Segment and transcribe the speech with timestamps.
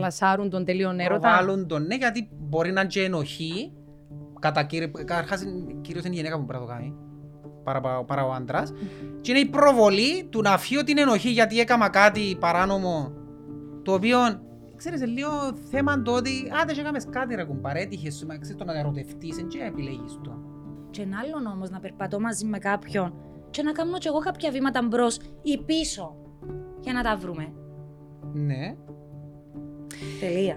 [0.00, 1.20] πλασάρουν τον τελείον έρωτα.
[1.20, 3.72] Προβάλλουν τον, ναι, γιατί μπορεί να είναι και ενοχή.
[4.38, 5.44] Κατά κύριε, καταρχάς,
[5.80, 6.94] κυρίως είναι η γυναίκα που πρέπει να το κάνει.
[7.64, 8.72] Παρά, παρά, παρά ο άντρας.
[9.20, 13.12] Και είναι η προβολή του να φύγω την ενοχή γιατί έκαμα κάτι παράνομο.
[13.82, 14.18] Το οποίο,
[14.76, 15.30] ξέρεις, είναι λίγο
[15.70, 16.30] θέμα το ότι
[16.62, 19.58] άντε και έκαμες κάτι ρε κουμπάρε, έτυχες σου, μα ξέρεις το να ερωτευτείς, δεν και
[19.58, 20.38] επιλέγεις το.
[20.90, 23.14] Και ένα άλλο όμως να περπατώ μαζί με κάποιον
[23.50, 26.16] και να κάνω κι εγώ κάποια βήματα μπρος ή πίσω
[26.80, 27.52] για να τα βρούμε.
[28.32, 28.76] Ναι.
[30.20, 30.56] Τελεία.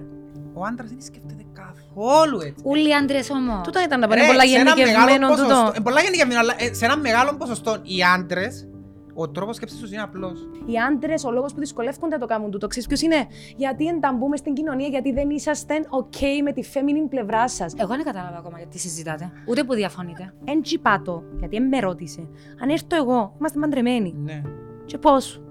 [0.53, 2.63] Ο άντρας δεν σκέφτεται καθόλου έτσι.
[2.67, 3.61] Όλοι οι άντρες όμως.
[3.63, 5.47] Τούτο ήταν να Ρε, είναι πολλά σε ένα γενικευμένο μεγάλο τούτο.
[5.47, 8.67] ποσοστό- ε, πολλά γενικευμένο, αλλά ε, σε ένα μεγάλο ποσοστό οι άντρες,
[9.13, 10.49] ο τρόπος σκέψης τους είναι απλός.
[10.65, 14.37] Οι άντρες, ο λόγος που δυσκολεύονται να το κάνουν τούτο, ξέρεις ποιος είναι; Γιατί ενταμπούμε
[14.37, 17.73] στην κοινωνία, γιατί δεν είσαστε OK με τη feminine πλευρά σας.
[17.77, 19.31] Εγώ δεν κατάλαβα ακόμα γιατί συζητάτε.
[19.47, 20.33] Ούτε που διαφωνείτε.
[20.45, 22.29] Εν τσιπάτο, γιατί εν με ρώτησε.
[22.61, 24.15] Αν έρθω εγώ, είμαστε μαντρεμένοι.
[24.23, 24.41] Ναι.
[24.85, 25.41] Και πώς;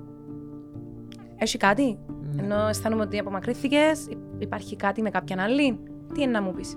[1.37, 1.99] Έχει κάτι;
[2.35, 2.43] Ναι.
[2.43, 3.79] Ενώ αισθάνομαι ότι απομακρύνθηκε,
[4.39, 5.79] υπάρχει κάτι με κάποιαν άλλη.
[6.15, 6.77] Τι είναι να μου πεις;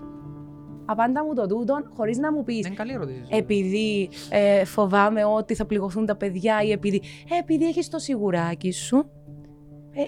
[0.85, 2.65] Απάντα μου το τούτο χωρίς να μου πεις.
[2.65, 3.21] Είναι καλή ερώτηση.
[3.29, 7.01] Επειδή ε, φοβάμαι ότι θα πληγωθούν τα παιδιά ή επειδή.
[7.35, 9.09] Ε, επειδή έχεις το σιγουράκι σου.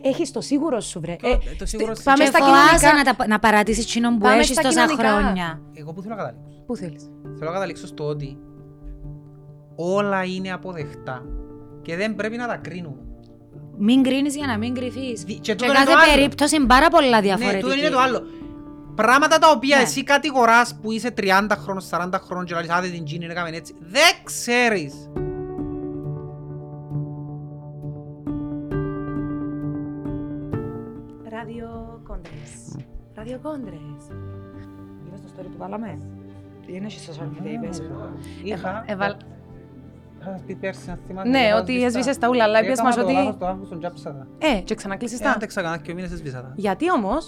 [0.03, 1.16] Ε, έχεις το σίγουρο σου, βρε.
[1.22, 2.03] Το- Ε, το σίγουρο στε- σου.
[2.03, 3.12] πάμε και στα φοβάσαι κοινωνικά.
[3.12, 5.08] να, τα, να παρατήσεις εκείνον που Πάμε έχεις στα τόσα κοινωνικά.
[5.20, 5.62] χρόνια.
[5.73, 6.64] Εγώ που θέλω να καταλήξω.
[6.66, 7.03] Πού θέλεις.
[7.23, 8.38] Θέλω να καταλήξω στο ότι
[9.75, 11.25] όλα είναι αποδεκτά
[11.81, 13.02] και δεν πρέπει να τα κρίνουμε.
[13.80, 15.23] Μην κρίνεις για να μην κρυφείς.
[15.23, 16.14] Δι- και Και, τούτο είναι το κάθε άλλο.
[16.16, 17.61] περίπτωση είναι πάρα πολλά Ναι, διαφορετική.
[17.64, 18.22] τούτο είναι το άλλο.
[18.95, 19.81] Πράγματα τα οποία Ναι.
[19.84, 23.75] εσύ κατηγοράς που είσαι 30 χρόνων, 40 χρόνων και λες άντε την Τζίνι έκαμε έτσι.
[23.80, 24.94] Δεν ξέρεις.
[31.30, 32.31] Ράδιο κόντρε.
[33.16, 33.75] Ράδιο κόντρε.
[35.08, 35.97] Είδες το story που βάλαμε.
[36.67, 37.81] Είναι και social media είπες.
[38.44, 38.86] Είχα,
[40.22, 40.30] Εβαλ...
[40.34, 41.30] είχα σας πει πέρσι να θυμάστε.
[41.30, 41.86] Ναι, είχα ότι σβήσει τα.
[41.86, 44.28] έσβησες τα ούλα, αλλά είπες Έκανα μας το ότι- λάθος το Αύγουστο και άψα τα.
[44.48, 45.32] Ε, και ξανακλείσεις Ε, τα.
[45.32, 46.54] αν τα ξανά και μήνες έσβησα τα.
[46.56, 47.28] Γιατί όμως,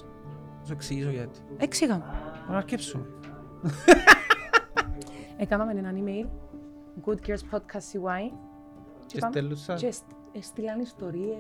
[0.60, 1.40] Θα σου εξηγήσω γιατί.
[1.58, 2.04] εξήγαμε.
[2.50, 3.06] Να αρκέψουμε.
[5.38, 6.28] Έκαναμε έναν email,
[7.06, 8.32] Good Girls Podcast CY.
[9.06, 9.82] Και είπαμε- στέλνουν σας.
[9.82, 11.38] Και στ- έστειλαν ιστορίες.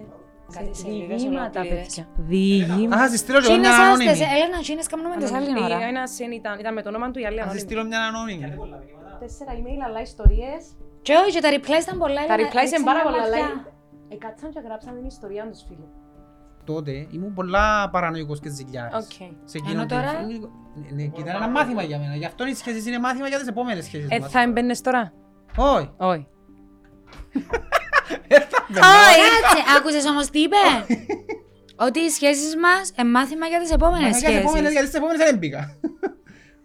[0.53, 1.85] Κάτι σε σελίδες διηγήματα, ολόκληρες.
[1.87, 2.07] παιδιά.
[2.17, 3.03] Διηγήματα.
[3.03, 4.39] Α, σας στείλω και εγώ Τσίνες μια άστες, ανώνυμη.
[4.41, 5.83] Έλενα, τσίνες κάνουμε τις άλλη Ε, ώρα.
[5.87, 7.59] ένας εν ήταν, ήταν με το όνομα του η άλλη Θα σας ανώνυμη.
[7.67, 8.77] στείλω μια ανώνυμη.
[9.19, 10.63] Τέσσερα email, αλλά ιστορίες.
[11.01, 12.25] Και όχι, και τα replies ήταν πολλά.
[12.25, 13.45] Τα Έλενα, replies είναι πάρα έξανα πολλά, βαθιά.
[13.45, 13.65] αλλά
[14.09, 15.85] εκάτσαν και γράψαν την ιστορία τους, φίλε.
[16.63, 18.95] Τότε ήμουν πολλά παρανοϊκός και ζηλιάρης.
[18.95, 19.11] Οκ.
[19.11, 22.15] Σε Ενώ εκείνο το- τώρα; Ναι, ναι, και ήταν ένα μάθημα για μένα.
[22.15, 24.31] Γι' αυτό οι σχέσεις είναι μάθημα για τις επόμενες σχέσεις Ε, μας.
[24.31, 25.13] θα εμπαίνες τώρα;
[25.57, 25.89] Όχι.
[25.97, 26.27] Όχι.
[28.27, 28.85] Ε, θα μπαινώ.
[29.41, 30.55] Κάτσε, άκουσες όμως τι είπε;
[31.87, 34.71] Ότι οι σχέσεις μας είναι μάθημα για τις επόμενες Μα για τις επόμενες- σχέσεις.
[34.71, 35.75] Γιατί στις επόμενες δεν μπήκα.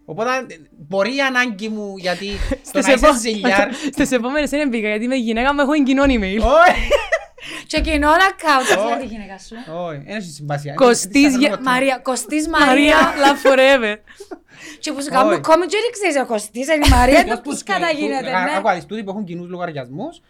[0.04, 0.46] Οπότε
[0.88, 3.72] μπορεί η ανάγκη μου γιατί το Στις να είσαι επο- ζηλιάρ.
[3.94, 6.40] Στις επόμενες δεν μπήκα, γιατί με γυναίκα μου έχω κοινό email.
[6.40, 6.88] Όχι.
[7.66, 8.92] Και κοινό account, Όχι.
[8.92, 9.54] έτσι τη γυναίκα σου.
[9.86, 10.74] Όχι, δεν έχει συμπασία.
[10.74, 13.02] Κωστής Είναι Γε- σαν Μαρία, Κωστής Μαρία, Μαρία.
[13.22, 13.96] love forever.
[14.80, 15.40] Και που σου κάνουν Όχι.
[15.40, 17.22] κόμι και δεν ξέρεις ο Κωστής είναι η Μαρία.
[17.24, 18.50] Ποιος Το που πώς σκέφτεται, κατά που- γίνεται, α- ναι.
[18.56, 20.20] άκου, αδείς, τούτοι που έχουν κοινούς λογαριασμούς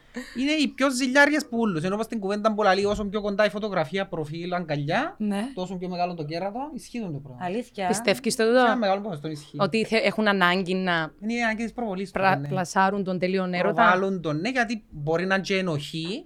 [0.41, 1.83] είναι οι πιο ζηλιάριες που ούλους.
[1.85, 5.43] Ενώ όπως στην κουβέντα που λέει όσο πιο κοντά η φωτογραφία, προφίλ, αγκαλιά, Ναι.
[5.55, 7.39] τόσο πιο μεγάλο το κέρατο, ισχύει το πράγμα.
[7.45, 7.87] Αλήθεια.
[7.87, 9.57] Πιστεύεις το Σε ένα τούτο, μεγάλο ποσοστό ισχύει.
[9.61, 12.49] ότι θε- έχουν ανάγκη να Είναι η ανάγκη της προβολής του, πρα- ναι.
[12.49, 16.25] πλασάρουν τον τελείον έρωτα; Προβάλλουν τον, ναι, γιατί μπορεί να είναι και ενοχή.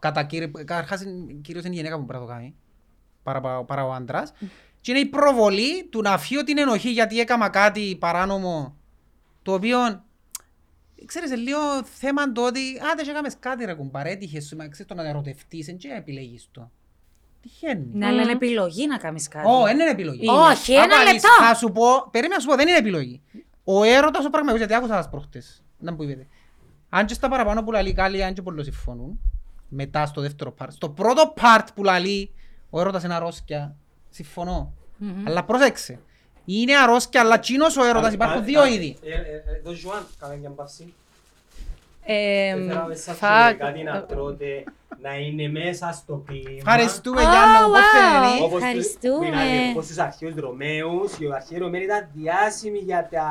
[0.00, 2.54] Κατά κύριε, καταρχάς, είναι- κυρίως είναι η γυναίκα που πρέπει να το κάνει,
[3.22, 4.32] παρά, παρά, παρά ο άντρας.
[4.80, 8.76] Και είναι η προβολή του να φύγω την ενοχή γιατί έκαμα κάτι παράνομο,
[9.42, 9.78] το οποίο,
[11.04, 12.60] ξέρεις, είναι λίγο θέμα το ότι,
[12.92, 15.88] άντε και έκαμες κάτι ρε κουμπάρε, έτυχες σου, μα ξέρεις το να ερωτευτείς, δεν και
[15.96, 16.70] επιλέγεις το.
[17.42, 17.86] Τυχαίνει.
[17.92, 19.48] Ναι, αλλά είναι επιλογή να κάνεις κάτι.
[19.48, 20.28] Ω, δεν είναι επιλογή.
[20.28, 21.28] Όχι, ένα Άκου, λεπτό.
[21.46, 23.22] Θα σου πω, περίμενα να σου πω, δεν είναι επιλογή.
[23.64, 25.64] Ο έρωτας ο πραγματικός, γιατί άκουσα σας προχτές.
[25.78, 26.26] Να μου είπετε.
[26.88, 29.20] Αν και στα παραπάνω που λαλεί καλή, αν και πολλοί συμφωνούν,
[29.70, 30.66] μετά στο δεύτερο part.
[30.68, 32.30] Στο πρώτο part που λαλεί,
[32.70, 33.76] ο έρωτας είναι αρρώσκια,
[34.10, 34.72] συμφωνώ.
[35.26, 35.98] Αλλά πρόσεξε.
[36.44, 38.96] Είναι αρρώσκια, αλλά τζείνος ο έρωτας, υπάρχουν δύο είδη.
[39.64, 40.94] Το Ζουάν, κάνε μια παύση.
[42.04, 44.64] Ε, Δεν θέλω να σας θα- φέρει κάτι να τρώτε,
[44.98, 46.56] να είναι μέσα στο κλίμα.
[46.56, 47.92] Ευχαριστούμε Oh, Γιάννα, πώς wow.
[47.94, 48.44] φαίνεται.
[48.44, 49.14] Όπως Ευχαριστούμε.
[49.16, 53.24] τους- μιλάτε, Όπως στους αρχαίους Ρωμαίους, οι αρχαίοι Ρωμαίοι ήταν διάσημοι για τα...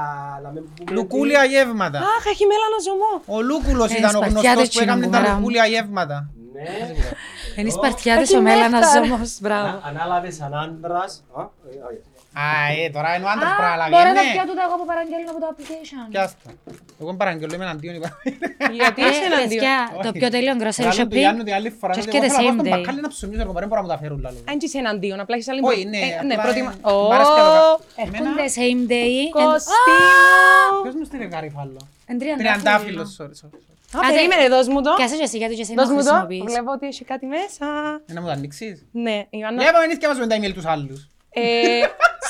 [0.44, 1.98] να μην πούμε Λουκούλια γεύματα.
[2.00, 3.12] Αχ, έχει μέλανα ζωμό.
[3.36, 5.38] Ο Λούκουλος Ε, ήταν ο σπαθιάδες γνωστός που τζείνο έκανε που τα μερά μου.
[5.40, 6.18] λουκούλια γεύματα.
[6.30, 7.62] ότι- Ναι.
[7.62, 9.12] Είναι σπαρτιάδες Έχει ο Μέλανας νύχτα, ρε.
[9.12, 9.38] όμως.
[9.42, 9.68] Μπράβο.
[9.68, 11.24] Α- Ανάλαβες σαν άντρας.
[12.34, 12.82] Α, ε, όχι.
[12.82, 14.32] Α, ε, τώρα είναι ο άντρας πρέπει να λάβει, Μπορώ να ναι.
[14.36, 16.02] πιω τούτα εγώ που παραγγέλνω από το application.
[16.14, 16.48] Πιάστα.
[17.02, 18.10] Εγώ παραγγελώ είμαι εναντίον είπα.
[18.80, 21.46] Γιατί είσαι Ε, εναντίον; παιδιά, το πιο τέλειο grocery Λάλλον του Γιάννου shopping.
[21.50, 22.78] την άλλη φορά, Και ότι έρχεται εγώ θέλω να πάω same στον day.
[22.78, 24.42] μπακάλι να ψωνίσω, ρε, δεν μπορώ να μου τα φέρουν λάλλον.
[24.52, 25.60] Αν είσαι εναντίον, απλά έχεις άλλη...
[25.70, 26.72] Όχι, ναι, Ε, Ναι, απλά, προτιμά...
[26.72, 27.72] ε, μ' αρέσει και το κάνω.
[27.72, 29.16] Ω, Έρχονται same day.
[29.38, 29.92] Κωστή
[30.72, 30.82] μου.
[30.84, 31.82] Ποιος μου στείλε γαρίφαλο.
[32.12, 33.48] Εν Τριαντάφυλλος, sorry, sorry.
[33.48, 33.60] sorry.
[33.96, 34.14] Α, Άντε.
[34.16, 34.92] περίμενε, δώσ' μου το.
[35.00, 36.10] Πιάσε και εσύ γιατί και εσύ να Δώσ' το μου το.
[36.10, 36.54] χρησιμοποιείς.
[36.54, 37.66] Βλέπω ότι έχει κάτι μέσα.
[38.16, 38.86] Να μου το ανοίξεις.
[39.06, 39.62] Ναι, Ιωάννα.
[39.64, 41.00] Για πάμε εμείς και μας με τα email τους άλλους.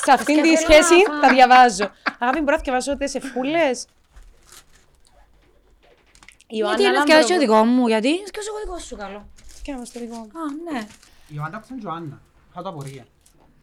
[0.00, 1.90] Ε, σε αυτήν τη θέλω σχέση να- τα διαβάζω.
[2.18, 3.86] Αγάπη, μπορώ να διαβάσω τις εφούλες.
[6.46, 9.28] Γιατί είναι και έτσι ο δικός μου, γιατί είναι και ο δικός σου καλό.
[9.62, 10.22] Και να στο δικό μου.
[10.22, 10.78] Α, ναι.
[11.28, 12.20] Η Ιωάννα άκουσε την Ιωάννα.
[12.54, 13.04] Θα το απορία.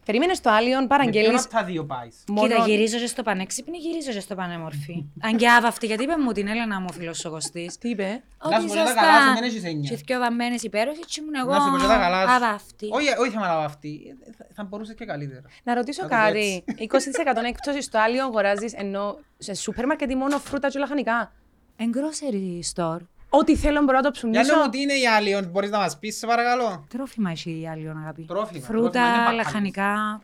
[0.08, 2.48] Περίμενες στο Άλλιον, Με ποιον παραγγέλνεις από τα δύο πάεις; μόνο...
[2.48, 5.04] Κοίτα, γυρίζω και στο πανέξυπνη, γυρίζω και στο πανέμορφη.
[5.20, 7.78] Αν και άβαυτη, γιατί είπε μου την Έλενα μου ο φίλος ο Κωστής.
[7.78, 9.90] Τι είπε; Να σου πω και τα καλά σου, δεν έχεις εννιά.
[9.90, 12.32] Και δυο βαμμένες υπέροχες και ήμουν εγώ Να σου πω και τα καλά σου.
[12.34, 12.88] αβαυτή.
[12.90, 14.16] Όχι, όχι θέμα να αυτή.
[14.38, 15.42] Θα- Θα μπορούσες και καλύτερα.
[15.64, 16.64] Να ρωτήσω Να το κάτι.
[16.78, 21.32] 20% έκπτωση στο Άλλιον αγοράζεις ενώ σε σούπερ μάρκετ ή μόνο φρούτα και λαχανικά;
[21.76, 23.00] Εν grocery store.
[23.30, 24.64] Ό,τι θέλω μπορώ να το Για να ψουμίσω.
[24.64, 26.86] μου τι είναι η άλλη, μπορείς να μας πεις σε παρακαλώ.
[26.88, 28.22] Τρόφιμα έχει η άλλη αγάπη.
[28.22, 29.44] Τρόφιμα, τρόφιμα, είναι Φρούτα, μπακάλες.
[29.44, 30.20] λαχανικά.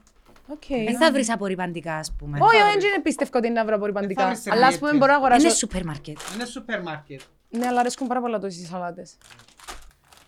[0.49, 0.63] Οκ.
[0.69, 2.39] Δεν θα βρεις απορριπαντικά, ας πούμε.
[2.43, 4.27] Όχι, όχι, δεν πιστεύω ότι είναι να βρω απορριπαντικά.
[4.27, 4.99] βρεις Αλλά ας πούμε σερβιέτες.
[4.99, 5.47] μπορώ να αγοράσω...
[5.47, 6.19] Είναι σούπερ μάρκετ.
[6.35, 7.21] Είναι σούπερ μάρκετ.
[7.51, 9.17] Ναι, αλλά αρέσκουν πάρα πολλά τόσες οι σαλάτες.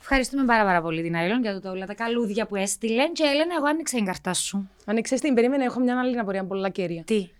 [0.00, 3.08] Ευχαριστούμε πάρα, πάρα πολύ την Άιλον για το όλα τα καλούδια που έστειλε.
[3.08, 4.70] Και Έλενα, εγώ άνοιξα την καρτά σου.
[4.84, 7.02] Άνοιξες την, περίμενε, έχω μια άλλη απορία πολλά κέρια.
[7.04, 7.30] Τι;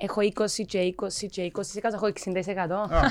[0.00, 1.60] Έχω 20 και 20 και 20%,
[1.92, 2.12] έχω 60%.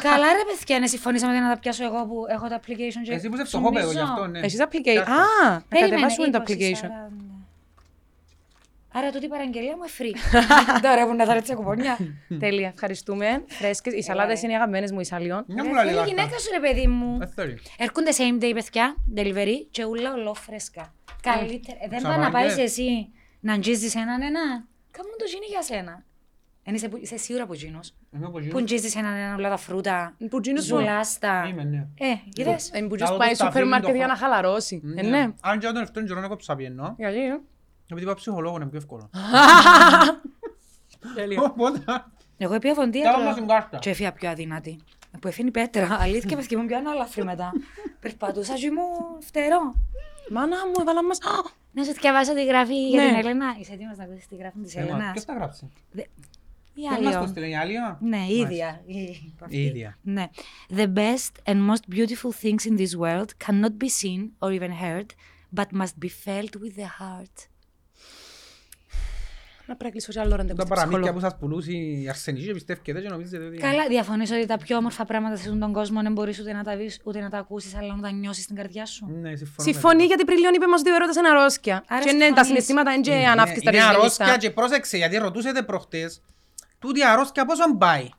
[0.01, 3.01] Καλά, ρε παιδιά, ναι, συμφωνήσαμε να τα πιάσω εγώ που έχω το application.
[3.03, 4.13] και Εσύ που είσαι φτωχό παιδό γι' ψωνίζω.
[4.13, 4.39] αυτό, ναι.
[4.39, 4.93] Εσείς application.
[4.95, 5.11] Κάτσε.
[5.11, 6.89] Α, να Περίμενε, κατεβάσουμε το 20, application.
[6.89, 7.21] 40.
[8.97, 10.39] Άρα τούτη η παραγγελία μου είναι free.
[10.85, 11.97] Τώρα που να θα ρίξω κουπονιά.
[12.39, 13.43] Τέλεια, ευχαριστούμε.
[13.47, 13.93] Φρέσκες.
[13.93, 15.43] Οι σαλάτες είναι οι αγαπημένες μου, οι σαλιών.
[15.47, 17.17] Μια μου Ρε, λέει θέλει η γυναίκα σου, ρε παιδί μου.
[17.17, 17.59] Δεν θέλει.
[17.77, 20.93] Έρχονται same day, παιδιά, delivery και ούλα ολόφρεσκα.
[21.21, 21.77] Καλύτερα.
[21.81, 22.31] Ε, Δεν πάει να Ξαβάγε.
[22.47, 23.09] πάεις εσύ
[23.39, 24.41] να αγγίζεις έναν ένα.
[24.91, 26.03] Κάμουν το γίνει για σένα.
[26.67, 27.94] Εν είσαι, που- είσαι σίγουρα που γίνος.
[28.15, 28.57] Είμαι από Που γύρω.
[28.57, 30.15] αγγίζεις έναν ένα όλα τα φρούτα.
[30.29, 30.77] Που γίνος μου.
[30.77, 31.47] Ζουλάστα.
[31.47, 31.88] Είμαι, ναι.
[31.97, 32.69] Ε, είδες.
[32.73, 34.81] Ε, Που Να δω πάει το σούπερ σταφύλι μάρκετ το για χω- να χαλαρώσει.
[34.95, 35.33] Ε, ναι.
[35.41, 37.39] Αν και όταν αυτόν καιρό έχω ψαπιενό, Γιατί, ε.
[37.89, 39.09] επειδή πάω ψυχολόγο είναι πιο εύκολο.
[41.15, 41.41] Τέλεια.
[41.41, 41.79] Οπότε,
[42.38, 43.77] Εγώ επία Κάνω φοντίατρο μας την κάρτα.
[43.77, 44.79] και έφυγα πιο αδύνατη.
[45.19, 45.97] Που έφυγε η πέτρα.
[46.01, 47.51] Αλήθεια, παιδιά μου πιο ανάλαφρη μετά.
[48.00, 49.75] Περπατούσα και ήμουν φτερό.
[50.31, 51.17] Μάνα μου, έβαλα μας...
[51.21, 51.31] Α,
[51.77, 53.07] Να σου διαβάσω τη γραφή για Ναι.
[53.09, 53.56] την Ελένα.
[53.59, 55.12] Είσαι έτοιμος να ακούσεις τη γραφή της Ε, μα, Ελένας.
[55.12, 55.69] Ποιος τα γράψει.
[56.75, 57.27] Δε- Η Ποιος μας το άλλη.
[57.30, 57.77] στείλε, η άλλη.
[57.77, 58.48] α; Ναι, η Μάλιστα.
[58.51, 58.81] ίδια.
[58.86, 59.57] Η- αυτή.
[59.57, 59.98] Η ίδια.
[60.01, 60.25] Ναι.
[60.75, 65.06] The best and most beautiful things in this world cannot be seen or even heard,
[65.56, 67.38] but must be felt with the heart.
[69.68, 71.13] Να πρέπει να κλείσω κι άλλο ραντεβού Τα στην παραμύθια ψυχολόγο.
[71.13, 73.57] που σας πουλούσε η Αρσενική και πιστεύετε και νομίζετε ότι...
[73.57, 76.63] Καλά, διαφωνείς ότι τα πιο όμορφα πράγματα σε αυτόν τον κόσμο δεν μπορείς ούτε να
[76.63, 79.06] τα δεις, ούτε να τα ακούσεις, αλλά να τα νιώσεις στην καρδιά σου.
[79.06, 79.54] Ναι, συμφωνώ.
[79.57, 80.06] με Συμφωνεί το.
[80.06, 81.83] γιατί πριν λίγο είπε μας ότι ο έρωτας είναι αρρώσκια.
[81.88, 82.48] Άρα Και ναι, τα συμφωνείς.
[82.48, 84.38] συναισθήματα είναι και Είναι- ανάφκιστα Είναι αρρώσκια ρεζιλίστα.
[84.38, 86.22] και πρόσεξε γιατί ρωτούσατε προχτές
[86.85, 88.09] τούτη η αρρώσκια πόσο πάει.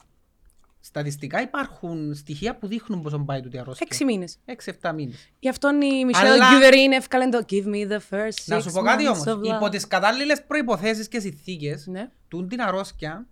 [0.81, 3.87] Στατιστικά υπάρχουν στοιχεία που δείχνουν πόσο πάει τούτη η αρρώσκια.
[3.91, 4.39] Έξι μήνες.
[4.45, 5.31] Έξι-εφτά μήνες.
[5.39, 8.73] Γι' αυτό η Μισελ Αλλά- Γκιουβερίν εύκαλε το Give me the first Να six σου
[8.73, 9.25] πω κάτι months όμως.
[9.27, 9.57] of love».
[9.57, 12.11] Υπό τις κατάλληλες προϋποθέσεις και συνθήκες, Ναι.
[12.29, 13.27] τούν την αρρώσκια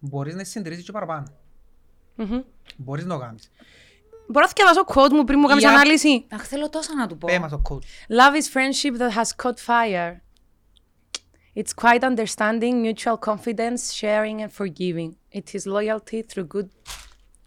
[0.00, 1.26] μπορείς να συντηρήσεις και παραπάνω.
[2.14, 2.40] Μμμ.
[2.76, 3.50] Μπορείς να το κάνεις.
[4.28, 7.06] Μπορώ να διαβάσω quote μου πριν μου κάνεις Η α- ανάλυση; Αχ, θέλω τόσα να
[7.06, 7.26] του πω.
[7.26, 7.84] Πέ μας το coach.
[8.08, 10.16] Love is friendship that has caught fire.
[11.54, 15.16] It's quite understanding, mutual confidence, sharing and forgiving.
[15.32, 16.70] It is loyalty through good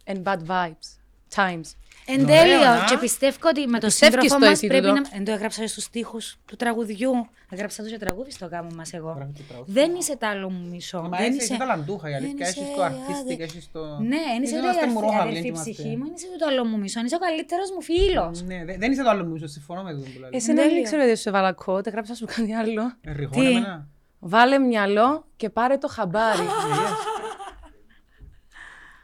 [0.06, 0.98] and bad vibes.
[1.30, 1.78] Times.
[2.06, 2.86] Εν Ωραίο, τέλειο, να.
[2.90, 5.00] και πιστεύω ότι με τον Πιστεύεις σύντροφο το μας εσύ πρέπει τούτο.
[5.02, 5.10] να...
[5.12, 7.12] Εν το έγραψα στους στίχους του τραγουδιού.
[7.50, 9.12] Έγραψα το και τραγούδι στο γάμο μας εγώ.
[9.16, 9.72] Γράφει το τραγούδι.
[9.72, 11.02] Δεν είσαι τ' άλλο μου μισό.
[11.02, 11.44] Μα Δεν είσαι είσαι...
[11.44, 12.48] είσαι ταλαντούχα η δεν αλήθεια.
[12.50, 13.80] είσαι Έχεις το άδε- artistic, έχεις το...
[14.00, 15.72] Ναι, δεν είσαι Είμαστε ούτε η μουρόχαυλοι, αδερφή δεν είμαστε.
[15.72, 17.02] ψυχή μου, δεν είσαι το άλλο μου μισό.
[17.06, 18.42] Είσαι ο καλύτερος μου φίλος.
[18.42, 20.30] Ναι, δεν- δεν είσαι το άλλο μου, συμφωνώ με τον που λέει.
[20.34, 20.80] Εσύ δεν Τέλεια.
[20.80, 22.94] ήξερα ότι σου έβαλα quote, έγραψα σου κάτι άλλο.
[23.02, 23.88] Ερριγώνε Τι; εμένα.
[24.20, 26.46] Βάλε μυαλό και πάρε το χαμπάρι.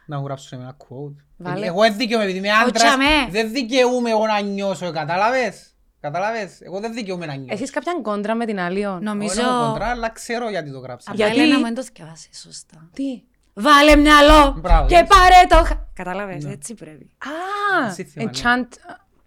[0.06, 1.14] Να μου γράψω ένα quote.
[1.42, 1.66] Βάλε.
[1.66, 3.26] Εγώ δεν δικαιούμαι, επειδή είμαι άντρας, τσαμέ.
[3.30, 5.64] δεν δικαιούμαι εγώ να νιώσω, κατάλαβες;
[6.00, 7.52] Κατάλαβες, εγώ δεν δικαιούμαι να νιώσω.
[7.54, 8.86] Έχεις κάποια κόντρα με την άλλη.
[9.00, 9.40] Νομίζω...
[9.42, 11.10] Εγώ έχω κοντρά, αλλά ξέρω γιατί το γράψα.
[11.10, 12.88] Απλά Γιατί- Ελένα μου δεν το θυκευάσεις σωστά.
[12.94, 13.22] Τι;
[13.54, 15.08] Βάλε μυαλό Μπράβο, και είδες.
[15.08, 15.64] πάρε το...
[15.68, 17.10] χα- Κατάλαβες, έτσι πρέπει.
[17.84, 18.30] Α, Εσύ θυμάμαι.
[18.34, 18.68] enchant.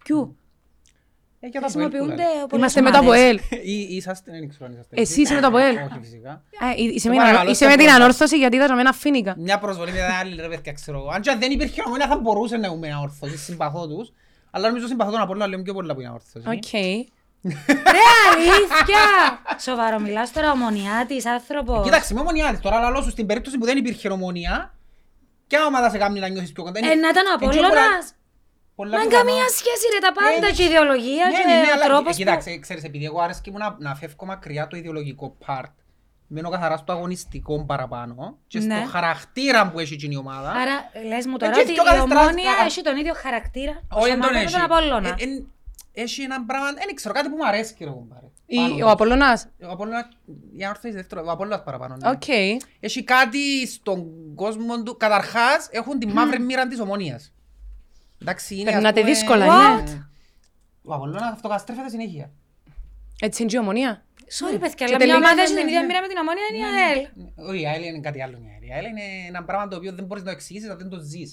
[0.04, 0.18] Ποιου.
[0.18, 2.26] Ε, και τα Αποέλ που Χρησιμοποιούνται λέει.
[2.48, 3.20] πολλές Είμαστε με το ομάδες.
[3.20, 3.40] ΑΠΟΕΛ.
[3.64, 5.00] Ή- Είσαστε, δεν ξέρω αν είσαστε.
[5.00, 5.76] Εσύ είσαι με το ΑΠΟΕΛ.
[5.76, 6.30] Όχι φυσικά.
[6.30, 7.94] Α, Είσαι με Το παρακαλώ, την- είσαι σε με την πρώτα.
[8.02, 9.34] ανόρθωση γιατί είδα με ένα φίνικα.
[9.38, 11.08] Μια προσβολή με τα άλλη ρε παιδιά ξέρω εγώ.
[11.08, 14.12] Αν και δεν υπήρχε ομόνια θα μπορούσε να έχουμε όρθωση, συμπαθώ τους.
[14.50, 16.46] Αλλά νομίζω συμπαθώ τον Απόλλωνα λέμε πιο πολλά που είναι όρθωση.
[16.48, 16.72] Οκ.
[17.94, 19.04] Ρε αλήθεια!
[19.60, 21.84] Σοβαρό μιλάς τώρα ομονιάτης άνθρωπος.
[21.84, 22.60] Κοίταξε, με ομονιά της.
[22.60, 24.74] Τώρα λαλώ σου στην περίπτωση που δεν υπήρχε ομονία,
[25.46, 27.66] ποια ομάδα σε κάνει να νιώσεις πιο κοντά; Ε, να ήταν ο Είναι πιο πολλά-
[27.68, 28.12] Απόλλωνας.
[28.74, 29.28] Πολλά Μα είναι πιθανό.
[29.30, 31.84] καμία σχέση ρε τα πάντα Ναι, και η ιδεολογία Ναι, και ναι, ναι, ο αλλά
[31.84, 32.16] τρόπος που...
[32.16, 35.70] κοίταξε, ξέρεις, επειδή εγώ άρεσκε μου να, να φεύγω μακριά το ιδεολογικό part,
[36.26, 38.76] μένω καθαρά στο αγωνιστικό παραπάνω και Ναι.
[38.80, 40.50] στο χαρακτήρα που έχει εκείνη η ομάδα.
[40.50, 43.82] Άρα λες μου τώρα Έτσι, ότι πιο η καλές ομόνια τρας- έχει τον ίδιο χαρακτήρα
[43.90, 44.52] Όχι, δεν τον με έχει.
[44.52, 45.08] τον Απόλλωνα.
[45.08, 45.48] Ε, εν-
[45.96, 48.26] Έχει ένα πράγμα, δεν ξέρω, κάτι που μου αρέσει ρε κουμπάρε.
[48.46, 48.90] Η- Πάνω Ο τους.
[48.90, 50.08] Απόλλωνας; Ο Απόλλωνας,
[50.52, 51.96] για να έρθω εις δεύτερο, ο Απόλλωνας παραπάνω.
[51.96, 52.10] ναι.
[52.10, 52.28] Οκ.
[52.80, 57.32] Έχει κάτι στον κόσμο του, καταρχάς έχουν τη μαύρη μοίρα της Ομόνοιας.
[58.24, 59.84] Εντάξει, είναι Περνάτε ας πούμε- δύσκολα, What?
[59.84, 60.06] ναι.
[60.82, 62.30] Ο Απολλώνας αυτοκαταστρέφεται συνέχεια.
[63.20, 64.04] Έτσι είναι και η Ομόνοια.
[64.38, 65.86] Sorry, παιδιά, Και αλλά μια τελικά- ομάδα ναι, έχει ναι, την ίδια ναι.
[65.86, 67.00] μοίρα με την Ομόνοια είναι η ΑΕΛ.
[67.48, 68.36] Όχι, η ΑΕΛ είναι κάτι άλλο.
[68.36, 68.62] η ΑΕΛ.
[68.68, 70.98] Η ΑΕΛ είναι ένα πράγμα το οποίο δεν μπορείς να το εξηγήσεις αν δεν το
[71.10, 71.30] ζεις.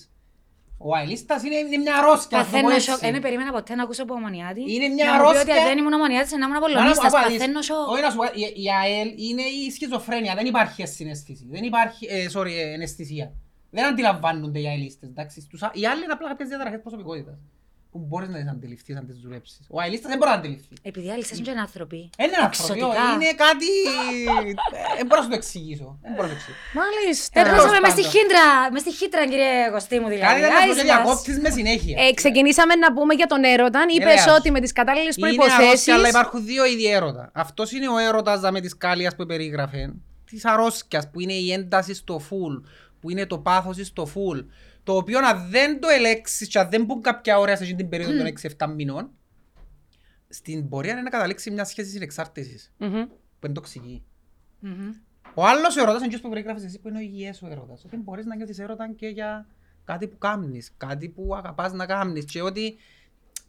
[0.83, 2.38] Ο αελίστας είναι, είναι μια αρρώστια.
[2.39, 2.89] ας το πω Παθαίνω έτσι.
[2.89, 3.00] σοκ.
[3.00, 4.62] Δεν περίμενα ποτέ να ακούσω από ομονοιάτη.
[4.74, 5.55] Είναι μια Να μου πει ότι αρρώστια.
[5.55, 7.12] αν δεν ήμουν ομονιάτης, να ήμουν Μα να σου απολωνίστας.
[7.12, 7.88] πω, αλήθεια, Παθαίνω σοκ.
[7.93, 11.45] όχι να σου πω, η- Η ΑΕΛ είναι η σχιζοφρένεια, δεν υπάρχει συναίσθηση.
[11.55, 13.27] Δεν υπάρχει, ε, sorry, ε, εναισθησία.
[13.72, 15.42] Δεν αντιλαμβάνονται οι αελίστες, εντάξει.
[15.42, 17.36] Στους α- Οι άλλοι είναι απλά κάποιες διαταραχές προσωπικότητας.
[17.92, 19.60] Που μπορείς να τις αντιληφθείς, αν τις δουλέψεις.
[19.70, 20.75] Ο αελίστας δεν μπορεί να αντιληφθεί.
[20.82, 21.98] Επειδή οι αλήθειες είναι και άνθρωποι.
[22.24, 23.13] Είναι άνθρωποι, Εξωτικά.
[23.16, 23.70] είναι κάτι...
[24.48, 25.90] ε, Δεν μπορώ να σου το εξηγήσω.
[26.01, 26.62] Δεν μπορώ να το εξηγήσω.
[26.82, 27.30] Μάλιστα.
[27.38, 28.13] Περνούσαμε Τέλος μες στη πάντων.
[28.16, 30.28] χύντρα, μες στη χύτρα κύριε Κωστή μου δηλαδή.
[30.28, 30.84] Κάτι δεν Άις θα το μας.
[30.90, 31.96] διακόπτεις με συνέχεια.
[32.04, 33.82] Ε, ξεκινήσαμε να πούμε για τον έρωτα.
[33.96, 34.38] Είπες Ελέας.
[34.38, 35.62] ότι με τις κατάλληλες Είναι προποθέσει.
[35.63, 37.24] αρρώστια, αλλά υπάρχουν δύο είδη έρωτα.
[37.44, 39.82] Αυτός είναι ο έρωτας δα, με της κάλιας που περίγραφε.
[40.30, 42.56] Της αρρώσκιας που είναι η ένταση στο φουλ,
[43.01, 44.39] που είναι το πάθος στο φουλ.
[44.84, 47.89] Το οποίο αν δεν το ελέξεις και αν δεν μπουν κάποια ώρα σε αυτή την
[47.89, 48.34] περίοδο των
[48.67, 49.10] 6-7 μηνών,
[50.29, 52.89] στην πορεία είναι να καταλήξει μια σχέση συνεξάρτησης Μμμ.
[53.39, 54.03] που είναι τοξική.
[54.60, 54.89] Μμμ.
[55.34, 57.84] Ο άλλος έρωτας είναι αυτός που περιγράφεις εσύ που είναι ο υγιές ο έρωτας.
[57.86, 59.48] Ότι μπορείς να νιώθεις έρωτα και για
[59.84, 62.77] κάτι που κάνεις, κάτι που αγαπάς να κάνεις και ότι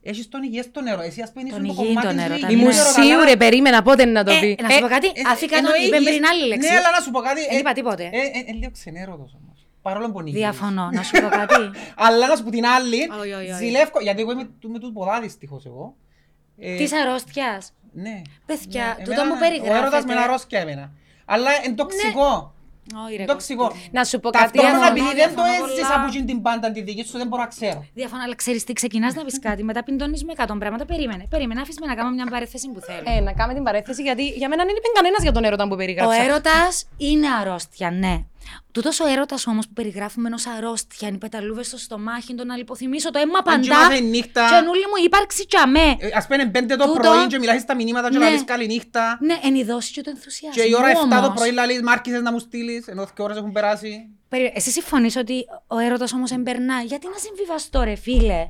[0.02, 1.04] έχεις τον υγιές τον έρωτα.
[1.04, 2.60] Εσύ ας πούμε Τον είσαι το υγιή κομμάτι τον σου έρωτα, υγιής ναι.
[2.62, 4.58] Ήμουν έρωτα, αλλά- σίγουρη, περίμενα πότε να το Ε, πει.
[4.62, 6.68] να σου πω κάτι, Ε, αφήκα τον, εννοεί είπες υγιής- πριν άλλη λέξη.
[6.70, 7.40] Ναι, αλλά να σου πω κάτι.
[7.40, 8.04] Δεν ε, είπα τίποτε.
[8.04, 9.41] ε, ε, ε, λίγο ξενέρωτος όμως.
[9.82, 10.42] Παρόλο που είναι υγιής.
[10.42, 11.54] Διαφωνώ, να σου πω κάτι.
[12.04, 13.52] Αλλά να σου πω την άλλη, Όχι, όχι, όχι.
[13.64, 15.94] ζηλεύω, γιατί εγώ είμαι του- με τους ποδά δυστυχώς εγώ.
[16.58, 17.72] Ε, Της αρρώστιας.
[17.92, 18.22] Ναι.
[18.46, 20.04] Παιδιά, Ναι, τούτο εμένα, μου Ο έρωτας περιγράφεται.
[20.06, 20.90] με ένα αρρώσκια εμένα.
[21.24, 22.54] Αλλά είναι τοξικό.
[23.04, 23.66] Όχι, ρε, Είναι τοξικό.
[23.68, 23.88] Κωστή.
[23.92, 24.44] Να σου πω κάτι.
[24.44, 25.98] Ταυτόχρονα διαφωνώ, επειδή δεν το διαφωνώ έζησα πολλά.
[26.00, 27.84] από εκείνη την πάντα τη δική σου, δεν μπορώ να ξέρω.
[27.94, 30.84] Διαφωνώ, αλλά ξέρεις τι, ξεκινάς να πεις κάτι, μετά πιντώνεις με 100 πράγματα.
[30.84, 33.02] Περίμενε, περίμενε, άφησες με να κάνω μια παρέθεση που θέλω.
[33.16, 35.72] Ε, να κάνουμε την παρέθεση γιατί για μένα δεν είπε κανένας για τον έρωτα που
[35.72, 36.22] Ο περιγράψα.
[36.22, 38.24] έρωτας είναι αρρώστια, ναι.
[38.72, 42.56] Τούτος ο έρωτας όμως που περιγράφουμε ως αρρώστια, είναι οι πεταλούβε στο στομάχι, το να
[42.56, 43.80] λιποθυμίσω, το αίμα Αν και παντά.
[43.82, 45.96] μάθε νύχτα, Και νουλή μου ύπαρξη κι αμέ.
[45.98, 48.24] ε, ας πούμε πέντε το Τούτο- πρωί και μιλάς στα μηνύματα και Ναι.
[48.24, 49.18] λαλείς καλή νύχτα.
[49.20, 50.62] Ναι, εν η δόση και το ενθουσιασμό.
[50.62, 51.34] Και η ώρα 7 το όμως.
[51.38, 54.08] πρωί λαλείς μάρκισες να μου στείλεις, ενώ και ώρες έχουν περάσει.
[54.28, 58.48] Περί- Εσύ συμφωνείς ότι ο έρωτας όμως εμπερνά; Γιατί να συμβιβαστώ, ρε φίλε;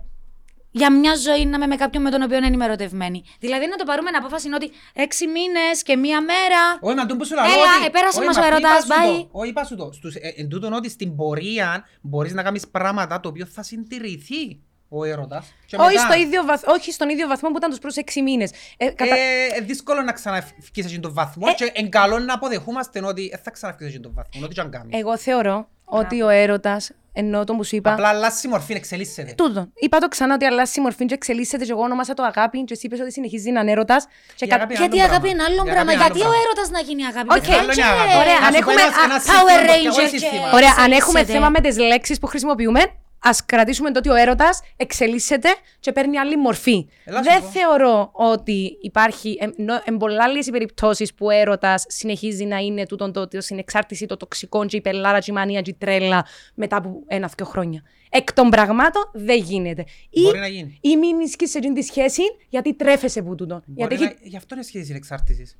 [0.75, 3.25] Για μια ζωή να είμαι με κάποιον με τον οποίο είναι ερωτευμένη.
[3.41, 6.61] Δηλαδή να το πάρουμε να απόφαση είναι ότι έξι μήνες και μία μέρα.
[6.81, 8.83] Όχι, μα τον που σου λέω Έλα, ότι- επέρασε όχι, μας μα ο είπα έρωτας,
[8.83, 8.95] σου το.
[8.95, 9.29] bye.
[9.41, 9.93] Όχι, είπα σου το.
[9.93, 14.61] Στους- ε, Εν τούτον ότι στην πορεία μπορείς να κάνεις πράγματα το οποίο θα συντηρηθεί
[14.89, 15.55] ο έρωτας.
[15.67, 18.23] Και Όχι, μετά, στο ίδιο βαθ- όχι στον ίδιο βαθμό που ήταν τους πρώτους 6
[18.23, 18.51] μήνες.
[18.77, 19.15] Ε, κατα...
[19.15, 19.19] ε,
[19.57, 23.41] ε, δύσκολο να ξαναφύγεις σε αυτόν τον βαθμό και εν καλό να αποδεχούμαστε ότι δεν
[23.45, 24.99] θα ξαναφύγεις σε αυτόν τον βαθμό, ό,τι και αν κάνεις.
[25.01, 27.93] Εγώ θεωρώ ότι ο έρωτας, ενώ το που σου είπα.
[27.93, 29.35] Απλά αλλάζει η μορφή, εξελίσσεται.
[29.37, 29.69] Τούτο.
[29.75, 31.65] Είπα το ξανά ότι αλλάζει η μορφή και εξελίσσεται.
[31.65, 32.65] Και εγώ ονόμασα το αγάπη.
[32.65, 34.07] Και εσύ είπες ότι συνεχίζει να είναι έρωτας.
[34.37, 34.55] Και Η κα...
[34.55, 35.45] αγάπη είναι Γιατί η άλλο αγάπη πράγμα.
[35.45, 35.93] είναι άλλο Η πράγμα.
[35.93, 36.45] αγάπη είναι Γιατί άλλο ο πράγμα.
[36.45, 37.29] έρωτας να γίνει αγάπη.
[37.37, 38.17] Οκ, παιδιά, άλλο και- είναι αγάπη.
[38.23, 40.47] Ωραία, Να αν σου πω έχουμε- ένα- ένα α, σύστημα, Power και εγώ Ranger σύστημα.
[40.51, 40.97] και- Ωραία, αν εξελίσσεται.
[41.03, 42.83] έχουμε θέμα με τις λέξεις που χρησιμοποιούμε,
[43.23, 45.49] ας κρατήσουμε το ότι ο έρωτας εξελίσσεται
[45.81, 46.89] και παίρνει άλλη μορφή.
[47.05, 47.47] Έλα σου Δεν πω.
[47.47, 49.39] θεωρώ ότι υπάρχει.
[49.85, 54.07] Εν πολλά λλίες οι περιπτώσεις που ο έρωτας συνεχίζει να είναι τούτο το, το συνεξάρτηση,
[54.07, 57.83] το τοξικό, και η πελάρα, και η μανία, και η τρέλα μετά από ένα-δυο χρόνια.
[58.11, 59.85] Εκ των πραγμάτων δεν γίνεται.
[60.23, 60.79] Μπορεί Ή, να γίνει.
[60.81, 63.63] ή μην ισχύει σε αυτή τη σχέση γιατί τρέφεσαι από τούτο.
[63.67, 65.57] Γιατί Μπορεί έχει- να- Γι' αυτό είναι σχέση συνεξάρτησης.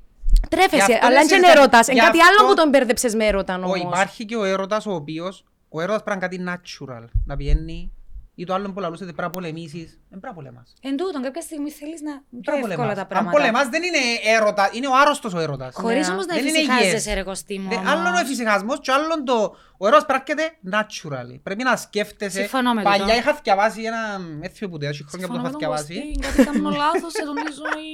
[0.51, 1.59] τρέφεσαι, γι' αυτό αλλά είναι δεν είναι συνεξάρτηση.
[1.61, 1.87] έρωτας.
[1.89, 3.71] Είναι Γι' κάτι αυτό- άλλο που τον μπέρδεψες με έρωτα όμως.
[3.71, 7.37] Όχι, υπάρχει και ο έρωτας ο οποίος, ο έρωτας πρέπει να είναι κάτι natural, να
[7.37, 7.93] πηγαίνει,
[8.35, 10.75] ή το άλλο που λαλούσατε πρέπει να πολεμήσεις, δεν πρέπει να πολεμάς.
[10.81, 12.13] Εν τούτον, κάποια στιγμή θέλεις να.
[12.13, 12.95] Πιο Πρέπει να εύκολα πολεμάς.
[12.95, 13.37] τα Αν πράγματα.
[13.39, 13.99] πολεμάς δεν είναι
[14.37, 15.75] έρωτα, είναι ο άρρωστος ο έρωτας.
[15.75, 16.13] Χωρίς Ναι.
[16.13, 17.15] όμως να Δεν είναι εφησυχάζεσαι, υγιές.
[17.15, 17.69] ρε Κωστή μου.
[17.69, 17.91] Δε- όμως.
[17.91, 19.57] Άλλον ο εφησυχασμός και άλλον το...
[19.79, 21.41] Ο έρωτας πρέπει να έρχεται naturally.
[21.43, 22.39] Πρέπει να σκέφτεσαι.
[22.41, 23.17] Συμφωνώ με Παλιά τούτο.
[23.19, 23.99] είχα διαβάσει ένα...
[24.41, 25.95] Έτσι που έχει χρόνια που το Συμφωνώ είχα με τον διαβάσει.
[25.95, 27.91] Κωστή, Κάτι κάνω λάθος σε τον τη ζωή.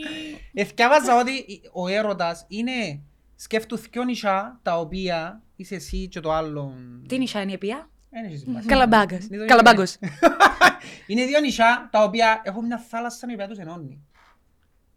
[0.55, 3.01] Εθιάβαζα ότι ο έρωτας είναι
[3.37, 6.75] σκέφτου δυο νησιά τα οποία είσαι εσύ και το άλλο.
[7.09, 8.69] Τι νησιά είναι η οποία; Δεν έχει σημασία.
[8.71, 9.19] Καλαμπάγκας.
[9.19, 9.47] Είναι το ίδιο.
[9.47, 9.97] Καλαμπάγκος.
[11.07, 14.03] Είναι δύο νησιά τα οποία έχουν μια θάλασσα η οποία τους ενώνει.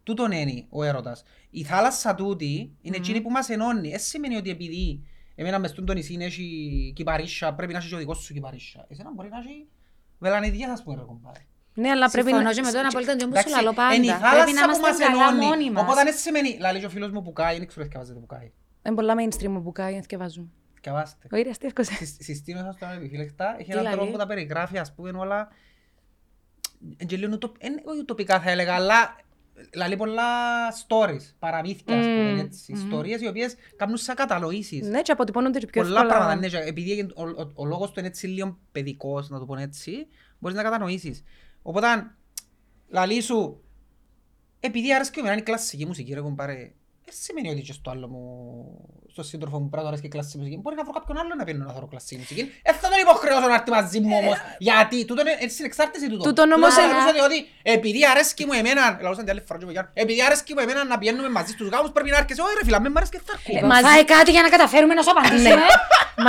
[0.04, 1.24] Τούτον είναι ο έρωτας.
[1.50, 3.90] Η θάλασσα τούτη είναι εκείνη που μας ενώνει.
[3.90, 5.04] Δεν σημαίνει ότι επειδή
[5.36, 6.46] εμένα μες στον το νησί έχει
[6.96, 8.86] κυπαρίσια, πρέπει να έχει και ο δικός σου κυπαρίσια.
[8.90, 9.68] Εσένα μπορεί να έχει
[10.20, 11.46] βελανιδιές ας πούμε ρε κομπάρε.
[11.74, 12.54] Ναι, αλλά πρέπει Συμφωνώ να.
[12.56, 14.20] και με τον απόλυτα που σου Εντάξει, λαλώ είναι η πάντα.
[14.20, 15.46] θάλασσα Πρέπει να που είμαστε μας καλά ενώνει.
[15.46, 15.84] μόνοι μας.
[15.84, 18.26] Οπότε δεν σημαίνει, λαλεί και ο φίλος μου που κάει, δεν ξέρω αν θυκευάζετε που
[18.26, 18.52] κάει.
[18.86, 20.52] Είναι πολλά mainstream που κάνει, να θυκευάζουν.
[20.74, 21.28] Θυκευάστε.
[21.32, 21.88] Όχι, ρε, αστείευκος.
[21.88, 23.56] Συ- Συστήνω σας τώρα επιφύλακτα.
[23.58, 25.48] Έχει Τι έναν λαλεί; τρόπο που τα περιγράφει, ας πούμε, όλα...
[26.98, 29.16] εν και λίγο ουτοπ- εν- όχι ουτοπικά θα έλεγα, αλλά
[29.76, 30.24] λαλεί πολλά
[30.72, 32.72] stories, παραμύθια, ας πούμε, Μμμ, έτσι.
[32.72, 34.88] Ιστορίες οι οποίες κάνουν σαν κατανοήσεις.
[34.88, 36.40] Ναι, και αποτυπώνονται και πιο Πολλά πράγματα, εύκολα.
[36.42, 39.46] ναι, και επειδή έγινε- ο, ο, ο λόγος του είναι έτσι λίγο παιδικός, να το
[39.46, 40.08] πω έτσι,
[40.40, 41.24] μπορείς να κατανοήσεις.
[41.62, 41.88] Οπότε,
[42.88, 43.64] λαλεί σου,
[44.60, 46.72] επειδή άρεσε και εμένα η κλασική μουσική, ρε κομπάρε,
[47.12, 48.24] δεν σημαίνει ότι και στο άλλο μου,
[49.14, 50.58] στο σύντροφο μου πρέπει να του αρέσει και η κλασική μουσική.
[50.62, 52.44] Μπορεί να βρω κάποιον άλλο να πιένω να θωρώ κλασική μουσική.
[52.68, 54.38] Ε, θα τον υποχρεώσω να έρθει μαζί μου όμως.
[54.68, 56.24] Γιατί, τούτο είναι έτσι είναι εξάρτηση τούτο.
[56.28, 57.38] Τούτον όμως, Τούτο ε, νομίζω ότι
[57.76, 60.82] επειδή αρέσκει μου εμένα, λαούσαν την άλλη φορά και μου γιάννη, επειδή αρέσκει μου εμένα
[60.92, 62.42] να πηγαίνουμε μαζί στους γάμους πρέπει να έρχεσαι.
[62.46, 63.68] Όχι ρε φίλα, με μ' αρέσει και θα έρχομαι.
[63.74, 65.66] μαζί- Φάει κάτι για να καταφέρουμε να σου απαντήσουμε.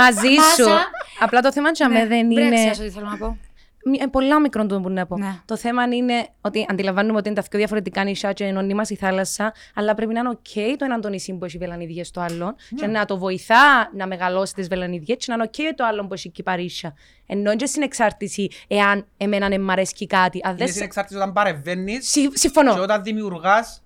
[0.01, 0.67] Μαζί σου.
[0.69, 0.81] Πάσα.
[1.25, 2.47] Απλά το θέμα για μένα δεν είναι.
[2.59, 3.37] Πρόσεξε τι θέλω να πω.
[3.85, 5.17] Μη- ε, πολλά μικρό το που να πω.
[5.17, 5.39] Ναι.
[5.45, 8.95] Το θέμα είναι ότι αντιλαμβάνουμε ότι είναι τα πιο διαφορετικά νησιά και ενώνει μας η
[8.95, 12.55] θάλασσα, αλλά πρέπει να είναι οκ το έναν το νησί που έχει βελανιδιές στο άλλο
[12.75, 16.13] και να το βοηθά να μεγαλώσει τις βελανιδιές και να είναι οκ το άλλο που
[16.13, 16.93] έχει κυπαρίσια.
[17.25, 20.39] Ενώ και στην εξάρτηση εάν εμένα δεν μ' αρέσει κάτι.
[20.43, 22.81] Αν δεν Είναι σε- στην εξάρτηση όταν παρεμβαίνεις Συ- και Συμφωνώ.
[22.81, 23.83] όταν δημιουργάς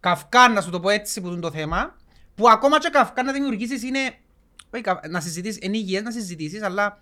[0.00, 1.96] καυκά, να σου το πω έτσι που είναι το θέμα,
[2.34, 3.98] που ακόμα και καυκά να δημιουργήσεις είναι,
[4.74, 6.98] όχι, κα- να συζητήσεις, είναι υγιές να συζητήσεις, αλλά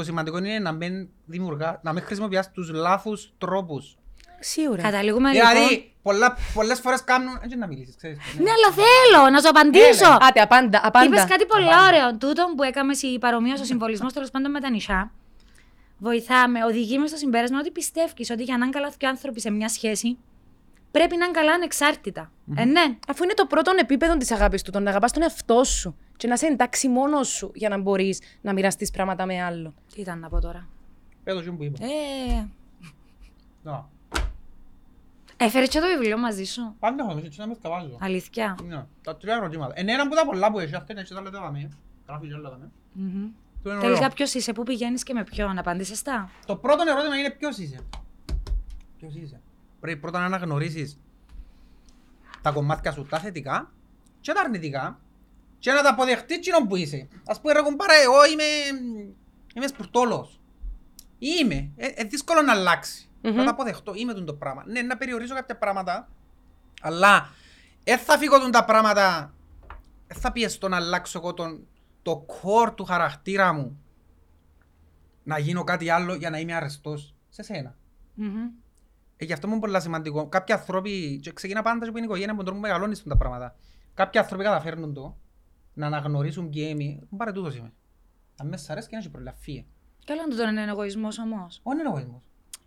[0.00, 3.96] το σημαντικό είναι να μην, δημιουργά, να μην χρησιμοποιάς τους λάθους τρόπους.
[4.40, 4.82] Σίγουρα.
[4.82, 5.48] Καταλήγουμε λοιπόν.
[5.48, 8.18] Δηλαδή, πολλά, πολλές φορές κάνουν, έτσι να μιλήσεις, ξέρεις.
[8.38, 10.18] Ναι, αλλά θέλω να σου απαντήσω.
[10.20, 11.06] Άτε, απάντα, απάντα.
[11.06, 12.16] Είπες κάτι πολύ ωραίο.
[12.16, 15.12] Τούτο που έκαμε η παρομοία, ο συμβολισμό τέλος πάντων με τα νησιά.
[15.98, 19.50] Βοηθάμε, οδηγεί μες στο συμπέρασμα ότι πιστεύεις ότι για να είναι καλά δύο άνθρωποι σε
[19.50, 20.18] μια σχέση,
[20.90, 22.32] πρέπει να είναι καλά ανεξάρτητα.
[22.54, 22.80] Ε, ναι.
[23.08, 26.26] Αφού είναι το πρώτο επίπεδο της αγάπης του, το να αγαπάς τον εαυτό σου και
[26.26, 29.74] να σε εντάξει μόνος σου για να μπορείς να μοιραστείς πράγματα με άλλον.
[29.94, 30.68] Τι ήταν να πω τώρα;
[31.24, 31.84] Πέτω και που είπα.
[31.84, 32.48] Ε,
[33.62, 33.88] Να.
[35.36, 37.96] έφερες και το βιβλίο μαζί σου; Πάντα έχω, έτσι να με σκαβάζω.
[38.00, 39.80] Αλήθεια; Ναι, Τα τρία ερωτήματα.
[39.80, 41.68] Είναι ένα από τα πολλά που έχει, αυτό είναι έτσι τα λέτε δάμε.
[42.08, 42.70] Γράφεις και όλα δάμε.
[42.92, 43.28] Μμμ.
[43.62, 44.10] Το είναι Τελικά ωραίο.
[44.14, 47.78] ποιος είσαι, πού πηγαίνεις και με ποιον, απάντησες τα; Το πρώτο ερώτημα είναι ποιος είσαι.
[48.98, 49.40] Ποιος είσαι.
[49.80, 51.00] Πρέπει πρώτα να αναγνωρίσεις
[52.42, 53.72] τα κομμάτια σου, τα θετικά
[54.20, 55.00] και τα αρνητικά
[55.58, 57.08] και να τα αποδεχτείς εκείνον που είσαι.
[57.26, 58.44] Ας πούμε ρε κουμπάρα, εγώ είμαι,
[59.54, 60.40] είμαι σπουρτόλος.
[61.18, 61.70] Είμαι.
[61.76, 63.08] Ε, ε, δύσκολο να αλλάξει.
[63.22, 63.34] Μμμ.
[63.34, 63.92] Να τα αποδεχτώ.
[63.94, 64.64] Είμαι τον το πράγμα.
[64.66, 66.08] Ναι, να περιορίσω κάποια πράγματα,
[66.80, 67.30] αλλά
[67.84, 69.34] δεν θα φύγω τον τα πράγματα,
[70.06, 71.66] δεν θα πιεστώ να αλλάξω εγώ τον,
[72.02, 73.80] το core του χαρακτήρα μου
[75.24, 77.76] να γίνω κάτι άλλο για να είμαι αρεστός σε σένα.
[78.14, 78.50] Μμμ.
[79.22, 80.28] Ε, γι' αυτό μου είναι πολύ σημαντικό.
[80.28, 83.56] Κάποιοι άνθρωποι, και ξεκινά πάντα από την οικογένεια που τον τρόπο μεγαλώνεις τα πράγματα.
[83.94, 85.16] Κάποιοι άνθρωποι καταφέρνουν το,
[85.74, 87.72] να αναγνωρίσουν και εμείς, πάρε τούτος είμαι.
[88.40, 89.66] Αν μες σ' αρέσει και να έχει προλαφεί.
[90.04, 91.60] Κι άλλο το είναι εγωισμός όμως.
[91.62, 92.20] Όχι είναι εγωισμός.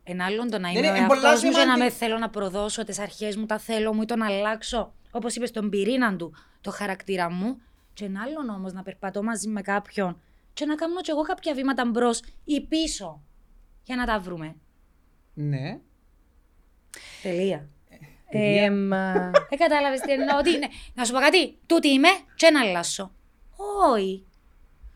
[0.03, 1.85] Εν άλλον το να Δεν είμαι ο είναι- είναι πολλά εαυτός μου και να σημαντικό.
[1.85, 4.93] με θέλω να προδώσω τις αρχές μου, τα θέλω μου ή τον αλλάξω.
[5.11, 7.61] Όπως είπες, τον πυρήνα του, το χαρακτήρα μου.
[7.93, 10.21] Και εν άλλον όμως να περπατώ μαζί με κάποιον
[10.53, 13.21] και να κάνω κι εγώ κάποια βήματα μπρος ή πίσω
[13.83, 14.55] για να τα βρούμε.
[15.33, 15.79] Ναι.
[17.21, 17.67] Τελεία.
[18.35, 19.13] Εμ, α,
[19.49, 20.37] Δεν κατάλαβες τι εννοώ.
[20.37, 20.67] Ότι είναι.
[20.93, 21.57] Να σου πω κάτι.
[21.65, 23.11] Τούτη είμαι και να αλλάσω.
[23.91, 24.25] Όχι.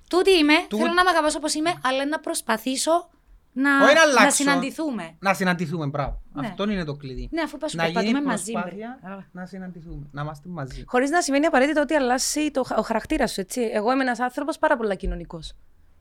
[0.10, 0.54] Τούτη είμαι.
[0.70, 3.10] Του- Θέλω να είμαι αγαπάς όπως είμαι, αλλά να προσπαθήσω
[3.54, 4.24] να, Όχι να αλλάξω.
[4.26, 5.16] να συναντηθούμε.
[5.20, 6.22] Να συναντηθούμε, μπράβο.
[6.34, 6.48] Ναι.
[6.48, 7.30] Αυτό είναι το κλειδί.
[7.32, 8.52] Ναι, αφού πας να γίνει περπατούμε μαζί.
[8.52, 9.14] προσπάθεια μπρε.
[9.14, 9.26] Α.
[9.32, 10.84] να συναντηθούμε, να είμαστε μαζί.
[10.88, 13.62] Χωρίς να σημαίνει απαραίτητα ότι αλλάσει το, ο χαρακτήρας σου, έτσι.
[13.74, 15.54] Εγώ είμαι ένας άνθρωπος πάρα πολύ κοινωνικός.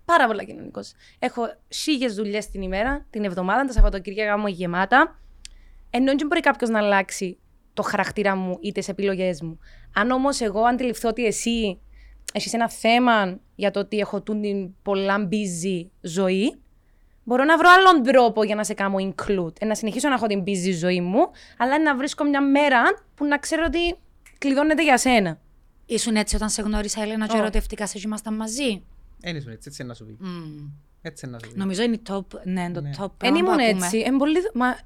[0.04, 0.92] Πάρα πολύ κοινωνικός.
[1.18, 1.42] Έχω
[1.74, 5.18] χίλιες δουλειές την ημέρα, την εβδομάδα, τα Σαββατοκύριακα μου γεμάτα.
[5.90, 7.38] Ενώ δεν μπορεί κάποιος να αλλάξει
[7.74, 9.58] το χαρακτήρα μου ή τις επιλογές μου.
[9.94, 11.80] Αν όμως εγώ αντιληφθώ ότι εσύ
[12.32, 16.56] έχεις ένα θέμα για το ότι έχω τούν την πολλά busy ζωή,
[17.24, 19.52] μπορώ να βρω άλλον τρόπο για να σε κάνω include.
[19.60, 21.18] Ε, να συνεχίσω να έχω την busy ζωή μου,
[21.58, 22.82] αλλά να βρίσκω μια μέρα
[23.14, 23.96] που να ξέρω ότι
[24.38, 25.40] κλειδώνεται για σένα.
[25.86, 27.40] Ήσουν έτσι όταν σε γνώρισα, Έλενα, και Όχι.
[27.40, 28.82] ερωτευτικά σε ήμασταν μαζί.
[29.20, 30.16] Δεν ήσουν έτσι, έτσι είναι να σου πει.
[30.20, 30.68] Μμμ.
[31.02, 31.58] Έτσι είναι να σου πει.
[31.58, 32.90] Νομίζω είναι η top, ναι, το Ναι.
[32.90, 33.84] top Δεν πράγμα που ήμουν ακούμε.
[33.84, 33.98] έτσι.
[33.98, 34.40] Εν πολύ...
[34.40, 34.78] δου- Μα...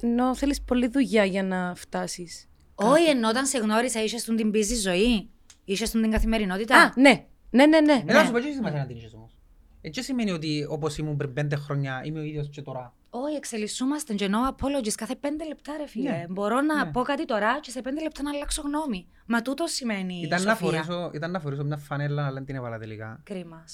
[0.00, 2.48] Ενώ θέλεις πολλή δουλειά για να φτάσεις.
[2.74, 5.30] Όχι, ενώ όταν σε γνώρισα, είσαι στον την busy ζωή.
[5.64, 6.76] Είσαι στον την καθημερινότητα.
[6.82, 7.24] Α, ναι.
[7.50, 8.02] Ναι, ναι, ναι.
[8.06, 9.36] Ε, να σου πω και σημασία να την είχες όμως.
[9.80, 12.94] Έτσι σημαίνει ότι όπως ήμουν πριν πέντε χρόνια είμαι ο ίδιος και τώρα.
[13.10, 14.14] Όχι, εξελισσούμαστε.
[14.14, 16.10] Και no apologies κάθε πέντε λεπτά, ρε φίλε.
[16.10, 16.24] Ναι.
[16.28, 16.90] Μπορώ να Ναι.
[16.90, 19.06] πω κάτι τώρα και σε πέντε λεπτά να αλλάξω γνώμη.
[19.26, 20.82] Μα τούτο σημαίνει Ήταν να, σοφία.
[20.82, 23.20] φορήσω, ήταν να φορήσω μια φανέλα, αλλά δεν την έβαλα τελικά.
[23.24, 23.64] Κρίμα.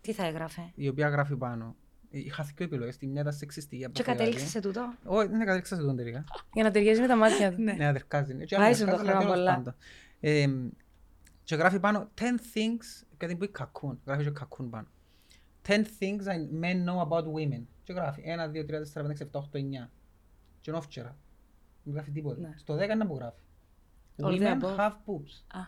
[0.00, 1.76] Τι θα έγραφε; Η οποία γράφει πάνω.
[2.10, 3.84] Είχα δύο επιλογές, τη μια ήταν σεξιστική.
[3.84, 4.18] από Και το φεγγάρι.
[4.30, 6.24] κατέληξες σε τούτο; Όχι, δεν κατέληξα σε τον τελικά.
[6.52, 7.62] Για να ταιριάζει με τα μάτια του.
[7.62, 7.72] Ναι.
[7.72, 8.36] Ναι, αδερκάζει.
[8.40, 9.54] Έτσι, Βάζουν το αδερκάζει, αλλά χρόνο τέλος πολλά.
[9.54, 9.74] πάντων.
[10.20, 10.46] Ε,
[11.44, 12.22] Και γράφει πάνω 10
[12.54, 14.00] things, κάτι που είναι κακούν.
[14.06, 14.86] Γράφει και κακούν πάνω.
[15.66, 17.62] 10 things I men know about women.
[17.82, 19.90] Και γράφει 1, 2, 3, 4, 5, 6, 7, 8, 9.
[20.60, 21.16] Και είναι όφτσερα.
[21.82, 22.40] Δεν γράφει τίποτα.
[22.40, 22.52] Ναι.
[22.56, 23.40] Στο 10 είναι που γράφει.
[24.22, 24.76] All the Women above.
[24.76, 25.58] have boobs.
[25.58, 25.60] Α.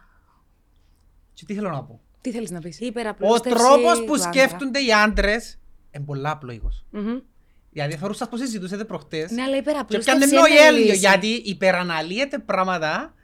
[1.33, 2.00] Και τι θέλω να πω.
[2.20, 4.33] Τι θέλεις να πεις; Η Ο υπεραπλούστευση τρόπος του που άντρα.
[4.33, 5.59] σκέφτονται οι άντρες
[5.92, 6.85] είναι πολλά απλοϊκός.
[6.90, 7.18] Μμμ.
[7.72, 10.98] Δηλαδή θεωρούσα πως συζητούσατε προχτές Ναι, αλλά η και υπεραπλούστευση πιάνε είναι νοέλιο λύση.
[10.98, 13.14] γιατί υπεραναλύεται πράγματα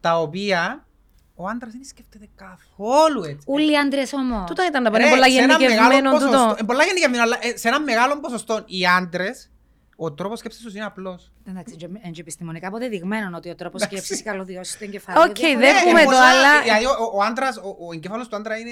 [0.00, 0.86] τα οποία
[1.34, 3.46] ο άντρας δεν σκέφτεται καθόλου έτσι.
[3.46, 4.46] Ούλοι οι άντρες όμως.
[4.46, 6.56] Τούτο ήταν να Ρε, πάνε πολλά σε ένα μεγάλο γενικευμένο ποσοστό- τούτο.
[6.60, 9.50] ε, πολλά γενικευμένο, αλλά ε, σε ένα μεγάλο ποσοστό οι άντρες
[10.00, 11.32] Ο τρόπος σκέψης τους είναι απλός.
[11.48, 14.04] Εντάξει, είναι και επιστημονικά αποδεδειγμένο ότι ο τρόπος Εντάξει.
[14.04, 15.20] σκέψης καλωδίωσης του εγκεφάλου.
[15.30, 15.86] Οκ, είναι δεν διαφορετικός.
[15.86, 18.70] έχουμε Ε, το, πολλά- αλλά- Δηλαδή ο, ο, άντρας, ο, ο εγκέφαλος του άντρα είναι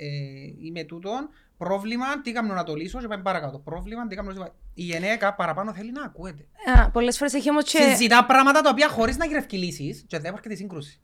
[0.00, 3.58] ε, είμαι τούτον, πρόβλημα, τι κάνω να το λύσω και πάμε παρακάτω.
[3.58, 4.54] Πρόβλημα, τι κάνω να το λύσω.
[4.74, 6.46] Η γυναίκα παραπάνω θέλει να ακούεται.
[6.78, 7.78] Α, πολλές φορές έχει όμως και...
[7.82, 11.00] Συζητά πράγματα τα οποία χωρίς να γυρεύκει λύσεις και δεν έρχεται η σύγκρουση.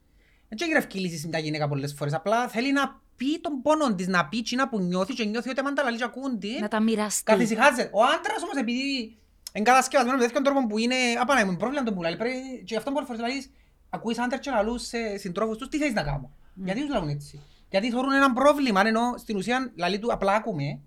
[0.49, 2.13] Δεν γυρευκεί λύσεις τα γυναίκα πολλές φορές.
[2.13, 5.59] Απλά θέλει να πει τον πόνο της, να πει τσίνα που νιώθει και νιώθει ότι
[5.59, 7.23] άμα τα λαλείς και ακούν τη, Να τα μοιραστεί.
[7.23, 7.89] καθησυχάζεται.
[7.93, 9.17] Ο άντρας όμως επειδή
[9.53, 12.15] είναι κατασκευασμένος με τέτοιον τρόπο που είναι απανά, είναι πρόβλημα τον που λαλεί.
[12.15, 13.51] Πρέπει και γι' αυτό πολλές φορές λαλείς,
[13.89, 17.41] ακούεις άντρες και λαλούς σε συντρόφους τους, τι θέλεις να κάνω; Γιατί τους λαλούν έτσι;
[17.73, 20.79] Γιατί θεωρούν ένα πρόβλημα, ενώ στην ουσία λαλεί του απλά ακούμε.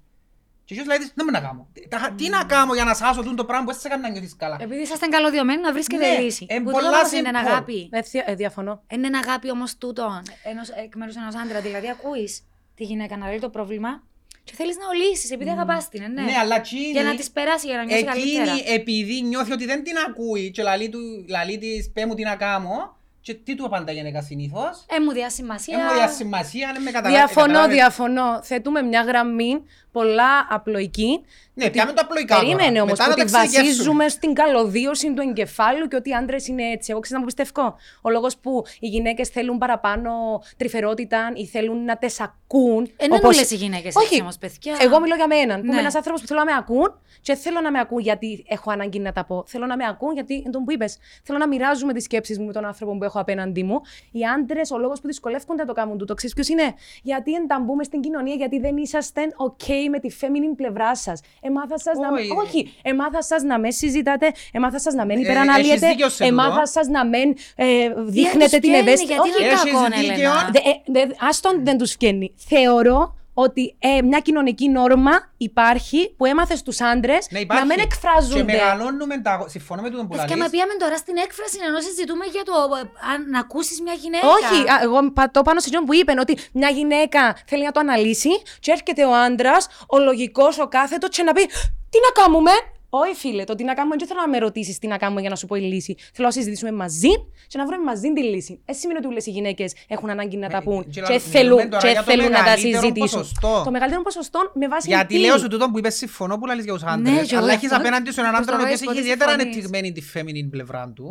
[0.65, 1.69] Και εκείνος λέει της, να μην να κάνω.
[1.89, 4.37] Τα- Τι να κάνω για να σάσω τούτο πράγμα που δεν σε κάνει να νιώθεις
[4.37, 4.57] καλά.
[4.61, 6.47] Επειδή είσαστε καλωδιωμένοι να βρίσκετε Ναι, λύση.
[6.49, 7.47] εν Που πολλά τούτο όμως είναι simple.
[7.47, 7.89] αγάπη.
[7.93, 8.83] Ε, θεία- ε, διαφωνώ.
[8.89, 11.61] Είναι ένα αγάπη όμως τούτο ενός, εκ μέρους ενός άντρα.
[11.61, 12.43] Δηλαδή, ακούεις
[12.75, 14.03] τη γυναίκα να λέει το πρόβλημα
[14.45, 16.03] και θέλεις να ο λύσει επειδή αγαπάς την.
[16.03, 16.23] ε, Ναι.
[16.23, 18.43] Ναι, αλλά εκείνη, Για να της περάσει, για να νιώσει καλύτερα.
[18.53, 22.23] εκείνη επειδή νιώθει ότι δεν την ακούει και λαλεί, του, λαλεί της, πέ μου τι
[22.23, 22.97] να κάνω
[23.27, 24.85] και τι του απαντά η γυναίκα συνήθως.
[24.89, 25.77] Ε, μου διά σημασία.
[25.77, 27.17] Δεν μου διά σημασία, δεν με καταλάβει.
[27.17, 27.75] Διαφωνώ, καταλάβει.
[27.75, 28.43] διαφωνώ.
[28.43, 29.63] Θέτουμε μια γραμμή
[29.93, 31.25] πολλά απλοϊκή.
[31.59, 32.83] Ναι, πιάμε το απλοϊκά Περίμενε τώρα.
[32.83, 33.69] όμως Μετά να ότι τα εξηγήσουμε.
[33.69, 36.91] βασίζουμε στην καλωδίωση του εγκεφάλου και ότι οι άντρε είναι έτσι.
[36.91, 37.77] Εγώ ξέρω να μου πιστεύω.
[38.03, 40.11] Ο λόγος που οι γυναίκες θέλουν παραπάνω
[40.57, 42.85] τρυφερότητα ή θέλουν να τες ακούν.
[42.85, 44.07] Ε, δεν όπως- όλες οι γυναίκες Όχι.
[44.07, 44.77] έτσι όμως, παιδιά.
[44.81, 45.55] Εγώ μιλώ για μένα.
[45.55, 45.71] Που Ναι.
[45.71, 48.71] είμαι ένας άνθρωπος που θέλω να με ακούν και θέλω να με ακούν γιατί έχω
[48.71, 49.45] ανάγκη να τα πω.
[49.47, 52.47] Θέλω να με ακούν γιατί, είναι το που είπες, θέλω να μοιράζομαι τις σκέψεις μου
[52.47, 53.81] με τον άνθρωπο που έχω απέναντί μου.
[54.13, 57.85] Οι άντρες, ο λόγος που δυσκολεύονται να το κάνουν τούτο, ξέρεις ποιος είναι; Γιατί ενταμπούμε
[57.85, 61.21] στην κοινωνία, γιατί δεν είσαστε OK με τη feminine πλευρά σας.
[61.47, 62.13] Εμάθα σας να.
[62.13, 62.31] με- Όχι.
[62.47, 66.25] Όχι, εμάθα σας να με συζητάτε, εμάθα σας να μην Ε, υπεραναλύετε, έχεις δίκιο σε
[66.25, 66.67] εμάθα τούτο.
[66.67, 67.65] σας να μην ε,
[67.97, 69.05] δείχνετε τους την πιένει, ευαίσθηση.
[69.13, 70.13] γιατί Όχι, είναι Έχεις κακό, δίκιο.
[70.15, 70.51] Έλενα.
[70.53, 72.35] Δε, ε, δε, άστον δεν τους βγαίνει.
[72.37, 77.67] Θεωρώ ότι ε, μια κοινωνική νόρμα υπάρχει που έμαθες στους άντρες Ναι, να υπάρχει.
[77.67, 78.35] μην εκφράζονται.
[78.35, 79.45] Και μεγαλώνουμε τα...
[79.49, 80.51] Συμφωνώ με τον που Ε, Και με λαλείς.
[80.51, 82.81] πήγαμε τώρα στην έκφραση ενώ συζητούμε για το ε,
[83.13, 84.27] αν να ακούσεις μια γυναίκα.
[84.29, 87.81] Όχι, α, εγώ πατώ πάνω σε εκείνον που είπε ότι μια γυναίκα θέλει να το
[87.81, 91.45] αναλύσει και έρχεται ο άντρας, ο λογικός, ο κάθετος, και να πει
[91.91, 92.51] Τι να κάνουμε.
[92.89, 95.31] Όχι, φίλε, το τι να κάνουμε δεν θέλω να με ρωτήσεις τι να κάνουμε για
[95.31, 95.97] να σου πω η λύση.
[96.13, 97.09] Θέλω να συζητήσουμε μαζί
[97.49, 98.61] και να βρούμε μαζί τη λύση.
[98.65, 101.19] Δεν σημαίνει ότι όλες οι γυναίκες έχουν ανάγκη να τα Με- πούν και και, λαλούμε
[101.21, 103.19] θέλουν, τώρα και για το θέλουν να τα μεγαλύτερο συζητήσουν.
[103.21, 103.63] ποσοστό.
[103.65, 106.65] Το μεγαλύτερο ποσοστό με βάση Γιατί τι; λέω σου τούτο που είπες συμφωνώ που λαλείς
[106.65, 108.63] για τους Ναι, άντρες, και εγώ αλλά έχεις αυτό- απέναντι σου έναν προς άντρα το
[108.63, 109.55] ο οποίος βρίσκω έχει ότι ιδιαίτερα συμφωνείς.
[109.57, 111.07] ανεπτυγμένη τη feminine πλευρά του.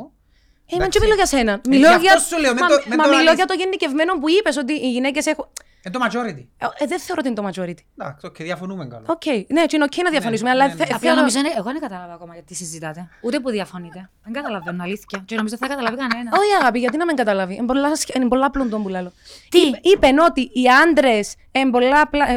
[0.72, 0.90] Ε, μα Εντάξει.
[1.00, 1.52] και μιλώ για σένα.
[1.54, 3.40] Ε, Μιλώ γι' αυτό για, σου λέω, μην μα, το- μην μα το μιλώ λαλείς.
[3.42, 5.46] για το γενικευμένο που είπες ότι οι γυναίκες έχουν.
[5.86, 6.46] Είναι το majority.
[6.58, 7.84] Ε, ε, δεν θεωρώ ότι είναι το majority.
[7.98, 9.04] Εντάξει, οκ, διαφωνούμε καλά.
[9.08, 10.74] Οκ, ναι, και είναι οκ να διαφωνήσουμε, ναι, αλλά ναι.
[10.74, 13.10] θε- Απλά θεωρώ- νομίζω, είναι- εγώ δεν κατάλαβα ακόμα γιατί συζητάτε.
[13.22, 14.10] Ούτε που διαφωνείτε.
[14.24, 15.24] Δεν καταλαβαίνω, αλήθεια.
[15.26, 16.32] Και νομίζω δεν θα καταλάβει κανένα.
[16.40, 17.54] Όχι, αγάπη, γιατί να μην καταλάβει.
[17.56, 19.12] Είναι πολλά, σχε- είναι πολλά απλό το που λέω.
[19.50, 21.36] Τι; Είπε- Είπεν ότι οι άντρες,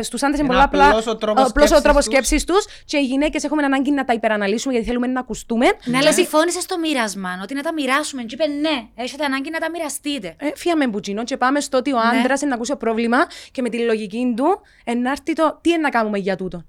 [0.02, 0.86] στους άντρες είναι Είναι πολλά απλά.
[0.88, 2.12] απλός ο τρόπος απλός ο σκέψης τρόπος τους.
[2.14, 5.66] σκέψης τους και οι γυναίκες έχουμε ανάγκη να τα υπεραναλύσουμε γιατί θέλουμε να ακουστούμε.
[5.84, 7.38] Ναι, αλλά συμφώνησες στο μοίρασμα.
[7.42, 8.22] Ότι να τα μοιράσουμε.
[8.22, 10.34] Και είπε ναι, έχετε ανάγκη να τα μοιραστείτε.
[10.38, 12.18] Ε, φύγαμε μπουτσίνο και πάμε στο ότι ο Ναι.
[12.18, 13.18] άντρας είναι να ακούσει το πρόβλημα
[13.52, 16.64] και με τη λογική του ενάρτη το τι είναι να κάνουμε για τούτο;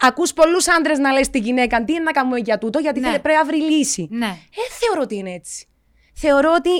[0.00, 3.06] Ακούς πολλούς άντρες να λες στη γυναίκα τι είναι να κάνουμε για τούτο γιατί Ναι.
[3.08, 4.08] θέλει- πρέπει να βρει λύση.
[4.10, 4.26] Ναι.
[4.26, 5.66] Ε, θεωρώ ότι είναι έτσι.
[6.14, 6.70] Θεωρώ ότι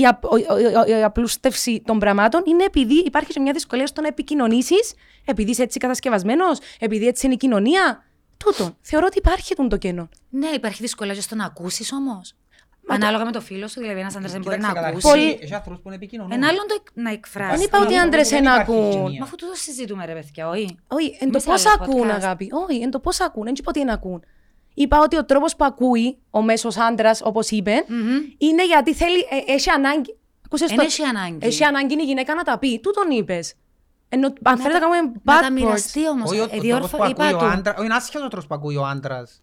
[0.00, 3.86] η, απ- ο- ο- ο- η απλούστευση των πραγμάτων είναι επειδή υπάρχει και μια δυσκολία
[3.86, 8.04] στο να επικοινωνήσεις, επειδή είσαι έτσι κατασκευασμένος, επειδή έτσι είναι η κοινωνία.
[8.36, 8.76] Τούτο.
[8.80, 10.08] Θεωρώ ότι υπάρχει τούτο το κενό.
[10.30, 12.34] Ναι, υπάρχει δυσκολία και στο να ακούσεις όμως.
[12.88, 15.02] Ανάλογα με το φίλο σου, δηλαδή ένας άντρας δεν μπορεί να Κοίταξε, ακούσει.
[15.06, 16.32] καταρχήν, Πολύ- Έχει άνθρωπους που είναι επικοινωνούν.
[16.32, 17.56] Ένα άλλον το εκ- να εκφράσει.
[17.56, 18.90] Δεν είπα ότι οι Ναι, άντρες δεν ένα υπάρχει ακούν.
[18.90, 19.18] κοινωνία.
[19.18, 20.78] Μα αφού τούτο συζητούμε, ρε παιδιά, όχι.
[20.88, 22.10] Όχι, εν το Εμείς πώς άλλο ακούν, podcast.
[22.14, 22.48] αγάπη.
[22.68, 23.44] Όχι, εν το πώς ακούν.
[23.44, 24.24] Δεν είπα ότι είναι ακούν.
[24.78, 28.16] Είπα ότι ο τρόπος που ακούει ο μέσος άντρας, όπως είπε, Μμμ.
[28.38, 30.16] είναι γιατί θέλει, ε, έχει ανάγκη.
[30.46, 31.38] Ακούσες Εν το- έχει ανάγκη.
[31.46, 32.80] Έχει ανάγκη η γυναίκα να τα πει.
[32.80, 33.54] Τού τον είπες.
[34.08, 35.52] Ενώ αν θέλετε να κάνουμε Να τα backwards.
[35.52, 36.30] μοιραστεί όμως.
[36.30, 37.44] Όχι, ο- ο τρόπος Διόρθω, που ακούει είπα ο του.
[37.44, 39.40] άντρας, όχι, είναι άσχετος ο τρόπος που ακούει ο άντρας.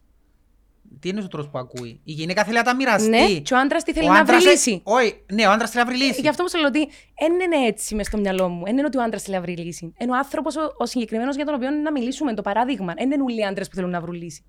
[0.99, 3.09] Τι είναι ο τρόπος που ακούει; Η γυναίκα θέλει να τα μοιραστεί.
[3.09, 4.81] Ναι, και ο άντρας τι θέλει Ο να άντρας βρει ε- λύση.
[4.83, 6.21] Όχι, ναι, ο άντρας θέλει να βρει λύση.
[6.21, 6.87] Γι' αυτό μου σου λέω ότι
[7.19, 8.63] δεν είναι έτσι μες στο μυαλό μου.
[8.65, 9.93] Δεν είναι ότι ο άντρας θέλει να βρει λύση.
[9.97, 12.33] Είναι ο άνθρωπος ο, ο συγκεκριμένος για τον οποίο είναι να μιλήσουμε.
[12.33, 12.93] Το παράδειγμα.
[12.97, 14.43] Δεν είναι όλοι οι άντρες που θέλουν να βρουν λύση.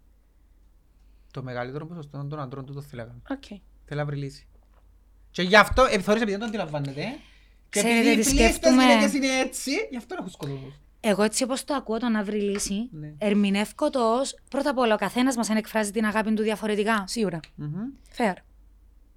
[1.34, 3.20] Το μεγαλύτερο ποσοστό των αντρών τούτο θέλει να κάνει.
[3.30, 3.44] Οκ.
[3.84, 4.46] Θέλει να βρει λύση.
[5.30, 7.04] Και γι' αυτό, ε, θεωρείς επειδή δεν το αντιλαμβάνεται, ε.
[7.68, 8.82] και Ξέρετε επειδή τι οι πλήστες σκέφτομαι.
[8.84, 10.74] γυναίκες είναι έτσι, γι' αυτό έχουν σκοτωμούς.
[11.00, 13.12] Εγώ έτσι όπως το ακούω το να βρει λύση, Ναι.
[13.18, 17.04] ερμηνεύω το ως πρώτα απ' όλα ο καθένας μας αν εκφράζει την αγάπη του διαφορετικά.
[17.06, 17.40] Σίγουρα.
[17.54, 17.68] Μμμ.
[18.16, 18.34] Fair.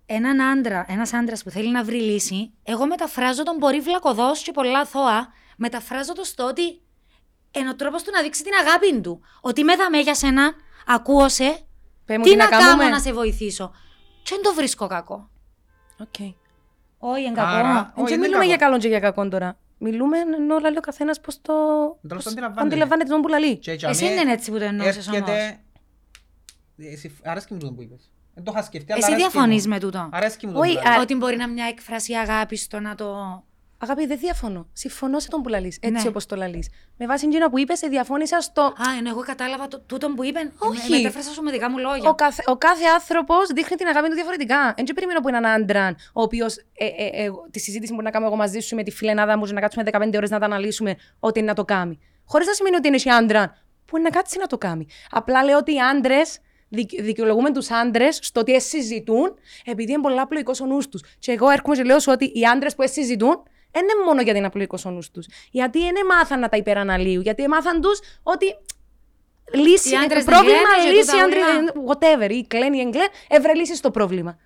[0.05, 4.51] Έναν άντρα, ένας άντρας που θέλει να βρει λύση, εγώ μεταφράζω τον μπορεί βλακοδό και
[4.51, 5.27] πολλά αθώα,
[5.57, 6.81] μεταφράζω το στο ότι
[7.51, 9.21] είναι ο τρόπος του να δείξει την αγάπη του.
[9.41, 10.53] Ότι με δαμέ για σένα,
[10.85, 11.66] ακούω σε, Πέ
[12.17, 12.83] μου τι τι να, να κάνουμε.
[12.83, 13.71] κάνω να σε βοηθήσω.
[14.23, 15.29] Και δεν το βρίσκω κακό.
[15.99, 16.15] Οκ.
[16.99, 17.91] Όχι, είναι Άρα, κακό.
[17.95, 18.47] Δεν όχι, είναι μιλούμε κακό.
[18.47, 19.57] για καλό και για κακό τώρα.
[19.77, 21.53] Μιλούμε ενώ λέει ο καθένας πώς το.
[21.53, 22.67] Τέλος πώς το αντιλαμβάνεται.
[22.67, 23.57] αντιλαμβάνεται τον που λαλεί.
[23.57, 25.19] Και για Εσύ μέ δεν είναι έτσι που το εννοούσες όμως.
[25.19, 25.59] έρχεται-
[26.77, 28.11] Εσύ, αρέσκει μου τούτο που είπες.
[28.33, 29.73] Δεν το είχα σκεφτεί, αλλά Εσύ αρέσκει διαφωνείς μου.
[29.73, 30.09] με τούτο.
[30.11, 30.97] Αρέσκει μου το Όχι, που λαλείς.
[30.97, 33.15] α- Ότι μπορεί να είναι μια έκφραση αγάπη στο να το.
[33.79, 34.67] Αγάπη, δεν διαφωνώ.
[34.73, 36.09] Συμφωνώ σε τον που λαλείς, έτσι Ναι.
[36.09, 36.69] όπως το λαλείς.
[36.97, 38.61] Με βάση εκείνο που είπες, διαφώνησα στο...
[38.61, 40.51] Α, ενώ εγώ κατάλαβα το, τούτον που είπε.
[40.57, 40.91] Όχι.
[40.91, 42.09] Με, μετέφρασα σου με δικά μου λόγια.
[42.09, 44.73] Ο κάθε, ο κάθε άνθρωπος δείχνει την αγάπη του διαφορετικά.
[44.75, 48.25] Δεν περιμένω που έναν άντρα, ο οποίος ε, ε, ε, τη συζήτηση που να κάνω
[48.25, 51.39] εγώ μαζί σου με τη φιλενάδα μου, να κάτσουμε 15 ώρες να τα αναλύσουμε, ότι
[51.39, 51.99] είναι να το κάνει.
[52.25, 54.87] Χωρίς να σημαίνει ότι είναι και άντρα που είναι να κάτσει να το κάνει.
[55.09, 56.39] Απλά λέω ότι οι άντρες
[57.01, 59.33] δικαιολογούμε τους άντρες στο ότι συζητούν,
[59.65, 61.01] επειδή είναι πολύ απλοϊκός ο νους τους.
[61.19, 63.43] Και εγώ έρχομαι και λέω σου ότι οι άντρες που συζητούν
[63.77, 65.27] δεν είναι μόνο γιατί είναι απλοϊκό ο νου τους.
[65.51, 67.21] Γιατί δεν μάθαν να τα υπεραναλύουν.
[67.21, 68.45] Γιατί μάθαν τους ότι
[69.53, 71.71] λύση, Οι άντρες το δεν πρόβλημα κλαίνε και λύση, τούτα άντρες, όλα.
[71.87, 74.37] whatever, ή κλαίνει ή εγκλέν, έβρε λύση στο πρόβλημα.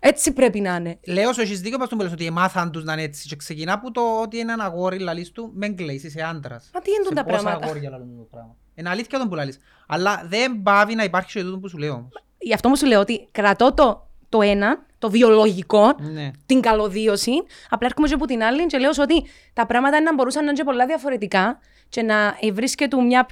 [0.00, 0.98] Έτσι πρέπει να είναι.
[1.06, 3.90] Λέω σου έχεις δίκιο πας του ότι μάθαν τους να είναι έτσι και ξεκινά από
[3.90, 6.70] το ότι είναι ένα αγόρι λαλείς του μεν κλαίεις, είσαι άντρας.
[6.74, 8.56] Μα τι είναι Σε τα πόσα πράγματα; αγόρια λαλούν το πράγμα.
[8.74, 9.58] Είναι αλήθεια τον που λαλείς.
[9.86, 12.12] Αλλά δεν πάβει να υπάρχει και τούτο που σου λέω όμως.
[12.38, 16.30] Γι' αυτό μου σου λέω ότι κρατώ το, το ένα, το βιολογικό, Ναι.
[16.46, 17.32] την καλωδίωση.
[17.70, 20.48] Απλά έρχομαι και από την άλλη και λέω σου ότι τα πράγματα να μπορούσαν να
[20.50, 23.26] είναι και πολλά διαφορετικά και να βρίσκεται μια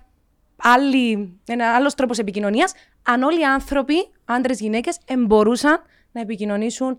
[0.56, 6.98] άλλη, ένα άλλος τρόπος επικοινωνίας αν όλοι οι άνθρωποι, άντρες, γυναίκες, εμπορούσαν να επικοινωνήσουν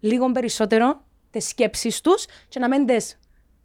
[0.00, 3.18] λίγο περισσότερο τις σκέψεις τους και να μην τις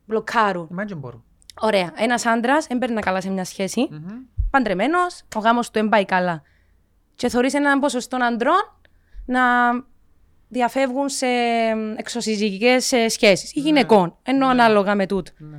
[0.06, 0.68] μπλοκάρουν.
[0.72, 1.24] Εμάς δεν μπορώ.
[1.62, 1.92] Ωραία.
[1.96, 3.88] Ένας άντρας δεν παίρνει καλά σε μια σχέση.
[3.92, 4.20] Μμμ.
[4.50, 6.42] Παντρεμένος, ο γάμος του δεν πάει καλά.
[7.16, 8.79] Και θεωρεί έναν ποσοστό αντρών
[9.32, 9.42] να
[10.48, 11.26] διαφεύγουν σε
[11.96, 14.18] εξωσυζυγικές σχέσεις ή γυναικών.
[14.24, 15.32] Ενώ ανάλογα με τούτο.
[15.38, 15.58] Ναι.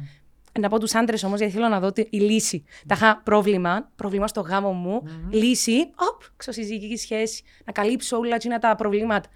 [0.61, 2.65] Να πω τους άντρες όμως, γιατί θέλω να δω ότι η λύση.
[2.87, 5.03] Τα είχα πρόβλημα, πρόβλημα στο γάμο μου.
[5.31, 7.43] Λύση, οπ, εξωσυζυγική σχέση.
[7.65, 9.29] Να καλύψω όλα εκείνα τα προβλήματα.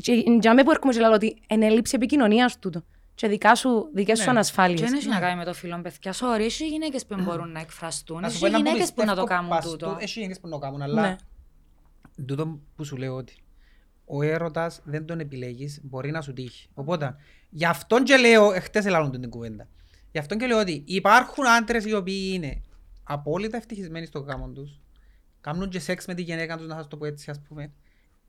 [0.00, 2.82] Και για μένα που έρχομαι και λέω ότι είναι έλλειψη επικοινωνία τούτο.
[3.14, 4.30] Και δικά σου, δικές σου Ναι.
[4.30, 4.80] ανασφάλειες.
[4.80, 6.12] Και δεν έχει να κάνει με το φίλο παιδιά.
[6.12, 8.20] Sorry, έχει γυναίκες που μπορούν να εκφραστούν.
[8.20, 9.86] Να σου Έχει πω ένα που γυναίκε που να το πιστεύω κάνουν πας τούτο.
[9.86, 11.16] του- Έχει γυναίκες που να το κάνουν, αλλά Ναι.
[12.26, 13.34] τούτο που σου λέω ότι
[14.14, 16.68] ο έρωτας δεν τον επιλέγεις, μπορεί να σου τύχει.
[16.74, 17.16] Οπότε,
[17.50, 19.68] γι' αυτόν και λέω, εχθές ελάλλον την κουβέντα,
[20.10, 22.60] γι' αυτόν και λέω ότι υπάρχουν άντρες οι οποίοι είναι
[23.02, 24.80] απόλυτα ευτυχισμένοι στο γάμο τους,
[25.40, 27.72] κάνουν και σεξ με τη γυναίκα τους, να σας το πω έτσι ας πούμε,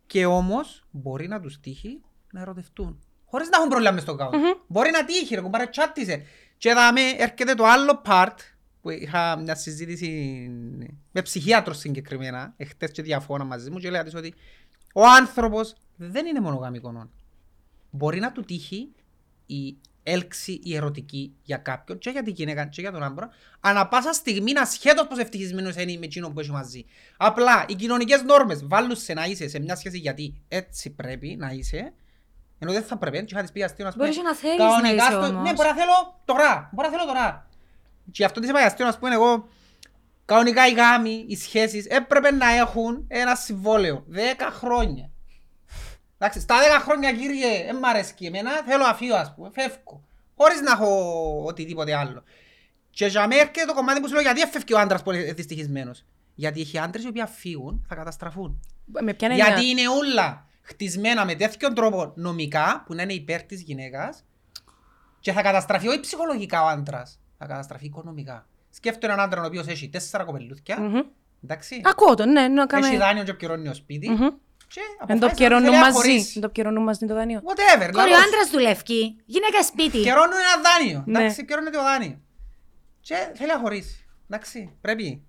[0.06, 3.00] και όμως μπορεί να τους τύχει να ερωτευτούν.
[3.26, 4.32] Χωρίς να έχουν πρόβλημα μες στο γάμο.
[4.67, 6.24] Μπορεί να τύχει, ρε κουμπάρε, τσάτισε.
[6.58, 8.36] Και δάμε έρχεται το άλλο part,
[8.82, 10.08] που είχα μια συζήτηση
[11.12, 14.34] με ψυχίατρο συγκεκριμένα, εχθές και διαφόνα μαζί μου και λέγα της ότι
[14.93, 17.10] ο άνθρωπος δεν είναι μονογαμικό.
[17.89, 18.91] Μπορεί να του τύχει
[19.45, 23.29] η έλξη η ερωτική για κάποιον και για την γυναίκα και για τον άντρα
[23.60, 26.86] ανά πάσα στιγμή ασχέτως πως ευτυχισμένος είναι με εκείνον που έχει μαζί.
[27.17, 31.49] Απλά οι κοινωνικές νόρμες βάλουν σε να είσαι σε μια σχέση γιατί έτσι πρέπει να
[31.49, 31.93] είσαι
[32.60, 34.65] ενώ δεν θα πρέπει, και είχα της πει αστείο, ας πούμε, Μπορείς να θέλεις να
[34.65, 35.43] κανονικά είσαι στο- όμως.
[35.43, 37.47] Ναι, μπορεί να θέλω τώρα, μπορεί να θέλω τώρα.
[38.12, 39.47] Και αυτό της είπα αστείο, ας πούμε, εγώ,
[40.25, 44.17] κανονικά οι γάμοι, οι σχέσεις έπρεπε να έχουν ένα συμβόλαιο, 10
[44.51, 45.09] χρόνια.
[46.17, 50.03] Εντάξει, στα 10 χρόνια κύριε, δεν μ' αρέσκει εμένα, θέλω αφείο ας πούμε, φεύγω.
[50.36, 52.23] Χωρίς να έχω οτιδήποτε άλλο.
[52.89, 55.33] Και για μένα έρχεται το κομμάτι που σου λέω γιατί έφευκε ο άντρας που είναι
[55.33, 56.05] δυστυχισμένος.
[56.36, 58.59] Γιατί έχει άντρες οι οποίοι φύγουν, θα καταστραφούν.
[58.86, 63.43] Με ποια έννοια; Γιατί είναι όλα χτισμένα με τέτοιον τρόπο νομικά που να είναι υπέρ
[63.43, 64.23] της γυναίκας
[65.19, 68.47] και θα καταστραφεί όχι ψυχολογικά ο άντρας, θα καταστραφεί οικονομικά.
[68.75, 70.99] Σκέφτομαι έναν άντρα ο οποίος έχει τέσσερα κοπελούθια, Μμμ.
[71.43, 72.97] εντάξει, Ακούω το, ναι, να έχει κάνουμε...
[72.97, 74.17] δάνειο και πληρώνει ο σπίτι Μμμ.
[74.67, 75.95] και Εν το αποφάσισε να πιερώνουν θέλει να μαζί.
[75.95, 76.31] χωρίσει.
[76.36, 77.39] Εν το πιερώνουν μαζί το δάνειο.
[77.43, 78.25] Whatever, Κόρη, ο λάθος.
[78.27, 79.15] άντρας δουλεύει.
[79.25, 79.97] Γυναίκα σπίτι.
[80.01, 81.19] Καιρώνουν ένα δάνειο, Ναι.
[81.19, 82.19] εντάξει, καιρώνεται ο δάνειο.
[83.01, 85.23] Και θέλει να χωρίσει, εντάξει, πρέπει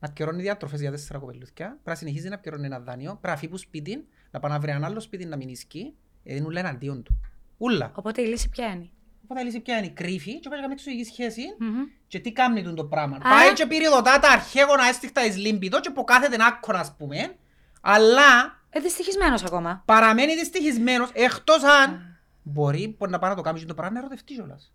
[0.00, 3.36] να πιερώνει διατροφές για τέσσερα κοπελούθια, πρέπει να συνεχίζει να πιερώνει ένα δάνειο, πρέπει να
[3.36, 6.46] φύγει που σπίτι, να πάει να βρει ένα άλλο σπίτι να μην ισχύει, γιατί είναι
[6.48, 7.20] ούλα εναντίον του.
[7.58, 7.92] Ούλα.
[7.94, 8.90] Οπότε η λύση ποια είναι;
[9.32, 11.82] Οπότε η λύση ποια είναι, κρύφη και πάει να κάνει εξωγική σχέση Μμμ.
[12.06, 13.18] και τι κάνει τον το πράγμα.
[13.22, 17.36] Άρα- Πάει και πυριδωτά τα αρχαίγωνα έστιχτα εις λίμπητο και που κάθεται άκονα ας πούμε,
[17.80, 19.82] αλλά Ε, δυστυχισμένος ακόμα.
[19.86, 23.98] παραμένει δυστυχισμένος εκτός αν μπορεί μπορεί να πάει να το κάνει και το πράγμα να
[23.98, 24.72] ερωτευτεί κιόλας.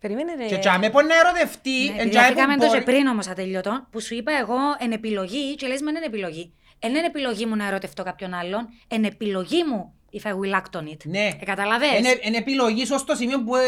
[0.00, 0.46] Περίμενε ρε.
[0.46, 3.06] Και τσάμε μπορεί να ερωτευτεί, Ναι, εν επειδή τσάμε αφήκαμε που το και μπορεί- πριν
[3.06, 6.54] όμως ατελειωτό, που σου είπα εγώ εν επιλογή και λες με εν επιλογή.
[6.78, 10.80] Εν εν επιλογή μου να ερωτευτώ κάποιον άλλον, εν επιλογή μου if I will act
[10.80, 10.96] on it.
[11.04, 11.26] Ναι.
[11.40, 13.60] Ε, καταλαβες; Είναι, είναι επιλογή σου στο σημείο που ε,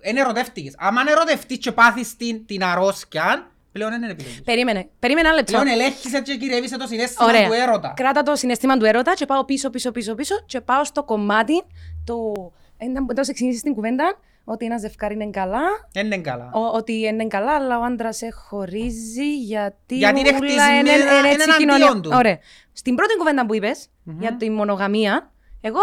[0.00, 0.74] ε, είναι ερωτεύτηκες.
[0.78, 4.42] Άμα ερωτευτείς και πάθεις την, την αρρώσκια, πλέον είναι επιλογής.
[4.42, 5.52] Περίμενε, περίμενε ένα λεπτό.
[5.60, 7.46] Πλέον ελέγχεσαι και κυριεύεσαι το συνέστημα Ωραία.
[7.46, 7.92] του έρωτα.
[7.96, 11.62] Κράτα το συναισθήμα του έρωτα και πάω πίσω, πίσω, πίσω, πίσω και πάω στο κομμάτι
[12.04, 12.32] το...
[12.80, 15.60] Ένα που τόσο εξηγήσεις στην κουβέντα ότι ένα ζευκάρι είναι καλά,
[15.92, 16.50] Δεν είναι καλά.
[16.54, 20.90] ο, ότι είναι καλά, αλλά ο άντρας σε χωρίζει γιατί, Γιατί είναι ούλα χτισμένα, είναι-
[20.90, 22.00] είναι είναι έτσι η εναντίον κοινωνία.
[22.00, 22.10] του.
[22.14, 22.38] Ωραία.
[22.72, 23.86] Στην πρώτη κουβέντα που είπες,
[24.18, 25.80] για τη μονογαμία, εγώ,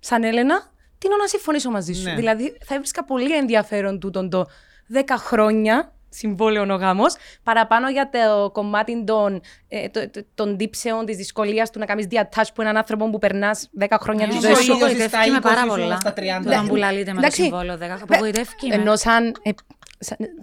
[0.00, 2.02] σαν Έλενα, τίνω να συμφωνήσω μαζί σου.
[2.02, 2.14] Ναι.
[2.14, 4.46] Δηλαδή, θα έβρισκα πολύ ενδιαφέρον τούτον το
[4.92, 11.04] 10 χρόνια συμβόλαιο ο γάμος, παραπάνω για το κομμάτι των, ε, το- το- των τύψεων,
[11.04, 14.40] της δυσκολίας του να κάνεις διατάσσει που έναν άνθρωπο που περνάς 10 χρόνια τη Είσαι
[14.46, 14.62] ζωή ο σου.
[14.62, 15.96] ίδιος Απογοητεύτηκε με στα πάρα 20 σου, πολλά.
[15.96, 16.46] στα 30.
[16.50, 17.42] Όταν που λαλείτε με το Εντάξει.
[17.42, 17.98] συμβόλαιο 10.
[18.02, 18.74] Απογοητεύτηκε με.
[18.74, 19.50] Ενώ σαν, ε,
[19.83, 19.83] σαν-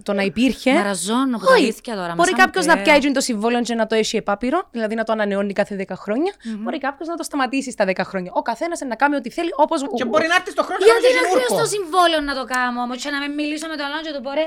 [0.02, 0.72] το να υπήρχε.
[0.72, 1.62] Μαραζώνω που τα Όχι.
[1.62, 2.14] αλήθεια τώρα.
[2.14, 2.84] Μπορεί μέσα μου κάποιο να κλαίω.
[2.98, 6.32] πιάσει το συμβόλαιο και να το έχει επάπειρο, δηλαδή να το ανανεώνει κάθε 10 χρονια
[6.58, 8.30] Μπορεί κάποιος να το σταματήσει στα 10 χρόνια.
[8.34, 9.80] Ο καθένας να κάνει ό,τι θέλει, όπως.
[9.94, 11.62] Και μπορεί να έρθει στο χρόνο και να Γιατί κάνει είναι και χρέο γούρκο.
[11.62, 14.22] το συμβόλαιο να το κάνω όμως και να με μιλήσω με τον άλλον και του
[14.26, 14.46] πω ρε.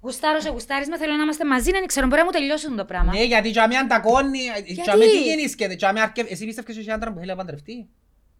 [0.00, 2.84] Γουστάρω σε γουστάρεις με, θέλω να είμαστε μαζί, δεν ξέρω, μπορεί να μου τελειώσει το
[2.84, 3.12] πράγμα.
[3.12, 4.40] Ναι, γιατί τζαμί αντακώνει,
[4.82, 7.88] τζαμί τι γεννήσκεται, τζαμί αρκε- εσύ πίστευκες ότι άντρα που θέλει να παντρευτεί;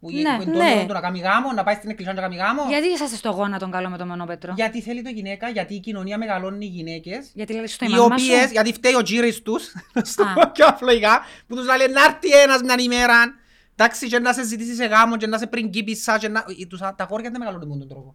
[0.00, 0.70] Που Ναι, είναι- που είναι το ναι.
[0.70, 2.62] όνειρο του να κάνει γάμο, να πάει στην εκκλησία να κάνει γάμο.
[2.68, 5.80] Γιατί είσαστε στο γόνα τον καλό με τον μονόπετρο; Γιατί θέλει το γυναίκα, γιατί η
[5.80, 7.30] κοινωνία μεγαλώνει οι γυναίκες.
[7.34, 8.52] Γιατί λέει στο Οι μαμά οποίες, σου.
[8.52, 9.72] γιατί φταίει ο τζίρις τους,
[10.12, 10.50] στο Α.
[10.50, 13.34] πιο απλοϊκά, που τους λέει να έρθει ένας μια ημέρα,
[13.76, 16.44] εντάξει, και να σε ζητήσει σε γάμο, και να σε πριγκίπισσα, και να...
[16.60, 18.14] ε, τους- Τα αγόρια δεν μεγαλώνουν με τον τρόπο.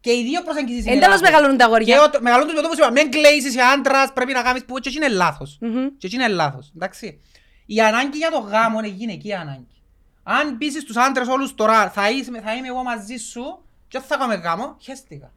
[0.00, 1.28] Και οι δύο προσεγγίσεις είναι Εν τέλος λάθος.
[1.30, 1.96] μεγαλώνουν τα αγόρια.
[1.96, 4.42] Και ο- μεγαλώνουν τους με το που σου είπα, μην κλαίσεις, είσαι άντρας, πρέπει να
[4.42, 5.58] κάνεις που και εκεί είναι λάθος.
[5.60, 5.86] Μμμ.
[5.98, 7.20] Και εκεί είναι λάθος, εντάξει.
[7.66, 9.66] Η ανάγκη για το γάμο είναι γυναική ανάγκη.
[10.22, 14.06] Αν πείσεις τους άντρες όλους τώρα, θα, είσαι, θα είμαι εγώ μαζί σου και δεν
[14.08, 15.32] θα κάνουμε γάμο, χαίστηκα.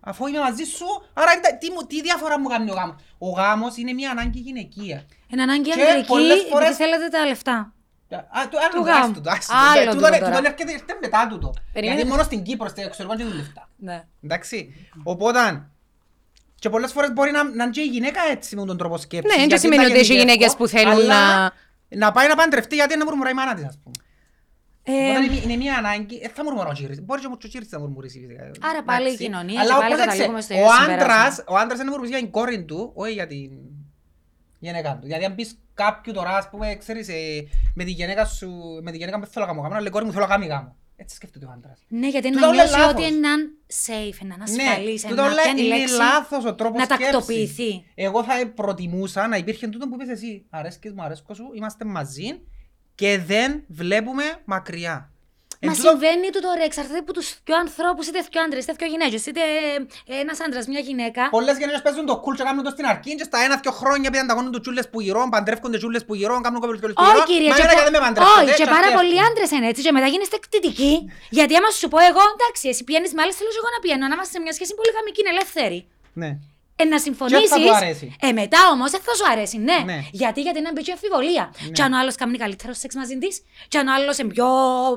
[0.00, 2.94] Αφού είμαι μαζί σου, άρα είναι- τι, μου- τι διαφορά μου κάνει ο γάμος.
[3.18, 5.04] Ο γάμος είναι μια ανάγκη γυναικεία.
[5.28, 7.72] Είναι ανάγκη Και ανδρική, πολλές γιατί φορές- θέλετε τα λεφτά.
[8.10, 9.20] Α, το άλλο Του άστο γάμου.
[9.20, 9.90] το, άστο Άλλο το.
[9.90, 10.36] τούτο Τούτο είναι- τώρα.
[10.36, 11.54] τούτο έρχεται έρχεται μετά τούτο.
[11.72, 11.96] Περίμενε.
[12.00, 13.68] Γιατί μόνο στην Κύπρο, στο εξωτερικό δεν λεφτά.
[13.76, 14.04] Ναι.
[14.24, 14.88] Εντάξει.
[15.02, 15.66] Οπότε,
[16.58, 19.30] και πολλές φορές μπορεί να, να είναι και η γυναίκα έτσι με τον τρόπο σκέψης.
[19.30, 21.52] Ναι, δεν γιατί σημαίνει τα ότι έχει γενικεύω, γυναίκες που θέλουν αλλά να-
[21.88, 23.96] Να πάει να παντρευτεί γιατί να μουρμουράει η μάνα της, ας πούμε.
[24.88, 27.02] Ε, Οπότε είναι- είναι μια ανάγκη, ε, θα μουρμουρά ο Τζίρις.
[27.04, 28.50] Μπορεί και ο Τζίρις να μουρμουρήσει φυσικά.
[28.70, 29.24] Άρα πάλι η Εντάξει.
[29.24, 31.44] κοινωνία Αλλά και πάλι πρόσεξε, καταλήγουμε στο ο ίδιο άντρας, συμπέρασμα.
[31.48, 33.50] ο άντρας είναι μουρμουρήσει για την κόρη του, όχι για την
[34.58, 35.06] γυναίκα του.
[35.06, 37.14] Γιατί αν πεις κάποιου τώρα, ας πούμε, ξέρεις, ε,
[37.74, 38.50] με τη γυναίκα σου,
[38.82, 40.30] με τη γυναίκα μου δεν θέλω να κάνω γάμο, να λέει κόρη μου θέλω να
[40.30, 40.76] κάνει γάμο.
[40.98, 41.78] Έτσι σκέφτεται ο άντρας.
[41.88, 42.92] Ναι, γιατί Τούτα να όλα νιώσει λάθος.
[42.92, 43.28] ότι είναι
[43.86, 45.94] safe, είναι ασφαλής, ναι, είναι τούτα να όλα πιάνει είναι λέξη.
[45.96, 47.06] λάθος ο τρόπος να σκέψης.
[47.10, 47.84] τακτοποιηθεί.
[47.94, 50.46] Εγώ θα προτιμούσα να υπήρχε τούτο που είπες εσύ.
[50.50, 52.40] Αρέσκεις μου, αρέσκω σου, είμαστε μαζί
[53.00, 54.96] και δεν βλέπουμε μακριά.
[55.60, 58.72] Μα Εν τούτο- συμβαίνει του τώρα, εξαρτάται από τους δυο ανθρώπους, είτε δυο άντρες, είτε
[58.80, 59.40] δυο γυναίκες, είτε
[60.22, 61.22] ένας άντρας, μια γυναίκα.
[61.36, 64.26] Πολλές γενναίες παίζουν το cool και κάνουν το στην αρχή και στα ένα-δυο χρόνια πήγαν
[64.30, 67.24] ταγώνουν τους τσούλες που γυρών, παντρεύκονται τσούλες που γυρών, κάνουν κοπέλες που Όχι, γυρών.
[67.30, 69.26] κύριε, Μα και, εμένα πο- γιατί με παντρεύονται, όχι, και έτσι πάρα αυτοί πολλοί έχουν.
[69.28, 69.80] άντρες είναι έτσι.
[69.86, 70.92] Και μετά γίνεστε εκτιτικοί.
[71.38, 74.04] γιατί άμα σου πω εγώ, εντάξει, εσύ πηγαίνεις με άλλες, θέλω και εγώ να πηγαίνω.
[74.10, 75.78] Να είμαστε σε μια σχέση πολύ γαμική, είναι ελεύθερη.
[76.22, 76.30] Ναι.
[76.78, 77.50] Ε, να συμφωνήσεις.
[77.50, 79.78] του αρέσει; Ε, μετά όμως δεν θα σου αρέσει, ναι.
[79.84, 80.00] Ναι.
[80.12, 81.52] Γιατί, γιατί είναι μπήκε αμφιβολία.
[81.64, 81.68] Ναι.
[81.70, 84.46] Και αν ο άλλος κάνει καλύτερο σεξ μαζί της, και αν ο άλλος είναι πιο.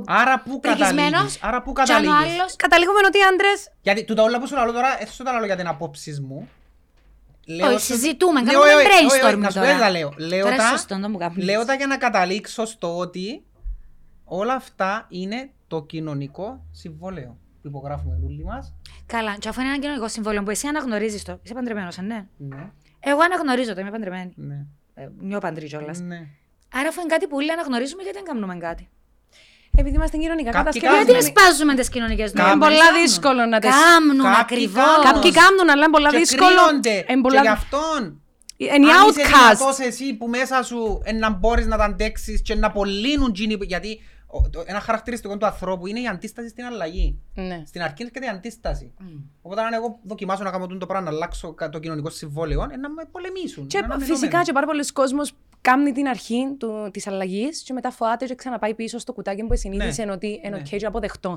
[0.07, 3.71] Άρα πού πρικισμένος, καταλήγεις, άρα πού και αν ο καταλήγεις; άλλος- Καταλήγουμε ότι οι άντρες
[3.81, 6.49] Γιατί τούτα όλα που σου λέω τώρα, έτσι σου τα λέω για την απόψη μου.
[7.45, 9.73] Λέω Όχι, σου- συζητούμε, Ναι, κάνουμε όχι, όχι, όχι, όχι, brainstorming να σου πω τώρα.
[9.73, 10.13] τι τα λέω.
[10.17, 11.45] Λέω Τώρα τα- σωστό, το μου κάνεις.
[11.45, 13.43] Λέω τα για να καταλήξω στο ότι
[14.25, 18.73] όλα αυτά είναι το κοινωνικό συμβόλαιο που υπογράφουμε όλοι μας.
[19.05, 21.39] Καλά, και αφού είναι ένα κοινωνικό συμβόλαιο που εσύ αναγνωρίζεις το.
[21.43, 22.25] Είσαι παντρεμένος, ε, ναι.
[22.37, 24.31] Ναι, Εγώ αναγνωρίζω το, είμαι παντρεμένη.
[24.35, 25.99] ναι, Ε, νιώ παντρή κιόλας.
[25.99, 26.19] ναι.
[26.73, 28.89] Άρα, αφού είναι κάτι που όλοι αναγνωρίζουμε, γιατί δεν κάνουμε κάτι;
[29.77, 31.05] επειδή είμαστε κοινωνικά Κάποιοι κατασκευασμένοι.
[31.11, 32.71] Γιατί δεν σπάζουμε τις κοινωνικές Είναι Κάμνουν, νόμοι.
[32.71, 33.01] πολλά κάμνουν.
[33.05, 33.69] δύσκολο να τις...
[33.69, 34.83] Κάμνουν Κάποιοι ακριβώς.
[34.83, 35.03] κάμνουν.
[35.13, 36.49] Κάποιοι κάνουν, αλλά είναι πολλά Και δύσκολο.
[36.49, 36.93] κρίνονται.
[36.95, 37.41] Είναι Και πολλά...
[37.41, 38.01] γι' αυτόν
[38.57, 39.55] Είναι οι αν είσαι outcast.
[39.55, 43.57] δυνατός εσύ που μέσα σου ε, να μπορείς να τα αντέξεις και να απολύνουν τζίνι,
[43.61, 44.03] γιατί ο- το-
[44.65, 47.19] ένα χαρακτηριστικό του ανθρώπου είναι η αντίσταση στην αλλαγή.
[47.35, 47.63] Ναι.
[47.65, 48.93] Στην αρχή έρχεται η αντίσταση.
[49.41, 52.75] Οπότε αν εγώ δοκιμάσω να κάνω τούτο πράγμα, να αλλάξω κα- το κοινωνικό συμβόλαιο, ε,
[52.77, 53.67] να με πολεμήσουν.
[53.67, 54.43] Και να είναι φυσικά ενωμένοι.
[54.45, 58.73] και πάρα πολλοί κόσμος κάνει την αρχή του, της αλλαγής και μετά φοάται και ξαναπάει
[58.73, 60.11] πίσω στο κουτάκι που συνείδησε Ναι.
[60.11, 60.61] ότι είναι Ναι.
[60.65, 61.29] ok και αποδεχτό.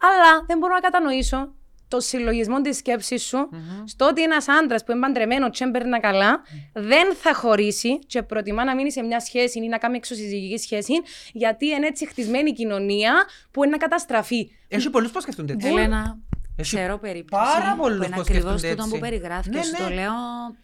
[0.00, 1.52] Αλλά δεν μπορώ να κατανοήσω
[1.90, 3.48] το συλλογισμό της σκέψης σου
[3.84, 8.64] στο ότι ένας άντρας που είναι παντρεμένος και έμπαιρνα καλά δεν θα χωρίσει και προτιμά
[8.64, 10.92] να μείνει σε μια σχέση ή να κάνει εξωσυζυγική σχέση
[11.32, 14.50] γιατί είναι έτσι χτισμένη η κοινωνία που είναι να καταστραφεί.
[14.68, 15.68] Έχει πολλούς που σκεφτούνται έτσι.
[15.68, 16.29] Έλενα, Έχει
[16.60, 17.42] ξέρω περίπτωση.
[17.42, 19.08] πάρα πολλούς που είναι που ακριβώς σκέφτονται τούτο που έτσι.
[19.08, 19.46] περιγράφεις.
[19.46, 19.88] Ναι, και σου ναι.
[19.88, 20.12] το λέω.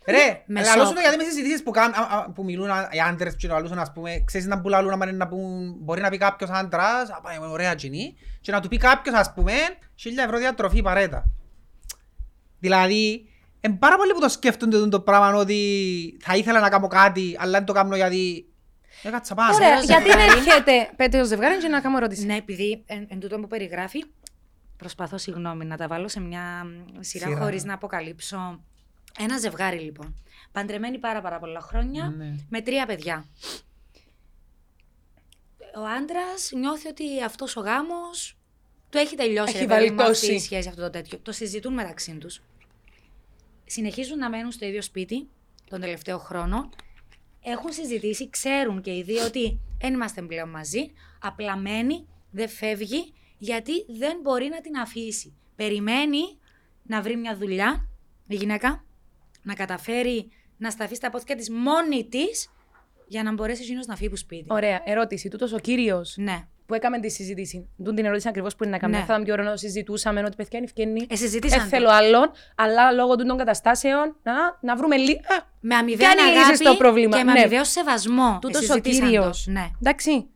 [0.06, 0.94] Ρε, με λαλώ σου σοκ.
[0.94, 3.78] το γιατί μες συζητήσεις που, κάνουν, α, α, που μιλούν α, οι άντρες και λαλούσαν,
[3.78, 7.20] ας πούμε, ξέρεις να πουλαλούν, άμα είναι να πούν, μπορεί να πει κάποιος άντρας, α,
[7.20, 9.52] πάει, ωραία κοινή, και να του πει κάποιος, ας πούμε,
[9.94, 11.30] χίλια ευρώ διατροφή παρέτα.
[12.58, 13.28] Δηλαδή,
[13.60, 15.58] είναι πάρα πολλοί που το σκέφτονται το πράγμα ότι
[16.20, 18.46] θα ήθελα να κάνω κάτι, αλλά δεν το κάνω γιατί
[19.02, 19.54] έκατσα πάνω.
[19.54, 20.38] Ωραία, Ξέρω, γιατί δεν ζευγάρι.
[20.38, 22.26] έρχεται πέτειο ζευγάρι και να κάνω ερώτηση.
[22.26, 24.04] Ναι, επειδή εν, εν τούτο που περιγράφει,
[24.76, 27.40] προσπαθώ συγγνώμη να τα βάλω σε μια μ, σειρά, Σειρά.
[27.40, 28.60] χωρίς να αποκαλύψω.
[29.18, 30.14] Ένα ζευγάρι λοιπόν.
[30.52, 32.34] Παντρεμένοι πάρα πάρα πολλά χρόνια, Ναι.
[32.48, 33.24] με τρία παιδιά.
[35.76, 38.36] Ο άντρας νιώθει ότι αυτός ο γάμος
[38.90, 39.56] του έχει τελειώσει.
[39.56, 40.34] Έχει ρε παιδί μου, αυτή βαλτώσει.
[40.34, 41.18] η σχέση, αυτό το τέτοιο.
[41.18, 42.40] Το συζητούν μεταξύ τους.
[43.66, 45.28] Συνεχίζουν να μένουν στο ίδιο σπίτι
[45.70, 46.68] τον τελευταίο χρόνο.
[47.42, 50.90] Έχουν συζητήσει, ξέρουν και οι δύο ότι δεν είμαστε πλέον μαζί.
[51.20, 55.34] Απλά μένει, δεν φεύγει, γιατί δεν μπορεί να την αφήσει.
[55.56, 56.38] Περιμένει
[56.82, 57.88] να βρει μια δουλειά,
[58.28, 58.84] η γυναίκα,
[59.42, 62.50] να καταφέρει να σταθεί στα πόδια της μόνη της
[63.06, 64.44] για να μπορέσει εκείνος να φύγει από σπίτι.
[64.48, 65.28] Ωραία, ερώτηση.
[65.28, 66.46] Τούτος ο κύριος Ναι.
[66.66, 67.68] που έκαμε τη συζήτηση.
[67.84, 68.98] Τούν την ερώτηση ακριβώς που είναι να κάνουμε.
[68.98, 69.04] Ναι.
[69.04, 71.06] Θα ήταν πιο ωραίο να συζητούσαμε ότι παιδιά είναι ευκαιρία.
[71.08, 75.20] Ε, συζητήσαν Ε, θέλω άλλον, αλλά λόγω των καταστάσεων να, να βρούμε λίγο.
[75.60, 77.16] Με αμοιβαία Ποια είναι η λύση αγάπη στο πρόβλημα.
[77.16, 77.38] και με Ναι.
[77.40, 78.38] αμοιβαίο σεβασμό.
[78.40, 79.44] Τούτος Ε, ο συζητήσαν κύριος.
[79.44, 79.50] το.
[79.50, 79.70] Ναι.
[79.80, 80.26] Εντάξει.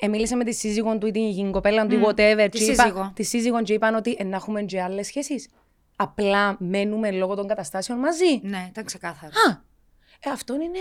[0.00, 2.48] Ε, μίλησε με τη σύζυγο του ή την κοπέλα του ή Μμ, whatever.
[2.50, 3.12] τη και είπα- σύζυγο.
[3.14, 5.48] Τη σύζυγο και είπαν ότι ε, να έχουμε και άλλες σχέσεις.
[5.96, 8.40] Απλά μένουμε λόγω των καταστάσεων μαζί.
[8.42, 9.32] Ναι, ήταν ξεκάθαρο.
[9.48, 9.50] Α,
[10.20, 10.78] ε, αυτό είναι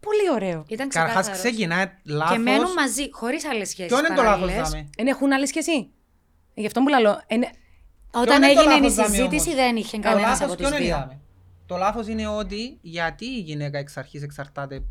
[0.00, 0.64] πολύ ωραίο.
[0.68, 1.48] Ήταν Καταρχάς ξεκάθαρο.
[1.48, 2.36] ξεκινάει λάθος.
[2.36, 3.92] Και μένουν μαζί, χωρίς άλλες σχέσεις.
[3.92, 4.90] Ποιο είναι το λάθος δάμε.
[4.96, 5.72] Δεν έχουν άλλη σχέση.
[6.54, 7.20] Ε, Γι' αυτό που λέω.
[7.26, 7.50] ε, ναι,
[8.12, 10.46] Όταν Ποιο είναι το έγινε η λάθος, Δάμη, συζήτηση όμως; δεν είχε Το κανένα λάθος
[10.46, 10.96] από ποιον του είναι, δύο.
[10.96, 11.20] Δάμη;
[11.66, 14.82] Το λάθος είναι ότι γιατί η γυναίκα εξ αρχής εξαρτάται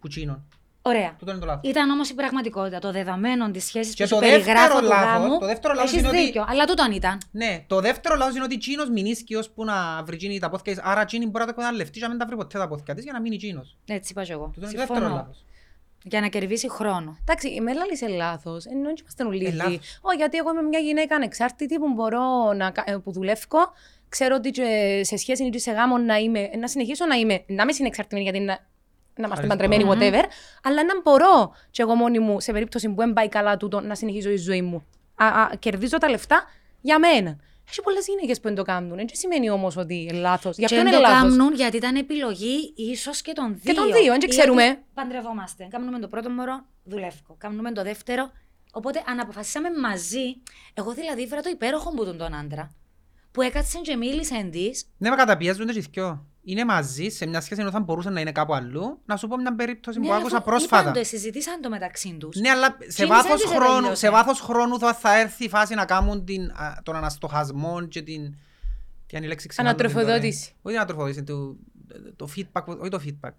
[0.00, 0.48] που τσίνον.
[0.82, 1.14] Ωραία.
[1.18, 1.70] Τούτο είναι το λάθος.
[1.70, 4.86] Ήταν όμως η πραγματικότητα, το δεδομένο της σχέσης Και που το σου περιγράφω δεύτερο του
[4.86, 5.38] λάθος- γάμου.
[5.38, 7.18] το δεύτερο λάθος έχεις είναι ότι- δίκιο, αλλά τούτον ήταν.
[7.30, 10.82] Ναι, το δεύτερο λάθος είναι ότι τσίνος μηνίσκει ώσπου να βρει τσίνη τα πόθηκια της.
[10.84, 13.04] Άρα τσίνη μπορεί να το εκμεταλλευτεί και να μην τα βρει ποτέ τα πόθηκια της
[13.04, 13.76] για να μείνει τσίνος.
[13.86, 14.50] Έτσι είπα και εγώ.
[14.54, 15.16] Τούτο είναι το δεύτερο Συμφωνώ.
[15.20, 15.44] λάθος.
[16.04, 17.16] Για να κερδίσει χρόνο.
[17.20, 18.64] Εντάξει, η Μέλαλη είσαι λάθος.
[18.66, 19.52] Ενώ δεν είμαστε Ε, ουλίδι.
[19.56, 19.98] λάθος.
[20.02, 23.38] Ω, γιατί εγώ είμαι μια γυναίκα ανεξάρτητη που μπορώ να, κα- ε, που δουλεύω.
[24.08, 27.62] Ξέρω ότι και σε σχέση ή σε γάμο να είμαι, να συνεχίσω να είμαι, να
[27.62, 28.60] είμαι συνεξαρτημένη γιατί
[29.16, 29.78] να, να είμαστε Ευχαριστώ.
[29.78, 29.84] παντρεμένοι,
[30.22, 30.24] whatever,
[30.62, 33.94] αλλά να μπορώ και εγώ μόνη μου, σε περίπτωση που δεν πάει καλά τούτο, να
[33.94, 34.84] συνεχίσω τη ζωή μου.
[35.14, 36.44] Α, α, κερδίζω τα λεφτά
[36.80, 37.38] για μένα.
[37.68, 38.96] Έχει πολλές γυναίκες που δεν το κάνουν.
[38.96, 40.56] Δεν σημαίνει όμως ότι είναι λάθος.
[40.56, 41.36] Για και ποιον δεν είναι το λάθος.
[41.36, 43.72] κάνουν γιατί ήταν επιλογή ίσως και των δύο.
[43.74, 44.64] Και των δύο, δεν Ή ξέρουμε.
[44.64, 45.66] ότι Παντρευόμαστε.
[45.70, 47.34] Κάνουμε το πρώτο μωρό, δουλεύω.
[47.38, 48.30] Κάνουμε το δεύτερο.
[48.72, 50.36] Οπότε αν αποφασίσαμε μαζί,
[50.74, 52.70] εγώ δηλαδή βρω το υπέροχο μου τον, τον άντρα,
[53.32, 54.86] που έκατσε και μίλησε της.
[54.98, 56.26] Ναι, με καταπιέζουν και οι δυο.
[56.42, 59.00] Είναι μαζί σε μια σχέση ενώ θα μπορούσαν να είναι κάπου αλλού.
[59.04, 60.82] Να σου πω μια περίπτωση που άκουσα πρόσφατα.
[60.82, 62.36] Είπαν το, συζητήσαν το μεταξύ τους.
[62.36, 63.94] Ναι, αλλά σε Εκείνης βάθος, δεν της χρόνου, τελείωσε.
[63.94, 68.02] σε βάθος χρόνου θα, θα έρθει η φάση να κάνουν την, α, τον αναστοχασμό και
[68.02, 68.34] την...
[69.06, 69.94] Τι είναι η λέξη ξεχάνω την τώρα.
[69.94, 70.54] Ανατροφοδότηση.
[70.62, 71.56] Όχι την ανατροφοδότηση, το,
[72.16, 73.30] το feedback, όχι το feedback.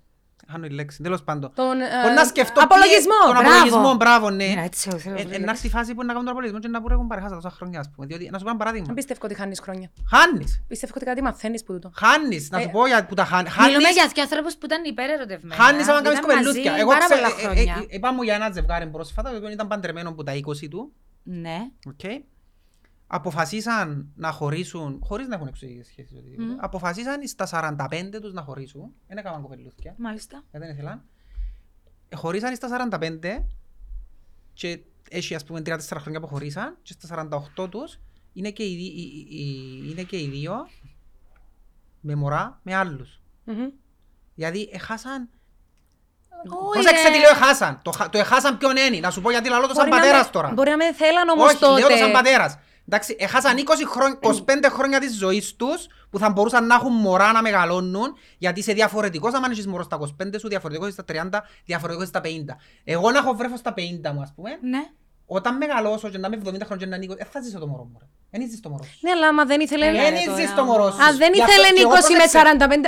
[0.52, 1.52] Χάνω η λέξη, τέλος πάντων.
[1.56, 3.50] Τον, ε, Μπορεί να σκεφτώ απολογισμό, τι- Τον μπράβο.
[3.58, 4.46] απολογισμό, μπράβο, ναι.
[4.46, 5.34] Ναι, έτσι, θέλω, θέλω, Ε, θέλω.
[5.34, 7.50] ε, Να έρθει η φάση που να κάνουν τον απολογισμό και να μπορούν παρεχάσα τόσα
[7.50, 8.06] χρόνια, ας πούμε.
[8.08, 8.86] Διότι, να σου πω ένα παράδειγμα.
[8.86, 9.92] Δεν πιστεύω ότι χάνεις χρόνια.
[10.10, 10.62] Χάνεις.
[10.68, 11.92] Πιστεύω ότι κάτι μαθαίνεις που τούτο.
[11.96, 12.50] Χάνεις.
[12.50, 13.52] Να σου Ε, πω για που τα χάνεις.
[13.58, 15.62] Μιλούμε Χάνεις για δύο άνθρωπους που ήταν υπερερωτευμένοι.
[15.62, 16.74] Χάνεις άμα κάνεις Ήταν μαζί κοπελούθια.
[16.82, 17.76] Εγώ πάρα ξέρω, πολλά ε, ε, χρόνια.
[17.90, 20.92] ε, είπα μου για ένα ζευγάρι πρόσφατα, το οποίο ήταν παντρεμένο από τα 20 του.
[21.24, 21.58] Ναι.
[21.88, 22.00] Οκ.
[23.14, 26.18] Αποφασίσαν να χωρίσουν, χωρίς να έχουν εξωσυζυγικές σχέσεις.
[26.18, 26.48] οτιδήποτε.
[26.54, 26.58] Μμ.
[26.60, 28.94] Αποφασίσαν στα 45 τους να χωρίσουν.
[29.08, 29.96] Δεν έκαναν κοπελλούθκια.
[29.98, 30.44] Μάλιστα.
[30.52, 31.04] Γιατί δεν ήθελαν.
[32.10, 33.46] Ε, Χωρίσαν στα 45
[34.54, 38.00] και έχει ας πούμε 3-4 χρόνια που χωρίσαν και στα 48 τους
[38.34, 40.68] είναι και οι, δι- οι- οι- οι- είναι και οι δύο
[42.02, 43.22] με μωρά με άλλους.
[43.44, 43.68] Μμμ.
[44.36, 45.30] Δηλαδή έχασαν...
[46.48, 47.14] Όχι, Πρόσεξε ρε.
[47.14, 47.80] τι λέω έχασαν.
[47.84, 49.00] Το, χα- το έχασαν ποιον είναι.
[49.00, 50.54] Να σου πω γιατί λαλό το σαν Μπορεί να πατέρας με- τώρα.
[50.54, 51.80] Μπορεί να με θέλαν όμως Όχι, τότε.
[51.80, 52.58] λέω το σαν πατέρας.
[52.88, 57.32] Εντάξει, έχασαν 20 χρόνια, 25 χρόνια της ζωής τους που θα μπορούσαν να έχουν μωρά
[57.32, 61.30] να μεγαλώνουν γιατί είσαι διαφορετικός άμα έχεις μωρό στα 25 σου, διαφορετικός στα 30,
[61.66, 62.28] διαφορετικός στα 50.
[62.84, 64.90] Εγώ να έχω βρέφος στα 50 μου ας πούμε, Ναι.
[65.38, 67.84] Όταν μεγαλώσω και να είμαι 70 χρόνια και να ανοίγω, δεν θα ζήσω το μωρό
[67.90, 67.98] μου.
[68.02, 68.08] ρε.
[68.34, 68.96] Δεν ζεις το μωρό σου.
[69.06, 69.86] Ναι, αλλά άμα δεν ήθελε.
[69.92, 71.00] Έλα, Δεν ρε, τώρα, ζεις το μωρό σου.
[71.04, 72.38] Α, δεν Γι' αυτό ήθελε και εγώ 20 με πρόσεξε.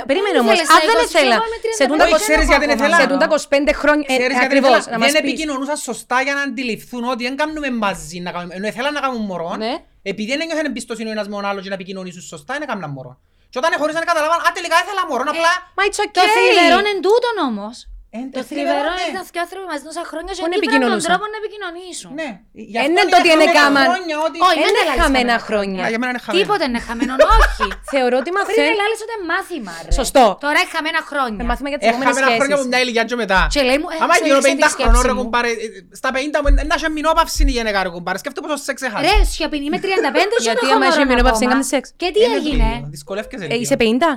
[0.00, 0.02] 45.
[0.10, 0.52] Περίμενε όμως.
[0.54, 1.34] ήθελες Αν τα δεν 20, ήθελα.
[1.38, 2.96] εγώ με 35 Σε τούντα Όχι, ξέρεις γιατί δεν ήθελα.
[3.02, 4.06] σε τούντα 25 χρόνια.
[4.12, 4.74] Ξέρεις γιατί Ακριβώς.
[4.78, 5.30] ήθελα- Να μας δεν πεις.
[5.30, 9.20] επικοινωνούσαν σωστά για να αντιληφθούν ότι δεν κάνουμε μαζί να κάνουμε, ενώ ήθελαν να κάνουν
[9.30, 9.72] μωρό, Ναι.
[10.12, 12.90] επειδή δεν ένιωθαν εμπιστοσύνη ο ένας με τον άλλο και να επικοινωνήσουν σωστά, δεν έκαναν
[12.96, 13.12] μωρό.
[13.50, 15.52] Και όταν χωρίσαν καταλάβαν, α, τελικά ήθελα μωρό, απλά...
[15.78, 16.28] Μα it's Το okay.
[16.36, 17.74] θλιβερό είναι τούτον όμως.
[18.18, 19.04] Ε, Το ε, θλιβερό ναι.
[19.08, 21.24] είναι ότι αυτοί οι άνθρωποι μαζί τόσα χρόνια και Πού δεν ήβραν τον επικοινωνούσαν; τρόπο
[21.34, 22.10] να επικοινωνήσουν.
[22.20, 22.28] Ναι.
[22.72, 23.84] Γι' Εν αυτό είναι το ότι είναι χαμένα κάμαν.
[23.90, 25.80] χρόνια, ότι- Όχι, Είναι δεν λαλείς χαμένα χαμένα χρόνια.
[25.84, 26.40] Α, Για μένα είναι χαμένο.
[26.42, 27.12] Τίποτε είναι χαμένο,
[27.44, 27.66] όχι.
[27.94, 28.74] Θεωρώ ότι Πριν μαθαίνει.
[28.80, 29.90] λάλης ότι μάθημα, ρε.
[30.00, 30.24] Σωστό.
[30.44, 31.40] Τώρα έχει χαμένα χρόνια.
[31.44, 32.72] Ε, Μάθημα για τις Ε, επόμενες χαμένα χρόνια από σχέσει.
[32.72, 33.40] μια ηλικία και μετά.
[33.54, 35.22] Και λέει μου, ε, Άμα ξέρεις, γίνω έτσι 50 τη χρονών, σκέψη ρε μου.
[35.24, 35.68] κουμπάρε, ε,
[36.00, 38.18] στα 50 μου, ε, να έχει μηνόπαυση η γενέκα, ρε κουμπάρε.
[38.22, 39.02] Σκέφτομαι πόσο σεξ έχασα.
[39.08, 41.50] Ρε, σιωπηνή με 35 και Γιατί δεν έχω άμα έχει μωρό μηνόπαυση, ακόμα.
[41.50, 41.84] έκαμε σεξ.
[42.00, 43.60] Και τι Είναι έγινε; λίγο, Δυσκολεύκεσαι Ε, λίγο.
[43.64, 44.10] Είσαι 50.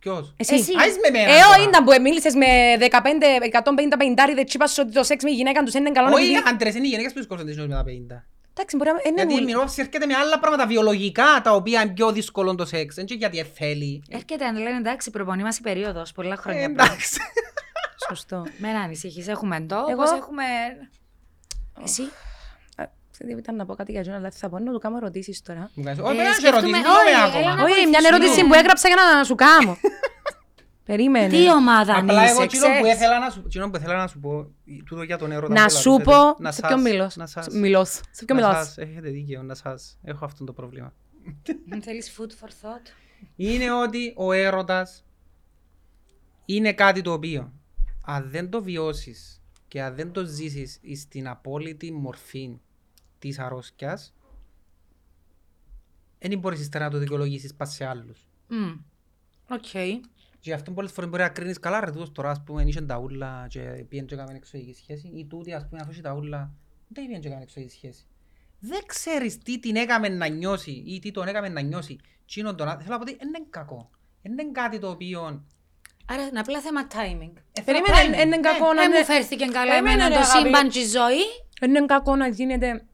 [0.00, 0.54] Ποιος; Εσύ.
[0.54, 0.72] Εσύ.
[0.80, 1.48] Α, είσαι με μένα Ε, τώρα.
[1.56, 2.46] όχι, ήταν που μίλησες με
[2.80, 2.86] 15,
[3.40, 6.30] 150 πεντάριδες και είπας ότι το σεξ με η γυναίκα τους είναι καλό Όχι, επειδή...
[6.30, 7.88] είναι άντρες, είναι οι γυναίκες που δυσκολεύονται τις με τα 50.
[8.54, 8.96] Εντάξει, μπορεί να...
[9.02, 12.12] ε, ναι, Γιατί η μου- μηνόπαυση έρχεται με άλλα πράγματα βιολογικά, τα οποία είναι πιο
[12.12, 12.94] δύσκολο το σεξ.
[12.94, 14.02] Δεν είναι γιατί ε, θέλει.
[14.08, 16.78] Έρχεται αν λένε εντάξει, προπονεί μας η περίοδος, πολλά Ε, χρόνια πριν.
[16.80, 17.18] Εντάξει.
[18.08, 18.46] Σωστό.
[18.58, 20.44] Μην ανησυχείς, έχουμε εντό, Εγώ- όπως έχουμε...
[21.84, 22.02] Εσύ;
[23.22, 24.96] Α, Δεν ήταν να πω κάτι για Τζον, αλλά τι θα πω, να του κάνω
[24.96, 25.70] ερωτήσεις τώρα.
[25.74, 27.54] Μου κάνεις, Ε, Όχι, δεν έχει σκέφτομαι- ερωτήσεις, δεν είμαι όχι, έλα ακόμα.
[27.54, 28.16] να- Όχι, μια βοηθήσουμε.
[28.16, 29.76] ερώτηση που έγραψα για να σου κάνω.
[30.84, 31.28] Περίμενε.
[31.28, 32.94] Τι ομάδα Απλά εγώ είσαι, εκείνο που ξέρεις.
[32.94, 34.50] ήθελα να σου- εκείνο που ήθελα να σου πω,
[34.86, 37.26] τούτο για τον έρωτα Να που σου λαλούσετε, πω, να σε σας- ποιον μιλώ; να
[37.26, 37.88] σας- Μιλώς.
[38.10, 38.58] Σε ποιον να μιλώ.
[38.58, 40.92] σας- Έχετε δίκαιο, να σας, έχω αυτό το πρόβλημα.
[41.72, 42.86] Αν θέλεις food for thought;
[43.36, 45.04] είναι ότι ο έρωτας
[46.44, 47.52] είναι κάτι το οποίο
[48.06, 52.58] αν δεν το βιώσεις και αν δεν το ζήσεις στην απόλυτη μορφή
[53.20, 54.14] της αρρώσκιας
[56.18, 58.28] δεν μπορείς ύστερα να το δικαιολογήσεις πας σε άλλους.
[58.48, 58.70] Μμ.
[59.50, 60.00] Οκ.
[60.40, 62.98] Και αυτό πολλές φορές μπορεί να κρίνεις καλά ρε τούτος τώρα ας πούμε είχε τα
[62.98, 66.38] ούλα και πήγαινε και έκαμε εξωσυζυγική σχέση ή τούτη ας πούμε αφού είχε τα ούλα
[66.88, 68.04] δεν πήγαινε και έκαμε εξωσυζυγική σχέση.
[68.60, 71.98] Δεν ξέρεις τι την έκαμε να νιώσει ή τι τον έκαμε να νιώσει.
[72.26, 73.90] Τζείνον τον ά- θέλω να πω ότι δεν είναι κακό.
[74.22, 75.44] Δεν είναι κάτι το οποίο...
[76.06, 77.32] Άρα είναι απλά θέμα timing.
[77.52, 78.10] Ε, Περίμενε, timing.
[78.16, 80.44] δεν είναι κακό να Ε, μου είναι- φέρθηκε καλά Περίμενε, εμένα ρε, το αγάπη.
[80.46, 81.22] σύμπαν και η ζωή.
[81.60, 82.84] Δεν είναι κακό να γίνεται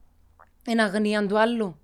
[0.71, 1.79] εν αγνοία του άλλου.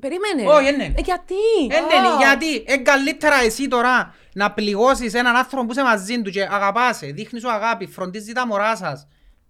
[0.00, 0.48] Περίμενε.
[0.48, 0.84] Όχι, δεν είναι.
[0.84, 1.34] Ε, γιατί;
[1.70, 2.16] Ε, ναι, Α.
[2.18, 6.96] γιατί είναι καλύτερα εσύ τώρα να πληγώσεις έναν άνθρωπο που είσαι μαζί του και αγαπάς,
[6.96, 9.06] σε, δείχνεις σου αγάπη, φροντίζεις τα μωρά σας.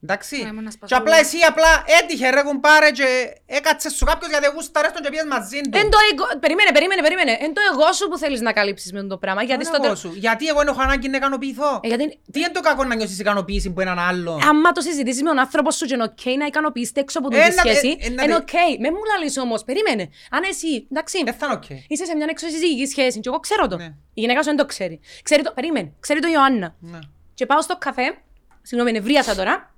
[0.07, 0.37] Εντάξει.
[0.37, 0.97] Ναι, με ένα Και σπασμό.
[0.99, 3.07] απλά εσύ απλά έτυχε ρε κουμπάρε και
[3.47, 5.79] έκατσε σου κάποιος γιατί γούσταρες τον και πήγες μαζί του.
[5.83, 6.25] Εν το εγώ...
[6.45, 7.33] Περίμενε, περίμενε, περίμενε.
[7.45, 9.43] Εν το εγώ σου που θέλεις να καλύψεις με το πράγμα.
[9.43, 9.99] Γιατί Τον στο εγώ τέλος...
[9.99, 10.11] σου.
[10.27, 12.05] Γιατί εγώ έχω ανάγκη να ικανοποιηθώ; Ε, γιατί...
[12.33, 15.39] Τι είναι το κακό να νιώσεις ικανοποίηση που έναν άλλον; Άμα το συζητήσεις με τον
[15.39, 18.11] άνθρωπο σου και είναι οκ να ικανοποιήσετε έξω από Ε, την να- σχέση, ε, ε,
[18.11, 18.81] να είναι δε- οκ.
[18.81, 20.09] Με μου λαλείς όμως, περίμενε.
[20.31, 21.69] Αν εσύ, εντάξει, Δεν θα είναι οκ.
[21.89, 23.77] είσαι σε μια εξωσυζυγική σχέση και εγώ ξέρω το.
[23.77, 23.85] Ναι.
[24.15, 25.01] Η γυναίκα σου δεν το ξέρει.
[25.23, 26.75] Ξέρει το, περίμενε, ξέρει το Ιωάννα.
[26.81, 26.99] Ναι.
[27.35, 28.15] Και πάω στο καφέ,
[28.63, 29.74] συγγνώμη, νευρίασα τώρα,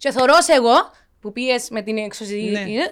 [0.00, 0.74] και θωρώ σε εγώ,
[1.20, 2.86] που πήγες με την εξωσυζυγική, Ναι.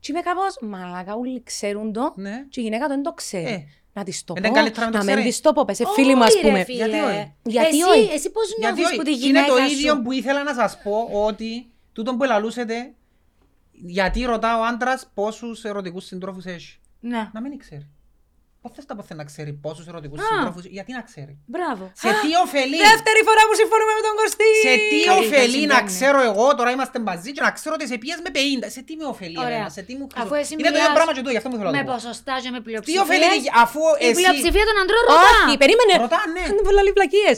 [0.00, 2.44] και είμαι κάπως, μαλάκα, όλοι ξέρουν το, Ναι.
[2.48, 3.44] και η γυναίκα δεν το ξέρει.
[3.52, 3.64] Ε.
[3.92, 5.28] Να της το Είναι πω, καλύτερα να το να μην ξέρει.
[5.28, 6.64] της το πω, πες, ε, φίλοι μου ας Όχι, ρε, πούμε.
[6.64, 6.76] φίλε.
[6.86, 9.56] Γιατί όχι; Γιατί εσύ, όχι; Εσύ πώς Γιατί νιώθεις όχι; που τη Είναι γυναίκα το
[9.56, 12.94] σου; ίδιο που ήθελα να σας πω ότι τούτο που ελαλούσετε
[13.72, 17.30] γιατί ρωτά ο άντρας πόσους ερωτικούς συντρόφους έχει; Ναι.
[17.32, 17.88] Να μην ξέρει.
[18.64, 20.24] Πώς θες τα ποθέ να ξέρει πόσους ερωτικούς Α.
[20.30, 21.84] συντρόφους, γιατί να ξέρει; Μπράβο.
[22.02, 24.50] Σε τι ωφελεί, Δεύτερη φορά που συμφωνούμε με τον Κωστή.
[24.66, 25.90] σε τι Καλή, ωφελεί δεν να συμβαίνει.
[25.92, 28.66] ξέρω εγώ, τώρα είμαστε μαζί και να ξέρω ότι σε πιες με 50.
[28.76, 29.58] Σε τι με ωφελεί Ωραία.
[29.58, 31.48] εμένα, σε τι μου Αφού εσύ Είναι το ίδιο μιλάς πράγμα και τούτο, γι' αυτό
[31.52, 31.94] μου θέλω να Με το πω.
[31.96, 33.02] ποσοστά και με Τι πλειοψηφίες.
[33.04, 33.28] ωφελεί
[33.64, 34.18] αφού Η εσύ...
[34.20, 35.30] πλειοψηφία των αντρών ρωτά.
[35.32, 35.94] Όχι, περίμενε.
[36.04, 36.44] Ρωτά, ναι.
[36.50, 37.36] Είναι πολλά πλακίες.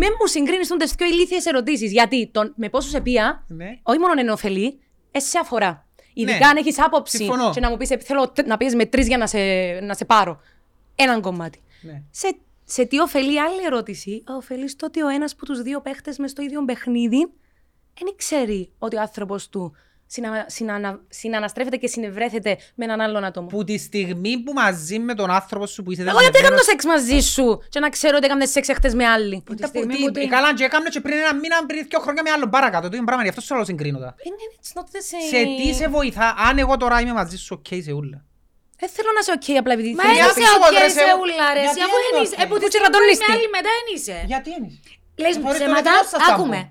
[0.00, 1.90] Με μου συγκρίνεις τούντες πιο ηλίθιες ερωτήσεις.
[1.98, 3.24] Γιατί τον, με πόσους επία,
[3.60, 3.68] Ναι.
[3.90, 4.68] όχι μόνο είναι ωφελεί,
[5.16, 5.72] εσύ σε αφορά.
[6.14, 6.50] Ειδικά Ναι.
[6.50, 7.50] αν έχεις άποψη Συμφωνώ.
[7.54, 9.38] και να μου πεις «Ε, θέλω τ- να πεις με τρεις για να σε,
[9.82, 10.40] να σε πάρω.
[10.94, 11.62] Έναν κομμάτι.
[11.80, 12.02] Ναι.
[12.10, 14.24] Σε, σε τι ωφελεί άλλη ερώτηση.
[14.36, 17.18] Ωφελεί στο ότι ο ένας από τους δύο παίχτες μες στο ίδιο παιχνίδι
[18.00, 19.76] δεν ξέρει ότι ο άνθρωπος του
[20.06, 23.46] συνα, συνανα, συναναστρέφεται και συνευρέθεται με έναν άλλον άτομο.
[23.46, 26.64] Που τη στιγμή που μαζί με τον άνθρωπο σου που είσαι Εγώ γιατί έκανα δεσμευμένος-
[26.64, 29.42] σεξ μαζί σου και να ξέρω ότι έκαμε σεξ εχθές με άλλη.
[29.44, 31.66] Που τη Τα που- στιγμή τι- που την- Καλά, και έκαμε και πριν ένα μήνα,
[31.66, 32.82] πριν δύο χρόνια με άλλον παρακάτω.
[32.88, 34.14] Το ίδιο πράγμα, γι' αυτό σου λέω συγκρίνω τα.
[34.18, 35.36] Ε, ναι, It's not the same.
[35.36, 38.24] Σε τι σε βοηθά, αν εγώ τώρα είμαι μαζί σου, οκ, σε ούλα.
[38.82, 40.88] Δεν θέλω να είσαι οκ απλά επειδή Μα θέλεις είσαι να πεις οκ εγώ, ρε,
[40.96, 41.62] σε σε- ούλα ρε.
[41.64, 42.34] γιατί Εσύ αφού δεν δεν είμαι είσαι.
[42.36, 42.42] οκ.
[42.42, 43.32] Ε, που τη Ούτε στιγμή που ρατώνεις με τι.
[43.34, 44.16] άλλη μετά δεν είσαι.
[44.32, 44.68] Γιατί είναι.
[45.22, 46.60] Λες μου Θεωρείς το ψέματα, μετανάστα στα άκουμε.
[46.62, 46.70] μου.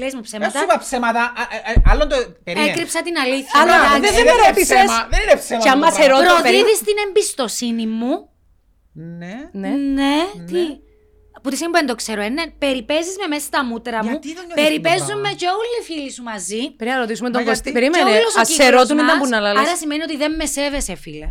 [0.00, 2.16] Λες μου Δεν ψέματα, σου είπα ψέματα, α, α, α, άλλο το...
[2.46, 2.70] Περίμενε.
[2.72, 3.54] έκρυψα την αλήθεια.
[3.60, 4.00] Αλλά εντάξει.
[4.04, 4.76] δεν Ε, με είναι ρώτησες.
[4.78, 5.60] ψέμα, Δεν είναι ψέμα.
[5.62, 6.16] Και αυτό άμα το σε πράγμα.
[6.16, 8.12] ρωτώ, Προδίδεις την εμπιστοσύνη μου.
[9.20, 9.34] Ναι.
[9.62, 9.70] Ναι.
[9.98, 10.14] Ναι,
[10.50, 10.62] τι;
[11.42, 14.10] Που τη στιγμή που δεν το ξέρω, ε, ναι, περιπέζεις με μέσα στα μούτρα μου.
[14.10, 16.60] Γιατί το νιώθεις Περιπέζουμε αυτό το και όλοι οι φίλοι σου μαζί.
[16.78, 17.70] Πρέπει να ρωτήσουμε τον Μα Κωστή.
[17.70, 19.78] γιατί- Περίμενε, και όλος ο ας σε κύκλος ρωτούμε τα μας, που να Άρα λάλες.
[19.82, 21.28] σημαίνει ότι δεν με σέβεσαι, φίλε.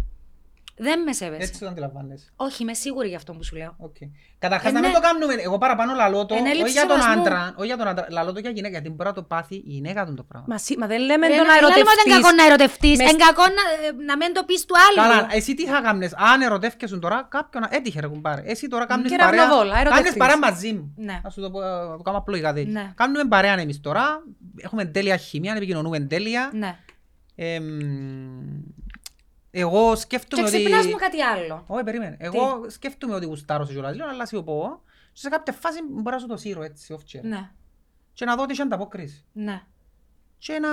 [0.79, 1.43] Δεν με σέβεσαι.
[1.43, 2.25] Έτσι το αντιλαμβάνεσαι.
[2.35, 3.75] Όχι, είμαι σίγουρη για αυτό που σου λέω.
[3.77, 3.95] Οκ.
[4.39, 4.95] Καταρχάς Ε, να μην ναι.
[4.95, 7.21] το κάνουμε, εγώ παραπάνω λαλώ το, Εν όχι έλλειψη για τον σεβασμού.
[7.21, 9.61] άντρα, όχι για τον άντρα, λαλώ το για γυναίκα, γιατί μπορεί να το πάθει η
[9.65, 10.47] γυναίκα του το πράγμα.
[10.49, 12.13] Μα, σι- μα δεν λέμε Ρε, το να- να λέμε ότι είναι ερωτευτείς.
[12.21, 12.97] κακό να ερωτευτείς.
[12.97, 15.09] Με Εν σ- κακό να, ε, να μην το πεις του άλλου.
[15.09, 18.41] Καλά, εσύ τι θα κάνεις, αν ερωτεύκεσαι τώρα, κάποιον έτυχε ρε κουμπάρε.
[18.45, 20.17] Εσύ τώρα κάνεις Και παρέα, κεραυνοβόλα, κάνεις ερωτευτείς.
[20.17, 20.93] παρέα μαζί μου.
[20.97, 21.19] Ναι.
[21.23, 22.71] Να σου το πω, ε, το κάνω απλοϊκά δηλαδή.
[22.71, 22.91] Ναι.
[22.95, 24.23] Κάνουμε παρέα εμείς τώρα,
[24.57, 26.51] έχουμε τέλεια χημεία, επικοινωνούμε τέλεια.
[29.51, 29.59] Ναι.
[29.61, 30.57] Εμ, εγώ Και σκέφτομαι ότι...
[30.57, 31.63] ξυπνάς μου κάτι άλλο.
[31.67, 32.17] Όχι, περίμενε.
[32.19, 34.81] Εγώ σκέφτομαι ότι γουστάρω σε γιοραζίλιο, αλλά σου πω,
[35.13, 37.21] σε κάποια φάση μπορεί να σου το σύρω έτσι, off chair.
[37.23, 37.51] Ναι.
[38.13, 39.25] Και να δω ότι έχει ανταπόκριση.
[39.33, 39.61] Ναι.
[40.37, 40.69] Και να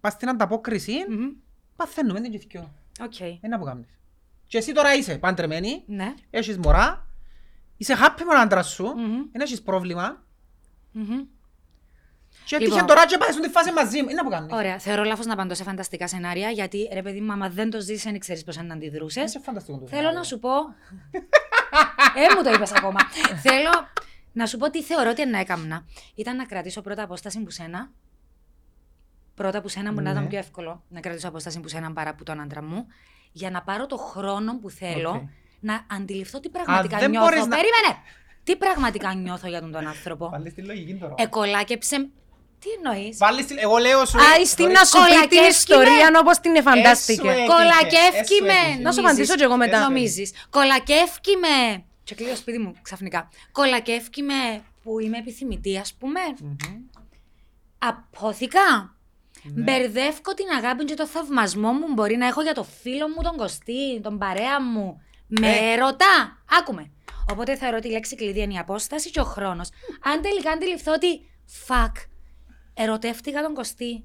[0.00, 1.30] πας στην ανταπόκριση, Μμμ.
[1.76, 2.72] παθαίνουμε την κυθκιό.
[3.02, 3.18] Οκ.
[3.20, 3.98] Είναι που κάνεις.
[4.46, 6.14] Και εσύ τώρα είσαι παντρεμένη, Ναι.
[6.30, 7.06] έχεις μωρά,
[7.76, 9.22] είσαι happy με τον άντρα σου, Μμμ.
[9.32, 10.24] δεν έχεις πρόβλημα,
[10.92, 11.20] Μμμ.
[12.56, 12.78] Και Λοιπόν.
[12.78, 14.08] έτυχε τώρα και πάει στη φάση μαζί μου.
[14.08, 14.52] Είναι που κάνεις.
[14.52, 14.78] Ωραία.
[14.78, 18.10] Θεωρώ λάθος να απαντώ σε φανταστικά σενάρια, γιατί ρε παιδί μου, άμα δεν το ζήσει,
[18.10, 19.34] δεν ξέρεις πώς να αντιδρούσες.
[19.34, 20.18] Είναι φανταστικό το Θέλω σενάριο.
[20.18, 20.50] να σου πω.
[22.16, 22.98] ε, μου το είπες ακόμα.
[23.46, 23.70] Θέλω
[24.32, 25.84] να σου πω τι θεωρώ ότι να έκαμνα.
[26.14, 27.90] Ήταν να κρατήσω πρώτα απόσταση που σένα.
[29.34, 30.28] Πρώτα που σένα μου να ήταν Ναι.
[30.28, 32.86] πιο εύκολο να κρατήσω απόσταση που σένα παρά που τον άντρα μου.
[33.32, 35.22] Για να πάρω το χρόνο που θέλω Οκ.
[35.60, 37.26] να αντιληφθώ τι πραγματικά δεν νιώθω.
[37.26, 38.02] μπορείς να- Περίμενε!
[38.44, 41.14] Τι πραγματικά νιώθω για τον, τον άνθρωπο; Βάλεις τη λογική τώρα.
[41.18, 42.08] Εκολάκεψε.
[42.62, 44.18] Τι εννοείς; Βάλεις τη- Εγώ λέω σου...
[44.18, 46.18] Α, στην να σου πει την Κολακεύκει ιστορία με.
[46.18, 47.28] όπως την εφαντάστηκε.
[47.28, 48.52] Έσου Κολακεύκει Έσου με.
[48.52, 48.80] έτυχε.
[48.82, 49.80] Να σου απαντήσω κι εγώ μετά.
[49.80, 50.32] Νομίζεις.
[50.50, 51.84] Κολακεύκει με.
[52.04, 53.28] Και κλείω σπίτι μου ξαφνικά.
[53.52, 56.20] Κολακεύκει με που είμαι επιθυμητή, ας πούμε.
[56.40, 56.56] Μμμ.
[57.78, 58.94] Απόθηκα.
[59.42, 59.62] Ναι.
[59.62, 63.36] Μπερδεύκω την αγάπη και το θαυμασμό μου μπορεί να έχω για το φίλο μου, τον
[63.36, 65.02] Κωστή, τον παρέα μου.
[65.26, 65.74] Με Ε.
[65.76, 66.42] ρωτά.
[66.58, 66.90] Άκουμε.
[67.30, 69.68] Οπότε θεωρώ ότι η λέξη κλειδί είναι η απόσταση και ο χρόνος.
[70.02, 71.26] Αν τελικά αντιληφθώ ότι.
[71.68, 71.92] Fuck.
[72.74, 74.04] Ερωτεύτηκα τον Κωστή.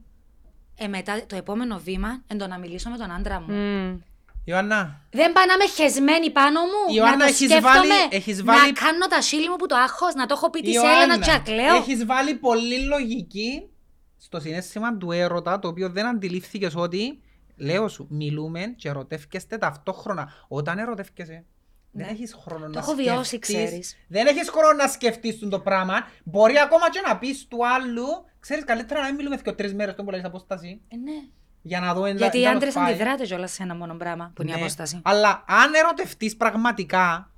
[0.79, 3.53] Ε, μετά το επόμενο βήμα, εν το να μιλήσω με τον άντρα μου.
[3.53, 3.99] Μμμ.
[4.43, 8.43] Ιωάννα, Δεν πάει να είμαι χεσμένη πάνω μου, Ιωάννα, να το έχεις σκέφτομαι, βάλει- έχεις
[8.43, 10.91] βάλει- να κάνω τα σίλη μου που το άγχος, να το έχω πει της Ιωάννα,
[11.03, 11.75] Έλενα Τσακλέο.
[11.75, 13.69] έχεις βάλει πολύ λογική
[14.17, 17.21] στο συνέστημα του έρωτα, το οποίο δεν αντιλήφθηκες ότι,
[17.55, 20.33] λέω σου, μιλούμε και ερωτεύκεστε ταυτόχρονα.
[20.47, 21.45] Όταν ερωτεύκεσαι,
[21.91, 22.11] δεν Ναι.
[22.11, 23.55] έχεις χρόνο Το να έχω βιώσει, σκεφτείς.
[23.65, 23.97] ξέρεις.
[24.07, 26.07] Δεν έχεις χρόνο να σκεφτείς τον το πράγμα.
[26.23, 28.05] Μπορεί ακόμα και να πεις του άλλου,
[28.47, 31.17] ξέρεις καλύτερα να μην μιλούμε και τρεις μέρες τον που λέγεις απόσταση, Ε, ναι.
[31.61, 32.85] για να δω εν- Γιατί οι εν- άντρες πάει.
[32.93, 34.59] αντιδράτες κιόλας σε ένα μόνο πράγμα που είναι η Ναι.
[34.61, 35.01] απόσταση.
[35.03, 37.31] Αλλά αν ερωτευτείς πραγματικά,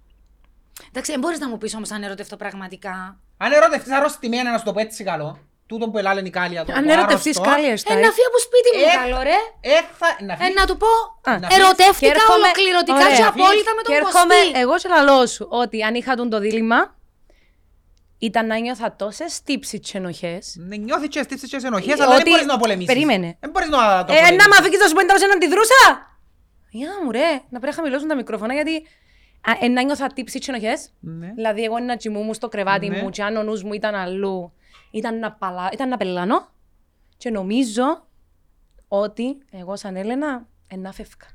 [0.89, 3.20] Εντάξει, δεν μπορείς να μου πεις όμως αν ερωτευτώ πραγματικά.
[3.38, 6.72] αν ερωτευτείς αρρωστημένα, να σου το πω έτσι καλό, τούτο που ελάλεν η κάλια του,
[6.74, 9.38] Αν το ερωτευτείς άρρωστο, κάλλια Ε, στα να φύγω από σπίτι μου, Ε, καλό ρε.
[9.62, 10.55] Ε, θα, να Ε, φύγεις.
[10.60, 10.88] να του πω,
[11.32, 11.64] Α, να φύγεις.
[11.64, 13.18] ερωτεύτηκα Και έρχομαι- ολοκληρωτικά Ωραία.
[13.18, 14.60] και απόλυτα με τον Και έρχομαι Κωστή.
[14.64, 16.80] εγώ και λαλό σου ότι αν είχα τον το δίλημα,
[18.20, 20.55] ήταν να νιώθα τόσες τύψεις και ενοχές.
[20.59, 22.93] Ναι, νιώθεις και στήσεις και σε ενοχές, Ε, αλλά δεν ότι- μπορείς να πολεμήσεις.
[22.93, 23.38] Περίμενε.
[23.39, 24.47] Δεν μπορείς να το Ε, να πολεμήσεις.
[24.47, 26.07] μ' αφήκεις να σου πω εντός να αντιδρούσα.
[26.70, 28.76] Για μου ρε, να πρέπει να χαμηλώσουν τα μικρόφωνα γιατί
[29.41, 30.89] α, ε, να νιώθα τύψεις και ενοχές.
[30.99, 31.32] Ναι.
[31.36, 33.01] Δηλαδή εγώ να τσιμούμουν στο κρεβάτι Ναι.
[33.01, 34.53] μου και αν ο νους μου ήταν αλλού,
[34.91, 35.70] ήταν να, παλα...
[35.74, 36.47] ήταν να πελάνω
[37.17, 38.07] και νομίζω
[38.88, 41.28] ότι εγώ σαν Έλενα ε, να φεύγα.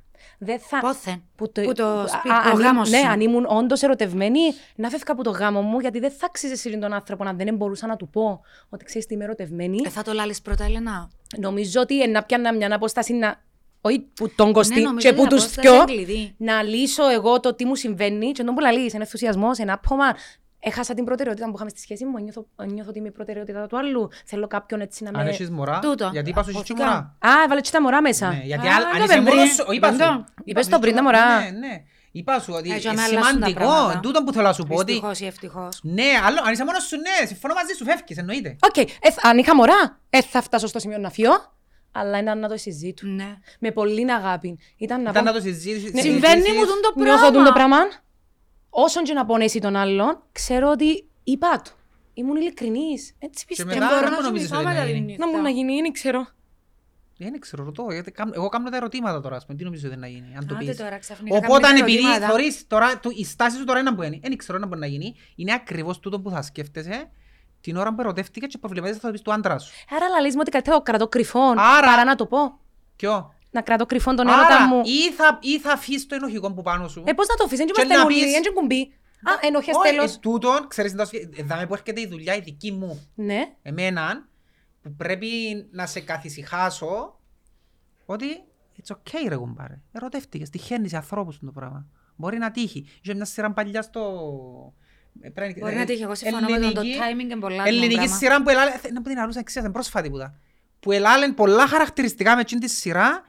[0.45, 0.81] Δεν θα...
[0.81, 1.23] Πόθεν.
[1.37, 3.07] Που Που το α- σπίτι, α- ο αν γάμος Ναι, σου.
[3.07, 4.41] αν ήμουν όντως ερωτευμένη,
[4.75, 7.57] να φεύγα από το γάμο μου, γιατί δεν θα αξίζει σε τον άνθρωπο αν δεν
[7.57, 9.79] μπορούσα να του πω ότι ξέρεις τι είμαι ερωτευμένη.
[9.85, 11.11] Ε, θα το λάλεις πρώτα, Έλενα.
[11.39, 13.43] Νομίζω ότι ε, να πιάνα μια απόσταση να.
[13.81, 15.75] Όχι που τον κοστί Ναι, νομίζω και ότι που τους απόσταση δυο.
[15.75, 16.35] είναι κλειδί.
[16.37, 18.33] Να λύσω εγώ το τι μου συμβαίνει.
[18.33, 20.05] Και τον που λαλείς, ένα ενθουσιασμό, ένα άπομα.
[20.67, 22.19] Έχασα την προτεραιότητα που είχαμε στη σχέση μου.
[22.19, 24.09] Νιώθω, νιώθω ότι είμαι η προτεραιότητα του άλλου.
[24.25, 25.19] Θέλω κάποιον έτσι να με.
[25.21, 26.09] Αν έχεις μωρά, Τούτο.
[26.13, 27.17] γιατί είπα σου έχεις και Αποθήκα.
[27.21, 27.39] μωρά.
[27.39, 28.29] Α, έβαλε και τα μωρά μέσα.
[28.29, 29.35] Ναι, γιατί Α, αν- αν το είσαι πεμπρί.
[29.35, 29.97] μόνος σου, είπα σου.
[29.97, 30.25] Πεντό.
[30.45, 31.27] Είπες σου το πριν και τα μωρά.
[31.27, 31.41] μωρά.
[31.51, 31.83] Ναι, ναι.
[32.13, 34.01] Είπα σου ότι Έτσι, είναι να αλλάσουν τα σημαντικό, πράγματα.
[34.01, 35.79] τούτο που θέλω να σου πω ότι Δυστυχώς ή ευτυχώς.
[35.83, 38.57] ναι, άλλο, αν είσαι μόνος σου, ναι, συμφωνώ μαζί σου, φεύγεις, εννοείται.
[38.61, 38.85] Οκ, ε,
[39.23, 41.53] αν είχα μωρά, ε, θα φτάσω στο σημείο να φύγω.
[41.97, 43.07] Αλλά ήταν να το συζήτω.
[43.07, 43.37] Ναι.
[43.59, 44.59] Με πολύ αγάπη.
[44.77, 45.93] Ήταν να Ήταν πω, να το συζήσεις.
[45.93, 46.59] Ναι, Συμβαίνει συζητήσεις.
[46.59, 47.31] μου τον το νιώθω πράγμα.
[47.37, 47.77] τον το πράγμα.
[48.77, 51.71] Όσον και να πονέσει τον άλλον, ξέρω ότι είπα το.
[52.15, 53.15] Ήμουν ειλικρινής.
[53.19, 53.69] Έτσι πιστεύω.
[53.75, 55.07] μετά μπορώ δεν να μου νομίζεις θυμηθώ ότι μετά να την γίνει.
[55.07, 55.27] νύχτα.
[55.27, 56.27] Να μου να γίνει, δεν ξέρω.
[57.17, 59.97] Δεν ξέρω, ρωτώ, γιατί κάμ- εγώ κάνω τα ερωτήματα τώρα, ας πούμε, τι νομίζεις ότι
[59.97, 60.77] να γίνει, αν το Άντε πεις.
[60.77, 62.27] τώρα, ξαφνικά Οπότε κάνουμε επειδή ερωτήματα.
[62.29, 64.87] θωρείς τώρα, του- η στάση σου τώρα είναι που είναι, δεν ξέρω να μπορεί να
[64.87, 67.11] γίνει, είναι ακριβώς τούτο που θα σκέφτεσαι
[67.61, 69.73] την ώρα που ερωτεύτηκες και προβληματίζεσαι θα το πεις του άντρα σου.
[69.97, 71.41] Άρα λαλείς μου ότι καλύτερα το κρατώ κρυφό.
[71.57, 72.59] Άρα- Παρά να το πω.
[72.97, 74.81] Ποιο; Να κρατώ κρυφό τον έρωτα Άρα, μου.
[74.85, 77.05] ή θα, ή θα αφήσεις το ενοχικό που πάνω σου.
[77.07, 78.81] Ε, πώς να το αφήσεις, δεν Και είμαστε να όλοι, πεις- δεν είναι κουμπί.
[79.31, 80.15] Α, ενοχές Όχι, τέλος.
[80.15, 83.09] ε, τούτον, ξέρεις, είναι το σχε- ε, δάμε που έρχεται η δουλειά η δική μου,
[83.15, 83.55] Ναι.
[83.63, 84.29] εμένα,
[84.83, 85.29] που πρέπει
[85.71, 87.19] να σε καθησυχάσω,
[88.07, 88.27] ότι
[88.83, 89.81] it's okay ρε κουμπάρε.
[89.93, 91.87] Ερωτεύτηκες, τυχαίνεις σε ανθρώπους το πράγμα.
[92.17, 92.87] Μπορεί να τύχει.
[93.03, 94.01] Είχε μια σειρά παλιά στο...
[95.21, 97.65] ε, πρέπει- Μπορεί ε, να τύχει, εγώ συμφωνώ με τον το ελληνική- timing και πολλά
[97.67, 98.17] Ελληνική πράγμα.
[98.17, 100.39] σειρά που ελάλε, να πω την αρούσα εξίας, είναι πρόσφατη που ήταν.
[100.81, 103.23] Που ελάλε πολλά χαρακτηριστικά με εκείνη τη σειρά.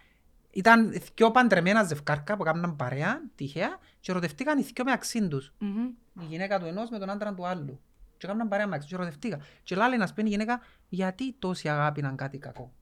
[0.56, 5.54] Ήταν δυο παντρεμένα ζευκάρκα που έκαναν παρέα, τυχαία, και ερωτευτήκαν οι δυο μεταξύ τους.
[5.58, 5.86] Μμμ.
[6.20, 7.80] Η γυναίκα του ενός με τον άντρα του άλλου.
[8.18, 9.40] Και έκαναν παρέα μεταξύ και ερωτευτήκα.
[9.64, 12.74] Και λάλε να σπένει η γυναίκα, γιατί τόση αγάπη είναι κάτι κακό;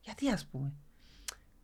[0.00, 0.72] Γιατί ας πούμε;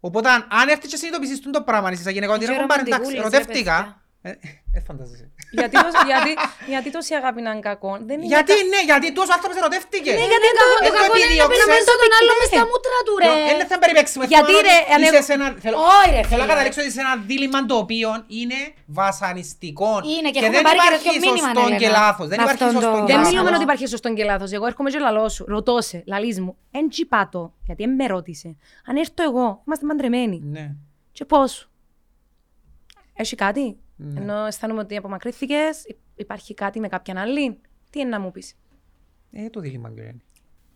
[0.01, 2.81] Οπότε αν αν έρθεις και συνειδητοποιήσεις τούτο πράγμα, είσαι σαν γυναίκα, ότι Και ρε κουμπάρε,
[2.81, 4.03] εντάξει, ρομαντικούλες, ρε ερωτεύτηκα.
[4.23, 4.31] Ε,
[4.77, 5.27] ε, φαντάζεσαι.
[5.59, 6.33] γιατί, τόση- γιατί,
[6.73, 10.15] γιατί τόση αγάπη να είναι κακό; Δεν είναι Γιατί κα- ναι, γιατί τόσο άνθρωπος ερωτεύτηκες.
[10.21, 11.59] Ναι, γιατί το Ε, το το κακό είναι να επιδίωξες.
[11.59, 13.31] περιμένω τον άλλο μες στα μούτρα του ρε.
[13.61, 14.25] Δεν θα περιπέξουμε.
[14.35, 16.47] Γιατί, θέλω να ρε, δεις, αν είσαι εγώ- σε ένα- θέλω- Όχι, ρε, Θέλω να
[16.47, 16.53] φίλε.
[16.53, 18.09] καταλήξω ότι είσαι ένα δίλημα το οποίο
[18.39, 18.59] είναι
[19.01, 19.93] βασανιστικό.
[20.15, 21.81] Είναι και έχουμε δεν πάρει και υπάρχει τέτοιο μήνυμα, σωστό Έλενα.
[21.83, 22.27] και λάθος.
[22.31, 23.29] Δεν Με υπάρχει αυτόν σωστό το- και Δεν Μπράβο.
[23.29, 23.59] μιλούμε λάθος.
[23.61, 24.47] ότι υπάρχει σωστό και λάθο.
[24.57, 25.43] Εγώ έρχομαι και λαλός σου.
[25.55, 26.53] Ρωτώ σε, λαλείς μου.
[26.79, 28.49] Εν τσιπάτο, γιατί εν με ρώτησε.
[28.89, 30.39] Αν έρθω εγώ, είμαστε παντρεμένοι.
[30.57, 30.65] Ναι.
[31.17, 31.51] Και πώς;
[33.15, 34.21] Έχει κάτι; Ναι.
[34.21, 35.57] Ενώ αισθάνομαι ότι απομακρύνθηκε,
[36.17, 37.61] υπάρχει κάτι με κάποιαν άλλη.
[37.91, 38.55] Τι είναι να μου πεις;
[39.33, 40.21] Ε, το δίλημα και είναι.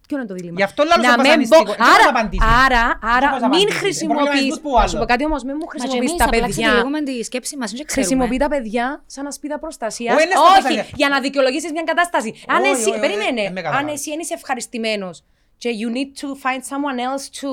[0.08, 1.62] Ποιο είναι το δίλημα; Γι' αυτό λέω Να στο μην βασανιστικό.
[1.64, 2.46] μπω- Δεν μπορείς να Άρα, απαντήσεις.
[2.64, 3.80] άρα, Δεν άρα μπορείς να μην απαντήσεις.
[3.80, 4.22] χρησιμοποιείς.
[4.24, 5.06] Προβληματισμούς που Να σου πω άλλο.
[5.12, 6.62] κάτι όμως, μην μου Μα και χρησιμοποιείς εμείς τα απλά παιδιά.
[6.66, 8.06] ξετυλίγουμε τη σκέψη μας, δεν ξέρουμε.
[8.06, 10.10] Χρησιμοποιεί τα παιδιά σαν ασπίδα προστασία.
[10.14, 10.84] Όχι, είναι στα Όχι, προστασία.
[11.00, 12.30] για να δικαιολογήσεις μια κατάσταση.
[12.54, 13.92] Αν Όχι, εσύ, όχι, όχι, περίμενε, δεν με αν καταλάβεις.
[13.98, 15.16] εσύ δεν είσαι ευχαριστημένος
[15.62, 17.48] και you need to find someone else to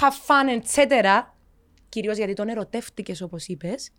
[0.00, 0.82] have fun, etc.
[1.94, 3.94] Κυρίως γιατί τον ερωτεύτηκες, όπως είπες, είναι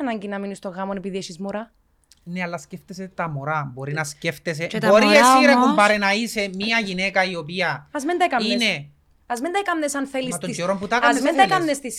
[0.00, 1.72] ανάγκη να μείνεις στο γάμο επειδή έχεις μωρά.
[2.22, 3.70] Ναι, αλλά σκέφτεσαι τα μωρά.
[3.74, 4.66] Μπορεί να σκέφτεσαι.
[4.66, 8.04] Και τα Μπορεί μωρά εσύ ρε όμως- κουμπάρε να είσαι μια γυναίκα η οποία Α
[8.06, 8.52] μην τα έκαμνες.
[8.52, 8.88] είναι.
[9.32, 10.30] Α μην τα έκαμνες αν θέλεις.
[10.30, 11.98] Μα τον καιρό που τα έκαμνες, Α μην δεν τα θέλεις.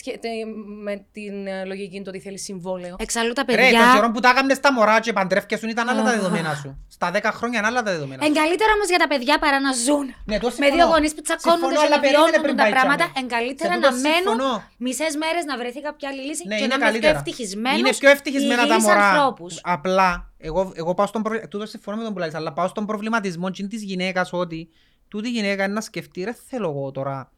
[0.82, 2.96] με την ε, λογική του ότι θέλεις συμβόλαιο.
[2.98, 3.92] Εξαλλού τα Ρε, τον παιδιά.
[3.94, 6.84] καιρό που τα έκαμνες τα μωρά και παντρεύκεσαι ήταν άλλα τα δεδομένα σου.
[6.88, 8.28] Στα 10 χρόνια είναι άλλα τα δεδομένα σου.
[8.28, 10.04] Εν καλύτερα όμως για τα παιδιά παρά να ζουν.
[10.30, 10.74] Ναι, το Με συμφωνώ.
[10.76, 13.04] δύο γονείς που τσακώνονται Συμφωνώ, και αλλά να περίμενε βιώνουν πριν τα πάει πράγματα.
[13.04, 13.18] τσάμε.
[13.20, 14.52] Εν καλύτερα Σε να τούτο μένουν συμφωνώ.
[14.86, 17.16] μισές μέρες να βρεθεί κάποια άλλη λύση Ναι, και είναι να είμαι πιο καλύτερα.
[17.18, 17.78] ευτυχισμένο.
[17.80, 19.04] Είναι πιο ευτυχισμένα τα μωρά.
[19.08, 19.52] ανθρώπους.
[19.76, 20.08] Απλά,
[20.48, 23.46] εγώ, εγώ πάω στον προβληματισμό, τούτο συμφωνώ με τον που λες, αλλά πάω στον προβληματισμό
[23.56, 24.60] και της γυναίκας ότι
[25.10, 27.32] τούτη η γυναίκα είναι να σκεφτεί, ρε θέλω εγώ τώρα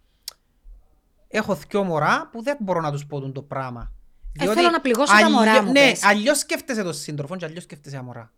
[1.29, 3.93] έχω δυο μωρά που δεν μπορώ να τους πω τούτο το πράγμα.
[4.39, 6.05] Ε, θέλω να πληγώσω τα μωρά μου, Ναι, πες.
[6.05, 8.33] αλλιώς σκέφτεσαι τον σύντροφο και αλλιώς σκέφτεσαι τα μωρά.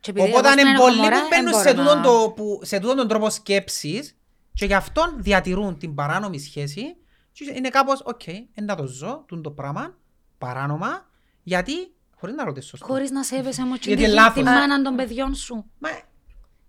[0.00, 2.02] Και επειδή Οπότε εγώ είναι στην πολλοί μωρά, που μπαίνουν δεν σε μπορώ τούτον, να-
[2.02, 4.16] το, που, σε τούτον τον τρόπο σκέψης
[4.52, 6.96] και γι' αυτόν διατηρούν την παράνομη σχέση
[7.32, 9.96] και είναι κάπως, οκ, okay, να το ζω, τούτο το πράγμα,
[10.38, 11.06] παράνομα,
[11.42, 11.72] γιατί,
[12.16, 12.86] χωρίς να ρωτήσω σωστό.
[12.86, 14.34] Χωρίς να σέβεσαι όμως και Γιατί τη, είναι λάθος.
[14.34, 15.64] τη μάνα των παιδιών σου.
[15.78, 15.88] Μα,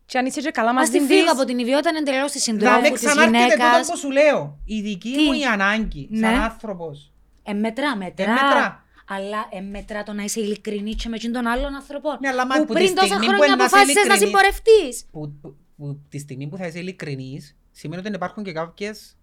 [0.05, 1.07] Και αν είσαι και καλά Ας μαζί τη της...
[1.07, 3.87] φύγω από την ιδιότητα εντελώς της συντρόφου, δάμε της ξανάρκεται τούτο γυναίκας.
[3.89, 4.57] που σου λέω.
[4.65, 6.27] Η δική Τι; μου η ανάγκη, Ναι.
[6.27, 7.11] σαν άνθρωπος.
[7.43, 8.25] Ε, μετρά, μετρά.
[8.25, 8.83] Ε, μετρά.
[9.07, 12.17] Αλλά ε, μετρά το να είσαι ειλικρινή και με εκείνον των άλλων ανθρώπων.
[12.21, 14.07] Ναι, αλλά μα που που τη πριν τόσα στιγμή που χρόνια είναι να είσαι αποφάσισες
[14.07, 15.05] να ειλικρινής- συμπορευτείς.
[15.11, 19.17] Που, που, που τη στιγμή που θα είσαι ειλικρινής, σημαίνει ότι υπάρχουν και κάποιες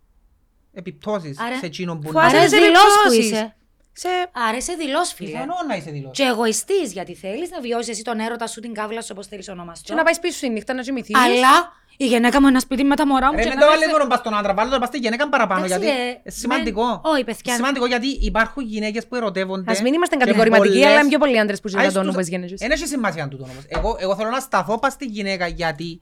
[0.73, 3.31] επιπτώσεις Άρα- σε εκείνον που Φοβάσαι Άρα σε είσαι δηλός που επιπτώσεις.
[3.31, 3.57] είσαι.
[3.93, 4.09] Σε...
[4.49, 5.31] Άρα είσαι δηλός, φίλε.
[5.31, 6.17] Πιθανόν να είσαι δηλός.
[6.17, 9.45] Και εγωιστής, γιατί θέλεις να βιώσεις εσύ τον έρωτα σου, την κάβλα σου, όπως θέλεις
[9.45, 9.95] Και ονομαστό.
[9.95, 11.17] να πάει πίσω η νύχτα να κοιμηθείς.
[11.17, 13.65] Αλλά η γυναίκα μου είναι ένα σπίτι με τα μωρά μου Ρε, και μην να
[13.65, 15.85] το με βάλεις φε- μόνο πας στον άντρα, βάλε το πας στη γυναίκα παραπάνω, Εντάξει,
[15.85, 16.85] γιατί ρε, είναι σημαντικό.
[16.87, 19.71] μεν- όχι, παιδιά, Σημαντικό γιατί υπάρχουν γυναίκες που ερωτεύονται.
[19.73, 22.15] Ας μην είμαστε και κατηγορηματικοί, πολλές- αλλά είναι πιο πολλοί άντρες που Άι, ζητούν στους-
[22.15, 22.61] όπως γέννησες.
[22.61, 23.65] Εν έχει σημασία τούτο όμως.
[23.69, 26.01] Εγώ, εγώ θέλω να σταθώ πας στη γυναίκα γιατί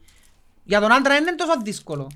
[0.64, 2.10] για τον άντρα είναι τόσο δύσκολο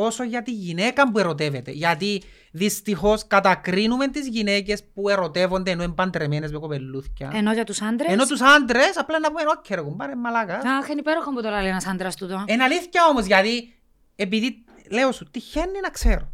[0.00, 1.70] όσο για τη γυναίκα που ερωτεύεται.
[1.70, 7.30] Γιατί δυστυχώς κατακρίνουμε τις γυναίκες που ερωτεύονται ενώ είναι παντρεμένες με κοπελούθια.
[7.34, 10.54] Ενώ για τους άντρες; Ενώ τους άντρες απλά να πούμε «Οκ ρε κουμπάρε μαλάκα».
[10.54, 12.44] Αχ, είναι υπέροχο που το λέει ένας άντρας τούτο.
[12.46, 13.74] Είναι αλήθεια όμως γιατί
[14.16, 16.32] επειδή λέω σου τυχαίνει να ξέρω.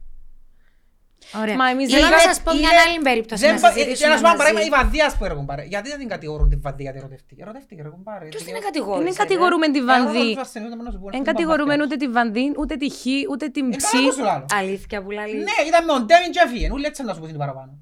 [1.42, 1.56] Ωραία.
[1.60, 3.72] Μα εμείς Ή δεν να είναι- σας πω μια είναι- άλλη περίπτωση δεν να πα-
[3.72, 4.52] συζητήσουμε ε, Να σου πω ένα μαζί.
[4.52, 5.64] παράδειγμα, η βαδία ας πούμε ρε κουμπάρε.
[5.74, 7.40] Γιατί δεν την κατηγορούν την βαδία γιατί ερωτεύτηκε.
[7.46, 8.24] Ερωτεύτηκε ρε κουμπάρε.
[8.32, 10.24] Ποιος την Γιατί- κατηγόρησε, Δεν ρε; κατηγορούμε τη Ε, Βανδί.
[10.24, 11.86] εγώ θα τους ασθενείς, να σου πω, να Δεν σου πω, κατηγορούμε μπαχτές.
[11.86, 13.02] ούτε τη Βανδί, ούτε τη Χ,
[13.32, 13.84] ούτε την Ε, Ψ.
[13.90, 14.46] καλά που σου λάλλω.
[14.60, 15.32] Αλήθεια που λέει.
[15.48, 16.66] Ναι, ήταν με τον Ντέμιν και έφυγε.
[16.74, 17.72] Ούλοι έτσι να σου πω την παραπάνω.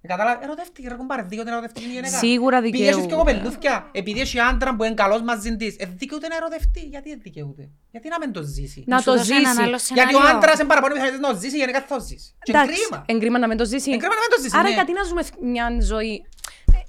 [0.00, 2.08] Ε, Κατάλαβα, ερωτεύτηκε ρε κουμπάρε, δίκαιο να ερωτευτεί η γυναίκα.
[2.18, 3.06] Σίγουρα Πήγες δικαιούται.
[3.06, 6.80] και κοπελούθια, επειδή έχει άντρα που είναι καλός μαζί της, ε, δικαιούται να ερωτευτεί.
[6.80, 9.62] Γιατί δεν δικαιούται; Γιατί να μην το ζήσει; Να σου το δώσω έναν ζήσει.
[9.62, 10.36] άλλο Γιατί ο σενάριο.
[10.36, 12.34] άντρας είναι παραπάνω πιθανότητες να το ζήσει, η γυναίκα θα το ζήσει.
[12.42, 13.04] Και Εντάξει, κρίμα.
[13.06, 13.90] εγκρίμα να μην το ζήσει.
[13.90, 14.74] Εγκρίμα να μην το ζήσει, Άρα ναι.
[14.74, 16.26] γιατί να ζούμε μια ζωή.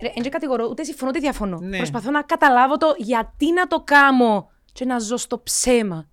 [0.01, 1.57] Δεν και κατηγορώ, ούτε συμφωνώ ούτε διαφωνώ.
[1.59, 1.77] Ναι.
[1.77, 6.07] Προσπαθώ να καταλάβω το γιατί να το κάνω και να ζω στο ψέμα.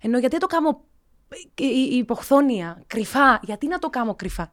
[0.00, 0.80] Ενώ γιατί το κάνω
[1.28, 3.38] ε, η- η υποχθόνια, κρυφά.
[3.42, 4.50] Γιατί να το κάνω κρυφά;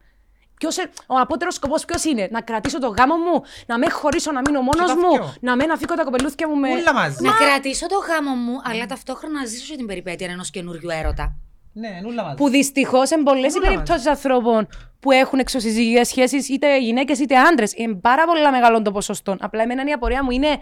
[0.62, 4.32] Ποιος, ε- ο απότερος σκοπός ποιος είναι, Να κρατήσω το γάμο μου, να με χωρίσω,
[4.32, 5.34] να μείνω μόνος τα μου, δυο.
[5.40, 6.70] να με αφήκω τα κοπελούθια μου με.
[6.70, 7.22] Ούλα μαζί.
[7.22, 11.36] Να κρατήσω το γάμο μου, αλλά ταυτόχρονα να ζήσω και την περιπέτεια ενός καινούριου έρωτα.
[11.72, 12.36] Ναι, ούλα μαζί.
[12.36, 14.68] Που δυστυχώς είναι πολλές οι Ούλα περιπτώσεις ανθρώπων
[15.00, 17.72] που έχουν εξωσυζυγικέ σχέσεις, είτε γυναίκες είτε άντρες.
[17.76, 19.36] Είναι πάρα πολύ μεγάλο το ποσοστό.
[19.40, 20.58] Απλά εμένα η απορία μου είναι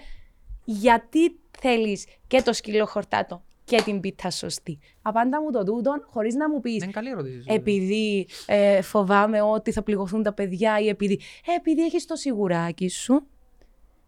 [0.65, 3.43] γιατί θέλεις και το σκύλο χορτάτο;
[3.77, 4.79] Και την πίτα σωστή.
[5.03, 6.83] Απάντα μου το τούτο χωρίς να μου πεις.
[6.83, 7.37] Είναι καλή ερώτηση.
[7.41, 7.45] σου.
[7.49, 11.21] Επειδή ε, φοβάμαι ότι θα πληγωθούν τα παιδιά ή επειδή.
[11.47, 13.27] Ε, επειδή έχεις το σιγουράκι σου.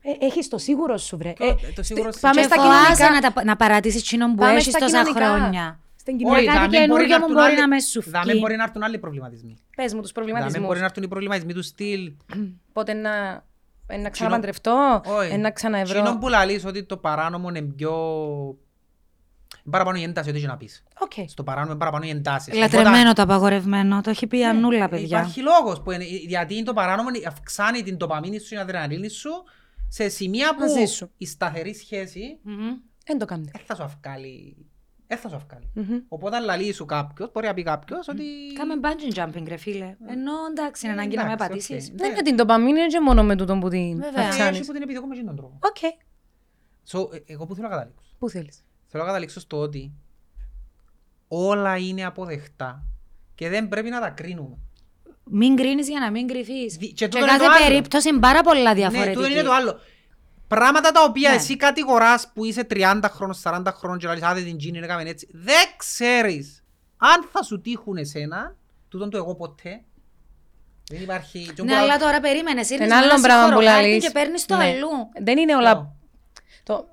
[0.02, 1.32] Ε, έχεις το σίγουρο σου, βρε.
[1.32, 2.20] Το- Ε, το σίγουρο στε- σου.
[2.20, 3.28] πάμε Και στα φοβάσαι κοινωνικά.
[3.28, 5.24] να, τα, να παρατήσεις εκείνον που Πάμε έχεις στα τόσα κοινωνικά.
[5.38, 5.80] χρόνια.
[5.96, 6.52] Στην Όχι, κοινωνικά.
[6.52, 8.40] κάτι δάμε μπορεί καινούργιο να μου έρθουν μπορεί να άλλοι- με σου δάμε βγει.
[8.40, 9.56] μπορεί να έρθουν άλλοι προβληματισμοί.
[9.76, 10.66] Πες μου τους Δάμε προβληματισμούς.
[10.66, 12.12] μπορεί να έρθουν οι προβληματισμοί του στυλ.
[12.72, 13.44] Πότε να,
[13.86, 15.02] ε, να ξαναπαντρευτώ,
[15.32, 15.98] ε, να ξαναευρώ.
[15.98, 17.92] Εκείνο που λαλείς ότι το παράνομο είναι πιο...
[19.64, 20.82] Είναι παραπάνω η ένταση, ό,τι και να πεις.
[20.98, 21.12] Οκ.
[21.26, 22.54] Στο παράνομο είναι παραπάνω οι εντάσεις.
[22.54, 25.06] Λατρεμένο το απαγορευμένο, το έχει πει η Αννούλα, παιδιά.
[25.18, 29.30] Υπάρχει λόγος που είναι, γιατί το παράνομο αυξάνει την ντοπαμίνη σου, την αδρεναλίνη σου
[29.88, 31.10] σε σημεία που Μαζί σου.
[31.16, 32.74] η σταθερή σχέση Μμμ.
[33.06, 33.50] Δεν το κάνετε.
[33.54, 34.56] δεν θα σου φκάλει.
[35.06, 35.70] Δεν θα σου φκάλει.
[35.74, 35.98] Μμμ.
[36.08, 38.22] Οπότε αν λαλείς σου κάποιος, μπορεί να πει κάποιος ότι...
[38.58, 39.96] Κάμε bungee jumping, ρε φίλε.
[40.08, 41.88] Ενώ εντάξει, είναι ανάγκη να με Εντάξει, πατήσεις.
[41.92, 42.00] οκ.
[42.00, 42.14] Ναι, Ναι.
[42.14, 44.22] και την ντοπαμίνη είναι και μόνο με τούτον που την Βέβαια.
[44.24, 44.56] Ε, αυξάνεις.
[44.56, 45.58] έτσι που την επιδιώκουμε με τον τρόπο.
[45.62, 45.76] OK.
[46.90, 48.14] So, ε, εγώ που θέλω να καταλήξω.
[48.18, 48.64] Πού θέλεις.
[48.94, 49.92] Θέλω να καταλήξω στο ότι
[51.28, 52.84] όλα είναι αποδεκτά
[53.34, 54.56] και δεν πρέπει να τα κρίνουμε.
[55.24, 56.76] Μην κρίνεις για να μην κρυφείς.
[56.76, 57.66] Δι- και Και τούτο είναι κάθε το άλλο.
[57.66, 59.14] περίπτωση είναι πάρα πολλά Ναι, διαφορετική.
[59.16, 59.80] τούτο είναι το άλλο.
[60.48, 61.36] Πράγματα τα οποία Ναι.
[61.36, 65.28] εσύ κατηγοράς που είσαι 30 χρόνων, 40 χρόνων και λαλείς άδε την Τζίνη έκαμε έτσι.
[65.32, 66.64] Δεν ξέρεις
[66.96, 68.56] αν θα σου τύχουν εσένα,
[68.88, 69.82] τούτον το εγώ ποτέ.
[70.90, 71.50] Δεν υπάρχει...
[71.64, 72.70] Ναι, αλλά τώρα περίμενες.
[72.70, 74.04] Ήρθες Ένα με άλλο ένα πράγμα που συγχωροχάρτη λαλείς.
[74.04, 74.64] και παίρνεις το Ναι.
[74.64, 74.88] αλλού.
[75.22, 75.92] Δεν είναι Ποιο; όλα...
[76.62, 76.88] Το...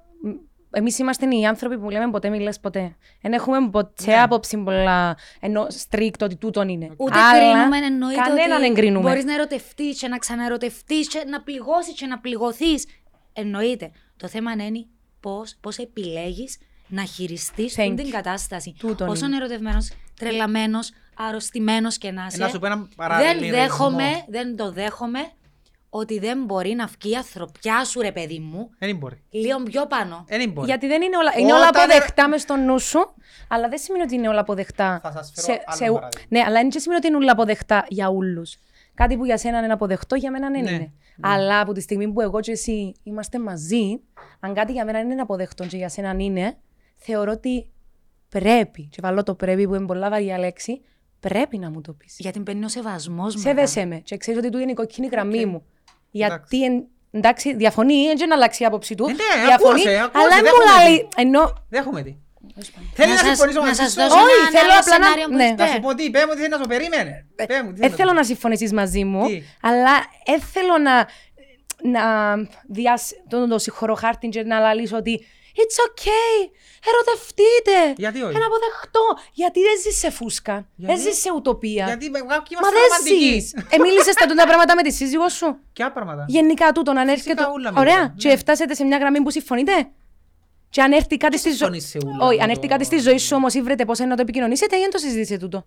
[0.71, 2.95] Εμείς είμαστε οι άνθρωποι που λέμε ποτέ μη λες ποτέ.
[3.21, 4.21] Δεν έχουμε ποτέ Ναι.
[4.21, 6.89] άποψη πολλά ενώ στρίκτο ότι τούτον είναι.
[6.97, 9.09] Ούτε Αλλά κρίνουμε, εννοείται κανέναν ότι εγκρίνουμε.
[9.09, 12.85] μπορείς να ερωτευτείς και να ξαναερωτευτείς και να πληγώσεις και να πληγωθείς.
[13.33, 13.91] Εννοείται.
[14.17, 14.85] Το θέμα είναι
[15.19, 16.57] πώς, πώς επιλέγεις
[16.87, 18.11] να χειριστείς Thank αυτή την you.
[18.11, 18.75] κατάσταση.
[18.79, 19.35] Τούτον Όσο είναι.
[19.35, 22.37] ερωτευμένος, τρελαμένος, αρρωστημένος και να Ε, είσαι.
[22.37, 23.57] Να σου πω έναν δεν παραλληλισμό.
[23.57, 25.19] δέχομαι, δεν το δέχομαι
[25.89, 29.23] ότι δεν μπορεί να βγει η ανθρωπιά σου, ρε παιδί μου, Δεν μπορεί.
[29.29, 30.25] λίγο πιο πάνω.
[30.27, 30.67] Δεν μπορεί.
[30.67, 33.13] Γιατί δεν είναι όλα, είναι όλα Όταν- αποδεκτά μες στο νου σου,
[33.49, 34.99] αλλά δεν σημαίνει ότι είναι όλα αποδεκτά.
[35.03, 36.25] Θα σας φέρω άλλο ου- παράδειγμα.
[36.29, 38.57] Ναι, αλλά δεν σημαίνει ότι είναι όλα αποδεκτά για όλους.
[38.93, 40.71] Κάτι που για σένα είναι αποδεκτό, για μένα δεν Ναι.
[40.71, 40.91] είναι.
[41.21, 43.99] Αλλά από τη στιγμή που εγώ και εσύ είμαστε μαζί,
[44.39, 46.57] αν κάτι για μένα είναι αποδεκτό και για σένα είναι,
[46.95, 47.69] θεωρώ ότι
[48.29, 50.81] πρέπει, και βάλω το πρέπει που είναι πολλά βαριά λέξη,
[51.19, 52.15] πρέπει να μου το πεις.
[52.19, 55.65] Γιατί μπαίνει ο σεβασμός Σέβεσαι με και ξέρεις ότι του είναι η κοκκίνη γραμμή μου.
[56.11, 56.57] Γιατί, Εντάξει.
[56.57, 59.05] εν- εντάξει, διαφωνεί, δεν να αλλάξει η άποψη του.
[59.09, 62.15] Ε, ναι, διαφωνεί, ακούσε, ακούσε, αλλά δεν δεν μου έχουμε λέει, ενώ Δέχομαι τι.
[62.93, 63.99] Θέλει να σας- συμφωνήσω να μαζί σας σου.
[64.01, 65.43] δώσω Όχι, ένα θέλω άλλο απλά να- σενάριο που ναι.
[65.43, 65.63] είστε.
[65.63, 67.25] Να σου πω τι, πέ μου τι θέλεις να σου περίμενε.
[67.35, 69.93] Πέ μου, τι δεν θέλεις θέλω να να συμφωνήσεις μαζί μου, Τι; αλλά
[70.25, 70.95] δεν θέλω να,
[71.95, 72.03] να
[72.67, 73.11] διασ...
[73.29, 75.25] τον, τον συγχωροχάρτη και να λαλήσω ότι
[75.61, 76.35] It's okay,
[76.89, 77.77] ερωτευτείτε.
[78.03, 79.05] Γιατί όχι; Ένα αποδεχτώ.
[79.33, 80.55] Γιατί δεν ζεις σε φούσκα.
[80.75, 81.85] Γιατί; Δεν ζεις σε ουτοπία.
[81.85, 83.39] Γιατί ε, κάποιοι Μα είμαστε δεν ρομαντικοί.
[83.39, 83.45] ζεις.
[83.77, 87.29] Εμίλησες τα τούτα πράγματα με τη σύζυγό σου; Ποια πράγματα; Γενικά τούτον, αν έρχεται.
[87.35, 87.97] Φυσικά ούλα με Ωραία.
[87.99, 88.37] ούλα, Και ναι.
[88.37, 89.75] φτάσετε σε μια γραμμή που συμφωνείτε;
[90.69, 91.57] Και αν έρθει κάτι στη ζωή.
[91.57, 93.85] συμφωνείς σε ούλα Όχι, με αν το- έρθει κάτι στη ζωή σου όμως ή βρείτε
[93.85, 95.65] πώς να το επικοινωνήσετε, ή δεν το συζητήσετε τούτο;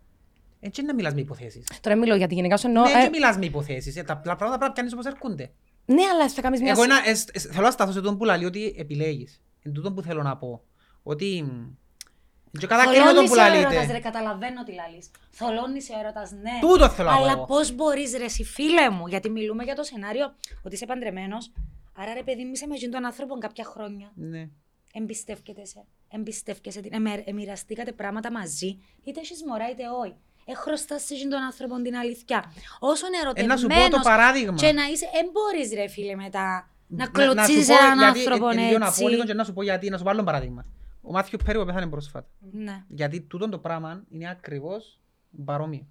[0.60, 1.64] Έτσι να μιλάς με υποθέσεις.
[1.80, 2.82] Τώρα μιλώ για τη γενικά σου εννοώ.
[2.84, 3.96] Ναι, ε, και μιλάς με υποθέσεις.
[3.96, 5.50] Ε, Τα τα πράγματα πρέπει να πιάνεις όπως έρχονται.
[5.84, 6.70] Ναι, αλλά θα κάνεις μια.
[6.70, 9.40] Εγώ ένα- ε, ε, θέλω να σταθώ σε τούτο που λέει ότι επιλέγεις.
[9.62, 10.62] Είναι τούτο που θέλω να πω.
[11.02, 11.42] Ότι...
[11.42, 13.98] μ, Και κατακρίνω τον Θολώνεις που ο έρωτας, ρε, λαλείτε.
[13.98, 15.10] καταλαβαίνω τι λαλείς.
[15.30, 16.50] Θολώνεις ο έρωτας, ναι.
[16.60, 17.44] Τούτο θέλω να πω Αλλά εγώ.
[17.44, 21.52] πώς μπορείς ρε εσύ φίλε μου, γιατί μιλούμε για το σενάριο ότι είσαι παντρεμένος,
[21.96, 24.12] άρα ρε παιδί μου είσαι με εκείνον τον άνθρωπο κάποια χρόνια.
[24.14, 24.48] Ναι.
[24.94, 30.16] Εμπιστεύκεσαι, εμπιστεύκεσαι, την- εμε- εμοιραστήκατε πράγματα μαζί, είτε έχεις μωρά είτε όχι.
[30.44, 32.52] Έχρωστας σε εκείνον τον άνθρωπο την αλήθεια.
[32.78, 34.54] Όσον Ε, ερωτευμένος να σου πω το παράδειγμα.
[34.56, 37.98] και να είσαι, δεν μπορείς ρε φίλε μετά να Να- να σου κλωτσίσεις πω, έναν
[37.98, 39.00] γιατί άνθρωπο είναι λίγο έτσι.
[39.02, 40.64] απόλυτο και να σου πω γιατί, να σου πω άλλο παράδειγμα.
[41.02, 42.28] Ο Μάθιου Πέρι που πέθανε πρόσφατα.
[42.52, 42.84] Ναι.
[42.88, 45.00] Γιατί τούτο το πράγμα είναι ακριβώς
[45.44, 45.86] παρόμοιο.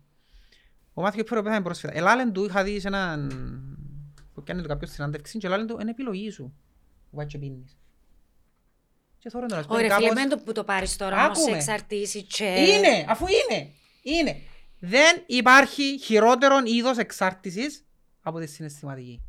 [0.93, 1.97] Ο Μάθιου Πέρι που πέθανε πρόσφατα.
[1.97, 3.31] Ελάλεν του είχα δει σε έναν...
[4.33, 6.53] που κάνει το κάποιος συνάντευξη και ελάλεν του είναι επιλογή σου.
[7.11, 7.77] Βάει και πίνεις.
[9.19, 11.37] Και τώρα να σου πω, Ωραία, κάπως- φίλε, μην το που το πάρεις τώρα όμως
[11.37, 11.57] σε Άκουμε.
[11.57, 12.45] εξαρτήσει και...
[12.45, 13.71] Είναι, αφού είναι.
[14.01, 14.37] Είναι.
[14.79, 17.85] Δεν υπάρχει χειρότερο είδος εξάρτησης
[18.21, 19.21] από τη συναισθηματική.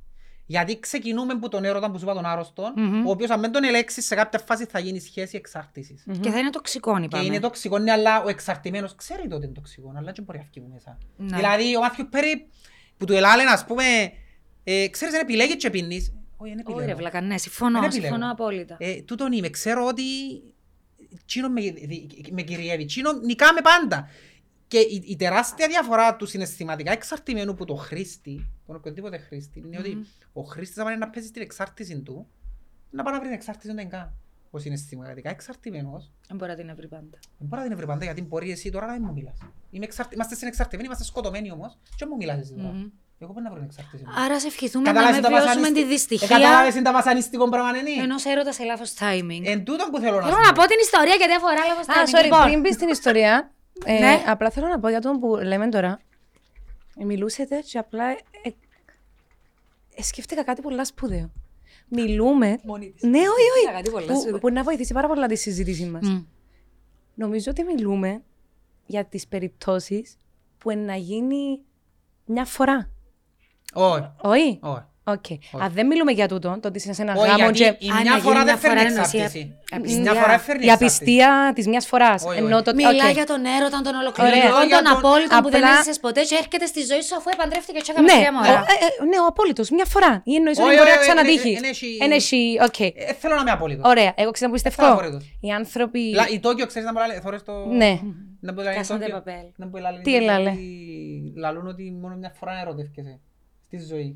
[0.53, 3.07] Γιατί ξεκινούμε από τον έρωτα που σου είπα τον άρρωστο, Μμμ.
[3.07, 6.05] ο οποίος αν δεν τον ελέγξεις σε κάποια φάση θα γίνεις σχέση εξάρτησης.
[6.21, 7.25] Και θα είναι τοξικό, Και είπαμε.
[7.25, 10.67] είναι τοξικό, ναι, αλλά ο εξαρτημένος ξέρει τότε είναι τοξικό, αλλά δεν μπορεί να βγει
[10.73, 10.99] μέσα.
[11.17, 11.37] Ναι.
[11.37, 12.47] Δηλαδή, ο Μάθιου Πέρι
[12.97, 13.85] που του ελάλε, ας πούμε,
[14.65, 16.13] ε, ξέρεις, δεν επιλέγει και πίνεις.
[16.37, 16.99] Όχι, δεν Όχι ρε επιλέγω.
[16.99, 18.07] βλακα, ναι, συμφωνώ, Δεν επιλέγω.
[18.15, 18.77] συμφωνώ απόλυτα.
[18.79, 20.03] Ε, τούτον είμαι, ξέρω ότι
[21.27, 24.09] τσίνο με, δι- με κυριεύει, τσίνο νικάμε πάντα.
[24.73, 29.79] Και η, η τεράστια διαφορά του συναισθηματικά εξαρτημένου που το χρήστη, τον οποιοδήποτε χρήστη, είναι
[29.79, 32.27] ότι ο χρήστης άμα είναι να παίζει την εξάρτηση του,
[32.91, 34.13] να πάει να βρει την εξάρτηση του ενικά.
[34.51, 37.19] Ο συναισθηματικά εξαρτημένος, Δεν μπορεί να την βρει πάντα.
[37.39, 39.39] δεν μπορεί να την βρει πάντα γιατί μπορεί εσύ τώρα να μην μου μιλάς.
[39.71, 40.15] Είμαι εξαρτη...
[40.15, 42.69] Είμαστε συνεξαρτημένοι, είμαστε σκοτωμένοι όμως και δεν μου μιλάς εσύ τώρα.
[42.73, 42.87] Μμμ.
[43.19, 44.11] Εγώ πρέπει να βρω την εξάρτηση μου.
[44.25, 46.93] Άρα σε ευχηθούμε να Κατάλαβες με τα βιώσουμε βασανιστι- τη Ε, δυστυχία Κατάλαβες είναι τα
[46.93, 49.43] βασανιστικό πράγμα, είναι; ενός έρωτας σε λάθος timing.
[49.53, 50.61] Εν τούτον που θέλω να Θέλω σου να πω.
[50.63, 52.13] πω την ιστορία γιατί αφορά λάθος Α, timing.
[52.15, 53.33] sorry, Λοιπόν, πριν μπεις στην ιστορία,
[53.85, 54.23] ε, Ναι.
[54.27, 56.01] απλά θέλω να πω για τον που λέμε τώρα.
[56.99, 58.51] Ε, μιλούσετε και απλά ε, ε,
[59.95, 61.31] ε, σκέφτηκα κάτι πολύ σπουδαίο.
[61.89, 62.59] Μιλούμε.
[62.65, 63.03] Μόνη της.
[63.03, 63.97] Ναι, όχι, Σκέφτηκα κάτι όχι.
[63.97, 64.39] πολλά Που, σπουδαίο.
[64.41, 66.09] που να βοηθήσει πάρα πολλά τη συζήτησή μας.
[66.09, 66.23] μμ.
[67.15, 68.23] Νομίζω ότι μιλούμε
[68.87, 70.17] για τις περιπτώσεις
[70.59, 71.61] που είναι να γίνει
[72.25, 72.91] μια φορά.
[73.75, 74.61] Όχι, Όχι.
[75.05, 75.39] Όχι.
[75.53, 75.63] Οκ.
[75.63, 77.87] Αν δεν μιλούμε για τούτο, το ότι είσαι σε ένα Όχι, γάμο γιατί και.
[77.87, 79.57] η Αν μια να φορά γίνει δεν μια φορά φέρνει εννοεί εξάρτηση.
[79.77, 79.99] απιστία.
[79.99, 82.25] Η μια φορά φέρνει Η απιστία της μιας φοράς.
[82.27, 82.65] Όχι, Ενώ όχι.
[82.65, 83.13] το Μιλά οκ.
[83.19, 84.01] για τον έρωτα, τον Ωραία.
[84.03, 87.15] ολοκληρωτικό, Για τον τον- απόλυτο που δεν απλά- έζησες ποτέ και έρχεται στη ζωή σου
[87.19, 88.61] αφού επαντρεύτηκε και έκανε Ναι, τρία ο, μωρά.
[88.73, 89.67] ε, ε, ναι, ο απόλυτος.
[89.77, 90.13] Μια φορά.
[90.31, 91.53] Ή εννοείς ότι Όχι, μπορεί να όχι, ξανατύχει.
[91.59, 92.79] εν- εν έχει- Εν έχει, οκ.
[92.81, 92.91] Ε,
[93.23, 93.85] Θέλω να είμαι απόλυτος.
[93.93, 94.93] Ωραία, εγώ ξέρω που Θέλω πιστεύω.
[94.97, 95.25] απόλυτος.
[95.47, 96.01] Οι άνθρωποι.
[96.19, 97.53] Λα- Η Τόκιο ξέρεις να μου λέει, θωρείς το...
[97.83, 97.93] Ναι.
[98.47, 99.45] Να μου λέει Κάσαντε Τόκιο- παπέλ.
[99.61, 103.15] να μου λέει Τι Τόκιο έλαλε; ότι Λαλούν ότι μόνο μια φορά ερωτεύκεσαι
[103.67, 104.11] στη ζωή.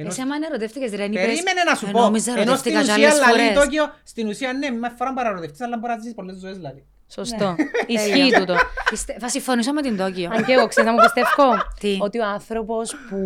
[0.00, 2.00] Ενώ Εσύ άμα ερωτεύτηκες ρε, αν είπες, Περίμενε να σου «Ε, πω.
[2.00, 3.64] νόμιζα Ενώ στην ερωτεύτηκα κι ουσία άλλες λαλεί φορές».
[3.64, 6.84] Τόκιο, στην ουσία ναι, μια φορά παραρωτευτείς, αλλά μπορείς να ζήσεις πολλές ζωές λαλεί.
[7.10, 7.54] Σωστό.
[7.86, 8.54] Ισχύει τούτο.
[8.90, 10.30] Πιστε- Θα συμφωνήσω με την Τόκιο.
[10.32, 13.18] Αν και εγώ ξέρω να μου πιστεύω Τι; ότι ο άνθρωπος που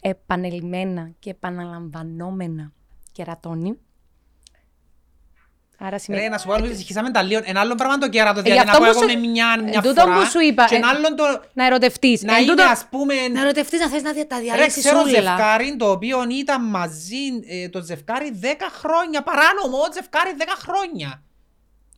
[0.00, 2.72] επανελειμμένα και επαναλαμβανόμενα
[3.12, 3.78] κερατώνει.
[5.80, 6.28] Άρα Ρε, σημαίνει.
[6.28, 7.40] να σου πω, άλλο, συγχύσαμε τα λίγο.
[7.44, 9.20] Ένα άλλο πράγμα είναι το κέρατο, Ε, δηλαδή γι' να αυτό πω που εγώ σου-
[9.20, 10.14] με μια, μια Ε, τούτο φορά.
[10.18, 11.24] που σου είπα, Και ε, ένα άλλο το...
[11.52, 12.22] Να ερωτευτείς.
[12.22, 13.14] Να είναι ας πούμε...
[13.32, 15.08] Να ερωτευτείς να θες να δια- τα Ρε, διαλύσεις ξέρω όλα.
[15.10, 17.16] ζευκάρι το οποίο ήταν μαζί
[17.48, 18.46] ε, το ζευκάρι 10
[18.80, 19.22] χρόνια.
[19.22, 21.22] Παράνομο ζευκάρι 10 χρόνια.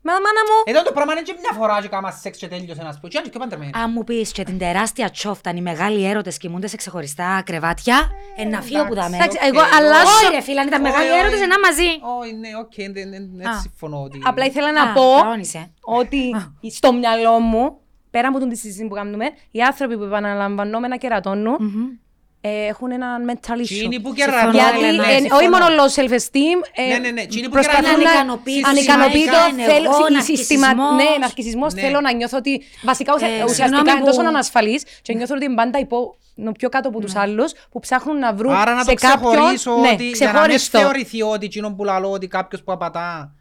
[0.03, 0.57] Μα μάνα μου.
[0.65, 3.09] Εδώ το πράγμα είναι και μια φορά και κάμα σεξ και τέλειωσε να σου πω.
[3.09, 3.71] Και αν και παντρεμένοι.
[3.75, 8.45] Αν μου πεις και την τεράστια τσόφτα, οι μεγάλοι έρωτες κοιμούνται σε ξεχωριστά κρεβάτια, ε,
[8.45, 9.17] να φύγω που δάμε.
[9.17, 10.11] Εντάξει, οκ, εγώ εγώ- αλλάζω.
[10.25, 11.19] Όχι ρε φίλε, αν ήταν Όχι, μεγάλοι όχι.
[11.19, 11.89] έρωτες, να μαζί.
[12.21, 13.59] Όχι, ναι, οκ, δεν- δεν- δεν Α.
[13.61, 14.19] συμφωνώ ότι...
[14.25, 15.73] Απλά ήθελα να Α, πω φρόνησε.
[15.81, 16.35] ότι
[16.71, 17.79] στο μυαλό μου,
[18.11, 21.83] πέρα από την συζήτηση που κάνουμε, οι άνθρωποι που επαναλαμβανόμενα κερατώνουν Μμμ.
[21.83, 21.99] ε,
[22.43, 24.03] έχουν ένα mental Τσίνοι issue.
[24.03, 25.37] που Συμφωνώ, κερατώνουν, Γιατί Έλενα, ναι, ε, συμφωνώ.
[25.41, 27.27] όχι μόνο low self-esteem, ε, Ναι, ναι, ναι.
[27.27, 30.67] Τσίνοι που προσπαθούν κερατώνουν- να ανικανοποίητο, ανικανοποίητο, σημαντικά, θέλω, εγώ, η συστημα...
[30.67, 31.03] ναρκισσισμός.
[31.03, 31.81] Ναι, ναρκισισμός, Ναι.
[31.81, 32.53] θέλω να νιώθω ότι
[32.91, 35.99] βασικά ουσα- Ε, ουσιαστικά συγγνώμη είναι τόσο που- ανασφαλής και νιώθω ότι είναι πάντα υπό,
[36.35, 39.71] νο- πιο κάτω από τους άλλους που ψάχνουν να βρουν Άρα να σε το ξεχωρίσω
[39.71, 40.79] κάποιον ναι, ότι για να μην ξεχώριστο.
[40.79, 43.35] θεωρηθεί ότι εκείνο που λαλώ ότι κάποιος που απατά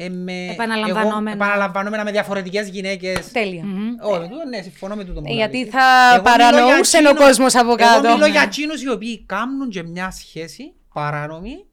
[0.00, 1.30] ε, με, Επαναλαμβανόμενα.
[1.30, 3.32] εγώ, επαναλαμβανόμενα με διαφορετικές γυναίκες.
[3.32, 3.64] Τέλεια.
[3.64, 3.94] Μμμ.
[4.00, 5.20] Όχι, με τούτο, ναι, συμφωνώ με τούτο.
[5.20, 5.70] που Ε, γιατί λαλείς.
[5.72, 8.06] θα Εγώ μιλώ για παρανοούσε ο εκείνους- κόσμος από κάτω.
[8.06, 8.46] Εγώ μιλώ για Ναι.
[8.46, 11.64] εκείνους οι οποίοι κάνουν και μια σχέση παράνομη,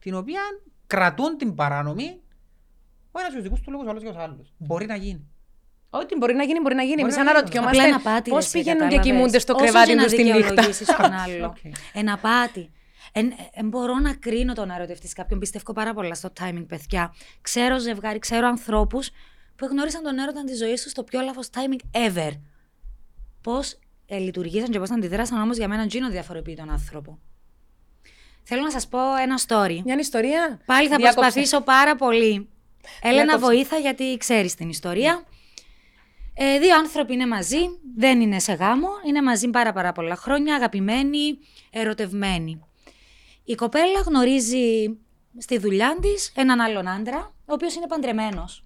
[0.00, 0.40] την οποία
[0.86, 2.20] κρατούν την παράνομη,
[3.12, 4.52] ο ένας για τους δικούς του λόγους, ο άλλος για τους άλλους.
[4.56, 5.26] Μπορεί να γίνει.
[5.90, 7.00] Ό,τι μπορεί να γίνει, μπορεί να γίνει.
[7.00, 7.30] Μπορεί Εμείς να γίνει.
[7.34, 8.30] αναρωτιόμαστε Απλά εν απάτη.
[8.30, 9.12] πώς ρε, σε πηγαίνουν και κατάλαβες.
[9.12, 10.36] κοιμούνται στο Όσο κρεβάτι και να του τη νύχτα.
[10.38, 11.46] δικαιολογήσεις τον άλλο.
[11.46, 11.56] Οκ.
[11.92, 12.70] Εν απάτη.
[13.12, 15.38] Εν, εν μπορώ να κρίνω το να ερωτευτεί κάποιον.
[15.38, 17.14] Πιστεύω πάρα πολλά στο timing, παιδιά.
[17.40, 19.10] Ξέρω ζευγάρι, ξέρω ανθρώπους
[19.56, 22.30] που γνώρισαν τον έρωτα της ζωής τους στο πιο λάθος timing ever.
[23.40, 27.18] Πώς ε, λειτουργήσαν και πώς αντιδράσαν όμως για μένα τζίνο διαφοροποιεί τον άνθρωπο.
[28.42, 29.80] Θέλω να σας πω ένα story.
[29.84, 31.20] Μια ιστορία; Πάλι θα Διάκοψε.
[31.20, 32.48] προσπαθήσω πάρα πολύ.
[33.02, 33.46] Έλενα, Διάκοψε.
[33.46, 35.22] βοήθα γιατί ξέρεις την ιστορία.
[36.34, 37.58] Ε, δύο άνθρωποι είναι μαζί,
[37.96, 41.38] δεν είναι σε γάμο, είναι μαζί πάρα πάρα πολλά χρόνια, αγαπημένοι,
[41.70, 42.60] ερωτευμένοι.
[43.48, 44.96] Η κοπέλα γνωρίζει
[45.38, 48.64] στη δουλειά της έναν άλλον άντρα, ο οποίος είναι παντρεμένος.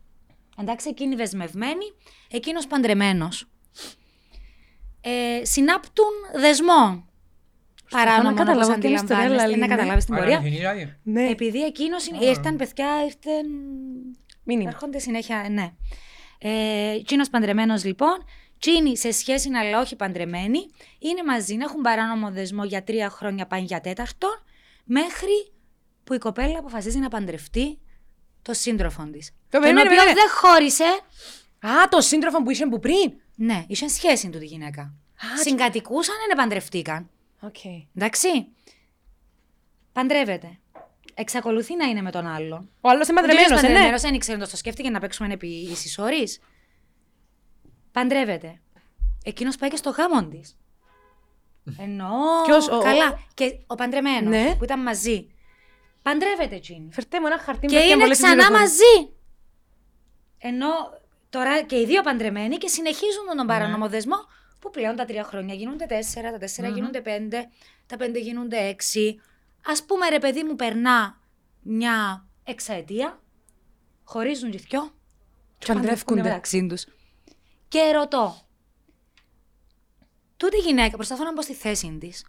[0.61, 1.85] Εντάξει, εκείνη δεσμευμένη,
[2.31, 3.47] εκείνος παντρεμένος.
[5.01, 7.05] Ε, συνάπτουν δεσμό.
[7.91, 9.75] Παράνομο, να καταλάβω όπως ποια είναι η ιστορία, αντιλαμβάνεστε, Λαλή, να ναι.
[9.75, 10.39] καταλάβεις την Άρα, πορεία.
[10.39, 10.97] αληθινή, δηλαδή.
[11.03, 12.25] Ναι, Επειδή εκείνος είναι.
[12.25, 13.47] Ήρθαν παιδιά, ήρθαν.
[14.43, 14.69] μήνυμα.
[14.71, 15.73] Έρχονται συνέχεια, ναι.
[16.39, 18.25] Ε, Τσίνο παντρεμένος λοιπόν.
[18.59, 20.59] Τσίνη σε σχέση αλλά όχι παντρεμένη.
[20.99, 24.29] Είναι μαζί, έχουν παράνομο δεσμό για τρία χρόνια, πάνε για τέταρτο.
[24.93, 25.53] Μέχρι
[26.05, 27.79] που η κοπέλα αποφασίζει να παντρευτεί
[28.43, 29.29] το σύντροφο της.
[29.29, 30.21] Το Τον περίμενε, οποίο περίμενε.
[30.21, 30.85] δεν χώρισε.
[31.67, 33.13] Α, το σύντροφο που είσαι που πριν.
[33.35, 34.95] Ναι, είχε σχέση του τη γυναίκα.
[35.43, 37.11] Συγκατοικούσαν, δεν παντρευτήκαν.
[37.41, 37.57] Οκ.
[37.95, 38.29] Εντάξει.
[39.93, 40.59] Παντρεύεται.
[41.15, 42.71] Εξακολουθεί να είναι με τον άλλον.
[42.81, 43.61] Ο άλλος είναι παντρεμένος, ε, ναι.
[43.61, 46.41] Παντρεμένος, δεν ήξερε να το σκέφτηκε να παίξουμε επί ίσοις όροις.
[47.93, 48.61] Παντρεύεται.
[49.25, 50.57] Εκείνος πάει και στο γάμο της.
[51.79, 52.43] Εννοώ.
[52.47, 53.19] Ποιος, ο- καλά.
[53.35, 54.55] Και ο παντρεμένος Ναι.
[54.59, 55.27] που ήταν μαζί.
[56.03, 56.89] Παντρεύεται εκείνη.
[56.93, 58.61] Φερτέ μου ένα χαρτί Και με είναι πολλές ξανά πληροφορίες.
[58.71, 59.13] μαζί.
[60.39, 60.69] Ενώ
[61.31, 64.17] τώρα και οι δύο παντρεμένοι και συνεχίζουν τον παράνομο δεσμό
[64.59, 67.49] που πλέον τα τρία χρόνια γίνονται τέσσερα, τα τεσσερα γίνονται πέντε,
[67.87, 69.21] τα πέντε γίνονται έξι.
[69.67, 71.21] Ας πούμε ρε παιδί μου περνά
[71.63, 73.21] μια εξαετία,
[74.05, 74.93] χωρίζουν και δυο
[75.59, 76.23] Και παντρεύκονται.
[76.23, 76.85] μεταξύ τους.
[77.69, 78.35] Και ρωτώ,
[80.43, 82.25] τούτη η γυναίκα, προσπαθώ να μπω στη θέση της.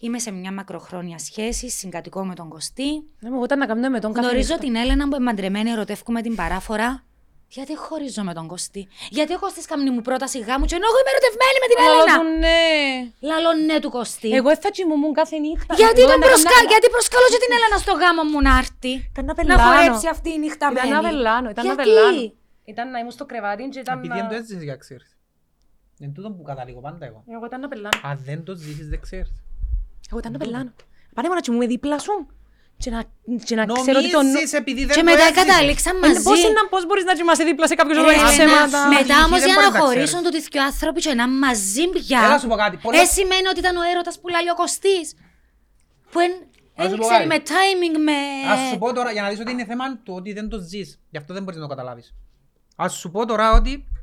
[0.00, 2.90] Είμαι σε μια μακροχρόνια σχέση, συγκατοικώ με τον Κωστή.
[3.20, 4.64] Ναι, εγώ ήταν να κάνουμε με τον κάθε Γνωρίζω νύχτα.
[4.66, 7.02] την Έλενα που είναι παντρεμένη, ερωτεύκουμε την παράφορα.
[7.56, 10.98] Γιατί χωρίζω με τον Κωστή; Γιατί ο Κωστής κάνει μου πρόταση γάμου και ενώ εγώ
[11.00, 12.58] είμαι ερωτευμένη με την Αλλά Έλενα; του ναι.
[13.28, 14.30] Λαλό ναι του Κωστή.
[14.40, 15.74] Εγώ θα τσιμούμουν κάθε νύχτα.
[15.82, 16.50] Γιατί, Εγώ τον ήταν προσκα...
[16.62, 19.62] να- Γιατί προσκαλώ και την Έλενα στο γάμο μου να έρθει; Ήταν να Να πελάνω.
[19.66, 22.32] χορέψει αυτή η νύχτα Ήταν να πελάνω, ήταν να Γιατί; πελάνω.
[22.72, 24.20] Ήταν να ήμουν στο κρεβάτι και ήταν Επειδή να...
[24.20, 25.10] δεν το έζησες για ξέρεις.
[26.00, 27.24] Είναι τούτο που καταλήγω πάντα εγώ.
[27.34, 27.98] Εγώ ήταν να πελάνω.
[28.02, 29.32] Αν δεν το ζήσεις δεν ξέρεις.
[30.10, 30.70] Εγώ ήταν να πελάνω.
[31.14, 32.26] Πάνε μόνο να τσιμούμε δίπλα σου
[32.82, 33.00] και να,
[33.48, 34.28] και να ξέρω ότι το νου...
[34.30, 35.44] Νομίζεις επειδή δεν Και το μετά έζησες.
[35.44, 36.22] καταλήξαν Ε, μαζί.
[36.22, 38.88] Πώς, είναι, πώς μπορείς να τσιμάσαι δίπλα σε κάποιον που Ρε, έχει Έλενα, ψέματα.
[38.88, 40.44] Μετά Εκεί όμως δεν για μπορεί να να τα χωρίσουν ξέρεις.
[40.44, 42.20] του δύο άνθρωποι και να είναι μαζί πια.
[42.26, 45.06] Έλα σου πω κάτι, πολλές- Ε, σημαίνει ότι ήταν ο έρωτας που λέει ο Κωστής.
[46.10, 46.32] Που εν,
[46.78, 47.30] Να σου δεν πω ξέρει κάτι.
[47.34, 48.18] με timing, με.
[48.52, 50.88] Ας σου πω τώρα, για να δεις ότι είναι θέμα του ότι δεν το ζεις.
[51.12, 52.06] Γι' αυτό δεν μπορείς να το καταλάβεις.
[52.84, 53.97] Ας σου πω τώρα ότι Ε,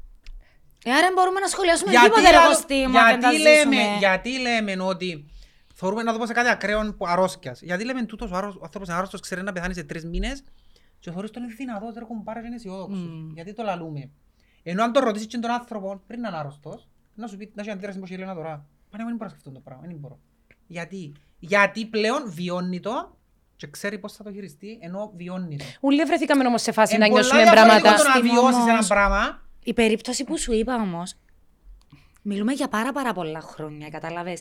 [0.92, 3.76] άρα μπορούμε να σχολιάσουμε γιατί, τίποτα ρε λαλό- Κωστή μου, αν δεν τα γιατί, λέμε,
[3.76, 3.98] ζήσουμε.
[3.98, 5.26] γιατί λέμε ότι
[5.76, 7.62] θεωρούμε να το πω σε κάτι ακραίο που αρρώσκιας.
[7.62, 10.44] Γιατί λέμε τούτος ο, άρρωστος, ο άνθρωπος είναι άρρωστος, ξέρει να πεθάνει σε τρεις μήνες
[11.00, 13.08] και θεωρείς τον είναι δυνατός, δεν έχουν πάρει και είναι αισιόδοξος.
[13.34, 14.10] Γιατί το λαλούμε.
[14.64, 17.62] Ενώ αν το ρωτήσεις και τον άνθρωπο πριν να είναι άρρωστος, να σου πει να
[17.62, 18.66] έχει αντίδραση πως η Ελένα τώρα.
[18.90, 20.20] Πάνε εγώ δεν μπορώ να σκεφτώ το πράγμα, δεν μπορώ.
[20.68, 21.12] Γιατί.
[21.40, 23.18] Γιατί πλέον βιώνει το
[23.56, 25.66] και ξέρει πώς θα το χειριστεί, ενώ βιώνει το.
[25.82, 27.98] Ούλοι βρεθήκαμε όμως σε φάση Ε, να πολλά νιώσουμε διαφορετικό πράγματα.
[28.04, 31.13] το να Στην βιώσεις όμως- ένα πράγμα Η περίπτωση που σου είπα όμως.
[32.22, 34.39] Μιλούμε για πάρα πάρα πολλά χρόνια, καταλαβες.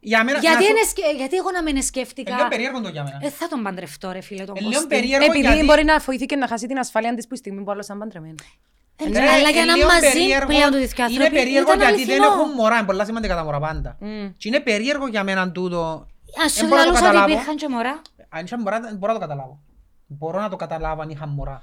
[0.00, 2.34] Για μένα, Γιατί, να σου- είναι σκε- γιατί εγώ να μην Ε, σκέφτηκα.
[2.36, 3.18] λίγο περίεργο το για μένα.
[3.22, 4.86] Ε, θα τον παντρευτώ, ρε φίλε, τον Ε, λίγο Κωστή.
[4.86, 5.64] περίεργο Επειδή γιατί...
[5.64, 8.58] μπορεί να φοηθεί να χάσει την ασφάλεια της που η στιγμή που άλλος ήταν παντρεμένος.
[8.96, 11.30] Ε, Ρε, αλλά για ε, να λίγο μαζί περίεργο- πλέον του δύο Είναι άνθρωποι.
[11.34, 12.40] περίεργο ήταν γιατί δεν αληθινό.
[12.42, 13.96] έχουν μωρά, είναι πολλά σημαντικά τα μωρά πάντα.
[14.00, 14.28] Μμ.
[14.36, 16.06] Και είναι περίεργο για μένα τούτο.
[16.44, 17.32] Ας σου Ε, μπορώ να το λαλούσα ότι καταλάβω.
[17.32, 19.60] υπήρχαν και μωρά; Αν είχα μωρά, δεν μπορώ να το καταλάβω.
[20.06, 21.62] Μπορώ να το καταλάβω αν είχα μωρά.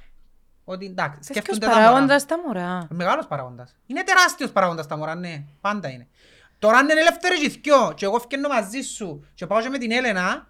[0.71, 1.85] Ότι εντάξει, Ποιος σκέφτονται τα μωρά.
[1.85, 2.87] παράγοντας τα μωρά.
[2.89, 3.75] Μεγάλος παράγοντας.
[3.85, 5.43] Είναι τεράστιος παράγοντας τα μωρά, ναι.
[5.61, 6.07] Πάντα είναι.
[6.59, 9.69] Τώρα αν είναι ελεύθεροι και οι δυο και εγώ φκένω μαζί σου και πάω και
[9.69, 10.47] με την Έλενα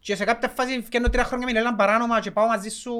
[0.00, 2.92] και σε κάποια φάση φκένω τρία χρόνια με την Έλενα παράνομα και πάω μαζί σου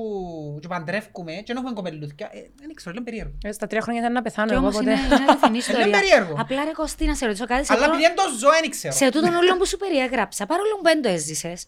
[0.61, 2.29] και παντρεύκουμε και δεν έχουμε κοπελούθια.
[2.33, 3.33] Ε, δεν ξέρω, είναι περίεργο.
[3.43, 4.91] Ε, Στα τρία χρόνια ήταν να πεθάνω Και εγώ όμως ποτέ.
[4.91, 5.91] είναι, είναι αληθινή λίγο ιστορία.
[5.99, 6.35] περίεργο.
[6.39, 7.65] Απλά ρε Κωστή, να σε ρωτήσω κάτι.
[7.65, 8.95] Σε, Αλλά τούτο- επειδή δεν το ζω, δεν ξέρω.
[8.95, 11.67] σε τούτον όλο που σου περιέγραψα, παρόλο που δεν το έζησες,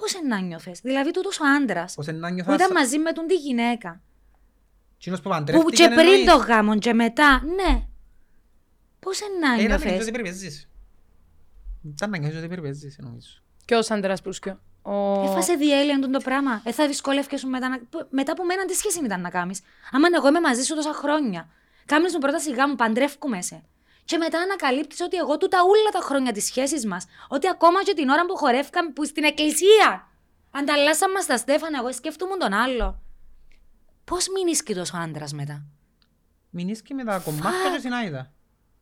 [0.00, 0.22] Ναι.
[0.28, 3.12] πώς να νιώθες; Δηλαδή τούτος ο άντρας Πως να νιώθω που ήταν ασα- μαζί με
[3.12, 4.00] τον τη γυναίκα.
[4.96, 6.24] Εκείνος που Που παντρεύτηκε και πριν εννοείς.
[6.24, 7.84] το γάμο και μετά, ναι.
[9.00, 10.00] Πώς να Ε, Ήταν να νιώθεις νιώθες.
[10.02, 10.68] ότι περιπέζεις.
[11.94, 13.28] Ήταν να νιώθεις ότι περιπέζεις, νομίζω.
[13.64, 14.60] Ποιος άντρας πλούσκιο.
[14.82, 15.22] Ο...
[15.22, 16.62] Έφασε διέλυαν τον το πράγμα.
[16.64, 17.78] Ε, θα δυσκολεύκεσαι μετά, να...
[17.78, 19.60] π- μετά που μέναν τι σχέση ήταν να κάνεις;
[19.92, 21.48] Άμα εγώ είμαι μαζί σου τόσα χρόνια.
[21.86, 23.62] Κάμνεις μου πρώτα σιγά μου, παντρεύκουμε σε.
[24.10, 27.94] Και μετά ανακαλύπτεις ότι εγώ τούτα όλα τα χρόνια της σχέσης μας, ότι ακόμα και
[27.94, 30.08] την ώρα που χορεύκαμε που στην εκκλησία,
[30.50, 33.00] ανταλλάσσαμε μα τα στέφανα, εγώ σκέφτομαι τον άλλο.
[34.04, 35.64] Πώς μείνεις και τόσο άντρας μετά;
[36.50, 38.32] Μην ίσκει με τα κομμάτια και συνάιδα.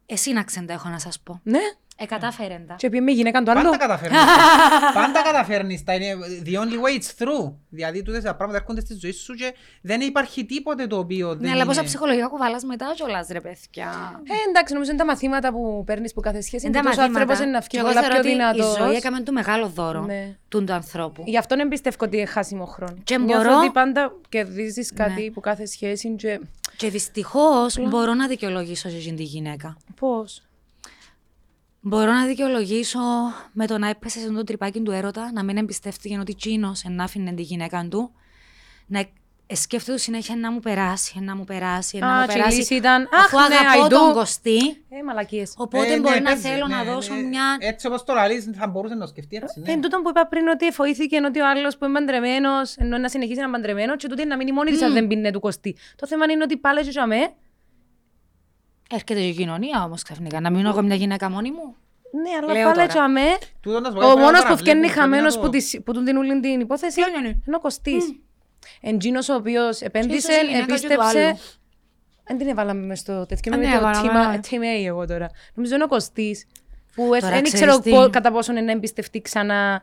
[0.06, 1.40] Εσύ να ξέντα έχω να σας πω.
[1.42, 1.60] Ναι.
[2.00, 2.74] Ε, κατάφερεν τα.
[2.74, 3.62] Και πει με γυναίκα το άλλο.
[3.62, 4.18] Πάντα καταφέρνεις.
[5.00, 5.84] Πάντα καταφέρνεις.
[5.84, 7.52] Τα είναι the only way it's through.
[7.68, 11.38] Δηλαδή τούτες τα πράγματα έρχονται στη ζωή σου και δεν υπάρχει τίποτε το οποίο δεν
[11.40, 14.20] Ναι, αλλά πόσα είναι- ψυχολογικά κουβαλάς μετά κιόλας, ρε παιδιά.
[14.28, 16.66] Ε, εντάξει, νομίζω είναι τα μαθήματα που παίρνεις που κάθε σχέση.
[16.66, 17.48] Είναι Είναι τα τόσος άνθρωπος μαθήματα.
[17.48, 18.76] είναι να Και βγει εγώ πολλά θεωρώ πιο ότι η δυνατός.
[18.86, 20.36] ζωή έκαμε του μεγάλο δώρο Ναι.
[20.48, 21.22] του του ανθρώπου.
[21.26, 22.94] Γι' αυτό δεν πιστεύω ότι είναι χάσιμο χρόνο.
[23.04, 25.30] Και Νιώθω μπορώ- ότι πάντα κερδίζεις κάτι Ναι.
[25.30, 26.08] που κάθε σχέση.
[26.14, 26.40] Και...
[26.76, 29.76] Και δυστυχώς μπορώ να δικαιολογήσω σε εκείνη τη γυναίκα.
[30.00, 30.42] Πώς;
[31.80, 32.98] Μπορώ να δικαιολογήσω
[33.52, 36.72] με το να έπεσε σε αυτό το τρυπάκι του έρωτα, να μην εμπιστεύτηκε ότι τσίνο
[36.90, 38.10] να άφηνε τη γυναίκα του,
[38.86, 38.98] να
[39.50, 42.56] ε, σκέφτεται συνέχεια να μου περάσει, να μου περάσει, να Α, μου και η περάσει.
[42.56, 44.12] λύση ήταν, Αφού «Αχ, ναι, αγαπώ I τον do».
[44.14, 44.56] Κωστή,
[44.88, 45.54] Ε, μαλακίες.
[45.56, 47.20] οπότε Ε, μπορεί ναι, να παίζει, θέλω ναι, να ναι, δώσω ναι.
[47.20, 47.56] μια.
[47.60, 49.60] Έτσι όπως το λαλείς θα μπορούσε να το σκεφτεί έτσι.
[49.60, 49.72] ναι.
[49.72, 53.08] Εν τούτο που είπα πριν ότι εφοήθηκε ότι ο άλλος που είναι παντρεμένος, ενώ να
[53.08, 55.76] συνεχίσει να είναι παντρεμένος, και τούτη να μείνει μόνη της αν δεν πίνει του κοστί.
[55.96, 57.32] Το θέμα είναι ότι πάλι και αμέ.
[58.90, 60.40] Έρχεται και η κοινωνία όμως ξαφνικά.
[60.40, 61.74] Να μείνω εγώ μια γυναίκα μόνη μου.
[62.22, 62.86] Ναι, αλλά Λέω πάλι τώρα.
[62.92, 63.38] και αμέ.
[63.60, 65.40] Τούτο να σου πω, Ο πρέπει να μόνος το που βγαίνει αναβλέπουν, χαμένο πρέπει να
[65.40, 67.00] που, το- της- που του την ούλη την υπόθεση
[67.46, 67.96] είναι ο κοστή.
[68.80, 71.24] Εντζήνο ο οποίος επένδυσε, ίσως η γυναίκα και του επίστεψε.
[71.26, 71.38] άλλου.
[72.24, 73.54] Δεν την έβαλαμε μες στο τέτοιο.
[73.54, 74.40] Α, Με ναι, το έβαλαμε, team, ναι.
[74.50, 75.30] team A εγώ τώρα.
[75.54, 76.46] Νομίζω είναι ο κοστή.
[76.94, 77.90] Που Τώρα δεν ξέρεις ξέρω τι.
[77.90, 79.82] πο- κατά πόσο είναι να εμπιστευτεί ξανά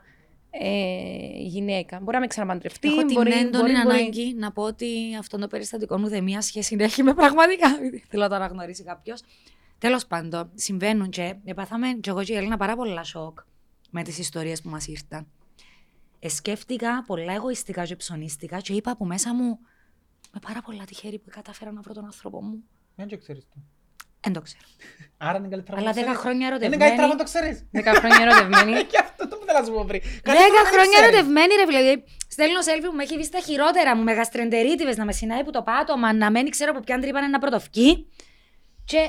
[0.60, 1.98] ε, γυναίκα.
[1.98, 2.88] Μπορεί να με ξαναπαντρευτεί.
[2.88, 3.96] Έχω την μπορεί, έντονη μπορεί, μπορεί.
[3.96, 7.68] ανάγκη να πω ότι αυτό το περιστατικό μου δεν μία σχέση έχει με πραγματικά.
[8.10, 9.22] Θέλω να το αναγνωρίσει κάποιος.
[9.78, 13.38] Τέλος πάντων, συμβαίνουν και επάθαμε και εγώ και η Έλληνα πάρα πολλά σοκ
[13.90, 15.26] με τις ιστορίες που μας ήρθαν.
[16.18, 19.58] Εσκέφτηκα πολλά εγωιστικά και ψωνίστηκα και είπα από μέσα μου
[20.32, 22.62] με πάρα πολλά τυχερή που κατάφερα να βρω τον άνθρωπο μου.
[22.94, 23.60] Δεν το ξέρεις το.
[24.20, 24.64] Δεν το ξέρω.
[25.16, 26.26] Άρα είναι καλύτερα Αλλά να το δέκα ξέρεις.
[26.26, 26.82] χρόνια Είναι ερωτευμένη.
[26.82, 27.66] καλύτερα να το ξέρεις.
[27.70, 28.72] Δέκα χρόνια ερωτευμένη.
[29.46, 30.00] Και αυτό το που θέλω να σου πω πριν.
[30.22, 31.08] Καλύτερα Δέκα να το χρόνια ξέρεις.
[31.08, 31.78] ερωτευμένη, ρε φίλε.
[31.82, 35.42] Δηλαδή, στέλνω selfie που με έχει δει στα χειρότερα μου, με γαστρεντερίτιδες να με συνάει
[35.44, 37.90] που το πάτωμα, να μένει ξέρω από ποιαν τρύπα είναι ένα πρωτοφκή.
[38.84, 39.02] Και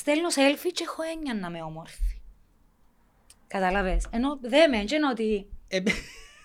[0.00, 2.02] στέλνω selfie και έχω έννοια να είμαι όμορφη.
[3.46, 4.00] Κατάλαβε.
[4.10, 5.46] Ενώ δεν με, και ενώ ότι.
[5.68, 5.78] Ε,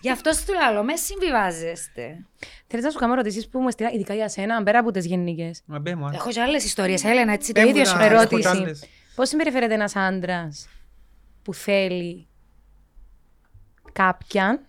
[0.02, 2.26] Γι' αυτό σου λέω, με συμβιβάζεστε.
[2.66, 5.62] Θέλεις να σου κάνω ερωτήσεις που μου στείλα, ειδικά για σένα, πέρα από τις γενικές;
[5.66, 6.10] Μα μπέ μου, α.
[6.14, 8.48] Έχω και άλλες ιστορίες, Έλενα, έτσι το Πες μου ίδιο τα- σου έχω κι ερώτηση.
[8.48, 8.84] άλλες.
[9.14, 10.68] Πώς συμπεριφέρεται ένας άντρας
[11.42, 12.28] που θέλει
[13.92, 14.60] κάποιαν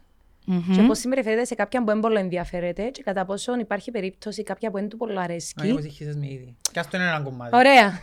[0.46, 0.76] Μμμ.
[0.76, 4.72] και πώ συμπεριφέρεται σε κάποιαν που δεν πολύ ενδιαφέρεται και κατά πόσο υπάρχει περίπτωση κάποια
[4.72, 5.68] που δεν του πολύ Α, αρέσκει.
[5.68, 6.56] εγώ συγχύσες με ήδη.
[6.72, 7.56] Κι ας το είναι ένα κομμάτι.
[7.56, 7.92] Ωραία.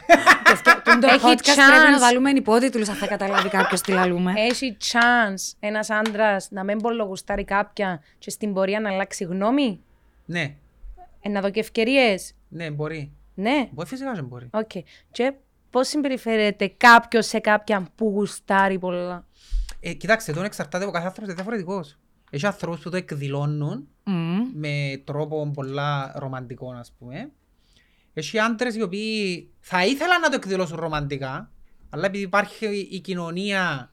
[1.01, 2.01] Το Έχει podcast πρέπει να chance.
[2.01, 4.33] βάλουμε υπότιτλους αν θα καταλάβει κάποιος τι λαλούμε.
[4.37, 9.81] Έχει chance ένας άντρας να μην πολύ γουστάρει κάποια και στην πορεία να αλλάξει γνώμη.
[10.25, 10.55] Ναι,
[11.21, 12.33] Ε, να δω και ευκαιρίες.
[12.49, 13.13] ναι, μπορεί.
[13.35, 13.69] Ναι.
[13.71, 14.47] Μπορεί φυσικά και μπορεί.
[14.51, 14.71] Οκ.
[15.11, 15.33] Και
[15.71, 19.27] πώς συμπεριφέρεται κάποιος σε κάποιαν που γουστάρει πολλά;
[19.81, 21.99] Ε, κοιτάξτε, τον εξαρτάται από κάθε άνθρωπος είναι διαφορετικός.
[22.31, 24.39] Έχει ανθρώπους που το εκδηλώνουν Μμμ.
[24.55, 27.31] με τρόπο πολλά ρομαντικό, ας πούμε.
[28.15, 31.51] Έχει άντρες οι οποίοι θα ήθελαν να το εκδηλώσουν ρομαντικά,
[31.91, 33.93] αλλά επειδή υπάρχει η- η κοινωνία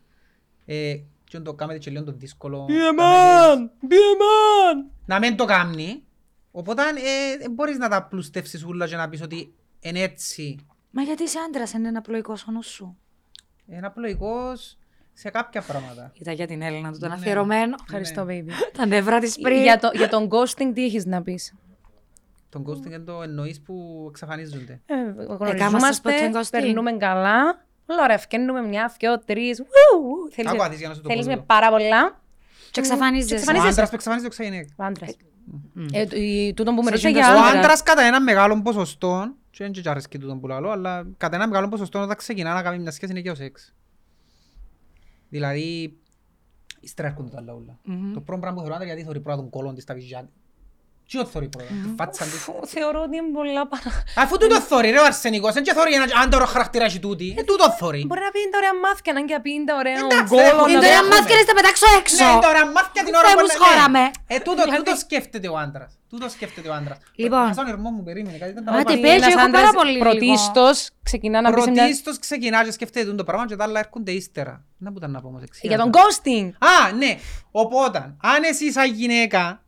[0.65, 2.65] ε, και το κάνετε και λίγο το δύσκολο
[2.95, 3.71] κάνετε-
[5.05, 6.03] να μην το κάνει,
[6.51, 10.55] οπότε ε, ε, μπορείς να τα πλουστεύσεις ούλα και να πεις ότι είναι έτσι.
[10.91, 12.97] Μα γιατί είσαι άντρας, είναι ένα απλοϊκός ο νους σου;
[13.67, 14.77] Είναι απλοϊκός
[15.17, 16.11] σε κάποια πράγματα.
[16.19, 17.15] Ήταν για την Έλληνα του τον Ναι.
[17.15, 17.75] αφιερωμένο.
[17.83, 18.49] Ευχαριστώ, baby.
[18.77, 19.61] Τα νεύρα της πριν.
[19.61, 21.53] για, το, για τον ghosting, τι έχεις να πεις;
[22.49, 24.81] Τον ghosting είναι το εννοείς που εξαφανίζονται.
[24.85, 24.95] Ε,
[25.27, 26.47] ποτέ γνωριζόμαστε, ghosting?
[26.51, 27.63] περνούμε καλά.
[27.87, 29.63] Όλα ωραία, ευκαινούμε μια, δυο, τρεις.
[30.45, 31.43] Άκου αδείς για να σου το πω Θέλει με λίγο.
[31.45, 32.19] πάρα πολλά.
[32.71, 33.33] Και εξαφανίζεσαι.
[33.33, 33.71] Ο εξαφανίζεσαι.
[33.71, 34.73] άντρας που εξαφανίζεται ο ξαγενέκα.
[34.77, 35.15] Ο άντρας.
[35.93, 37.63] Ε, το- η- τούτο που με Σε ρωτήσε εκείνο για το Ο άντρας.
[37.63, 41.47] άντρας κατά ένα μεγάλο ποσοστό, και δεν και αρέσκει τούτον που λαλώ, αλλά κατά ένα
[41.47, 43.73] μεγάλο ποσοστό όταν ξεκινά να κάνει μια σχέση είναι και ο σεξ.
[45.35, 45.97] Δηλαδή,
[46.79, 47.79] ύστερα έρχονται τα άλλα όλα.
[48.13, 50.29] Το πρώτο πράγμα που θεωρώ άντρα γιατί θεωρεί πρώτα τον κόλλον της, τα βυζιά.
[51.09, 52.39] Τι το θεωρεί πρώτα, τη φάτσα της.
[52.45, 53.91] Φου, Θεωρώ ότι είναι πολλά παρά.
[54.23, 57.27] Αφού τούτο θεωρεί ρε ο αρσενικός, δεν και θεωρεί ένα άντρο χαρακτήρας έχει τούτη.
[57.39, 58.01] Ε, τούτο θεωρεί.
[58.07, 60.45] Μπορεί να πει τα ωραία μάθηκια, να και πει τα ωραία Εντάξει, γκόλος.
[60.45, 61.09] ρε, να Είναι το τώρα έχουμε.
[61.15, 62.25] μάθηκες να τα πετάξω έξω.
[62.25, 64.01] Ναι, τώρα μάθηκια την ώρα Θεέ που μου, είναι- σχόραμε.
[64.05, 64.11] ναι.
[64.33, 65.91] Ε, τούτο, τούτο σκέφτεται ο άντρας.
[66.11, 66.97] Τούτο σκέφτεται ο άντρας.
[67.23, 67.45] Λοιπόν.
[67.51, 69.01] Ας τον ερμό μου περίμενε, κάτι δεν τα Μα πάω τι πάλι.
[69.05, 70.03] πες, Ένας έχω πάρα άντρας πολύ λίγο.
[70.05, 70.77] πρωτίστως
[71.09, 71.81] ξεκινά να πει σε μια...
[71.83, 74.53] Πρωτίστως ξεκινά και σκέφτεται τούτο πράγμα και τα άλλα έρχονται ύστερα.
[74.83, 75.67] Να που ήταν να πω όμως εξήγα.
[75.75, 76.47] Για τον ghosting.
[76.73, 77.11] Α, ναι.
[77.51, 77.99] Οπότε,
[78.33, 79.59] αν εσύ σαν γυναίκα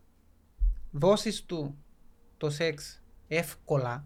[1.00, 1.78] δώσεις του
[2.38, 4.06] το σεξ εύκολα,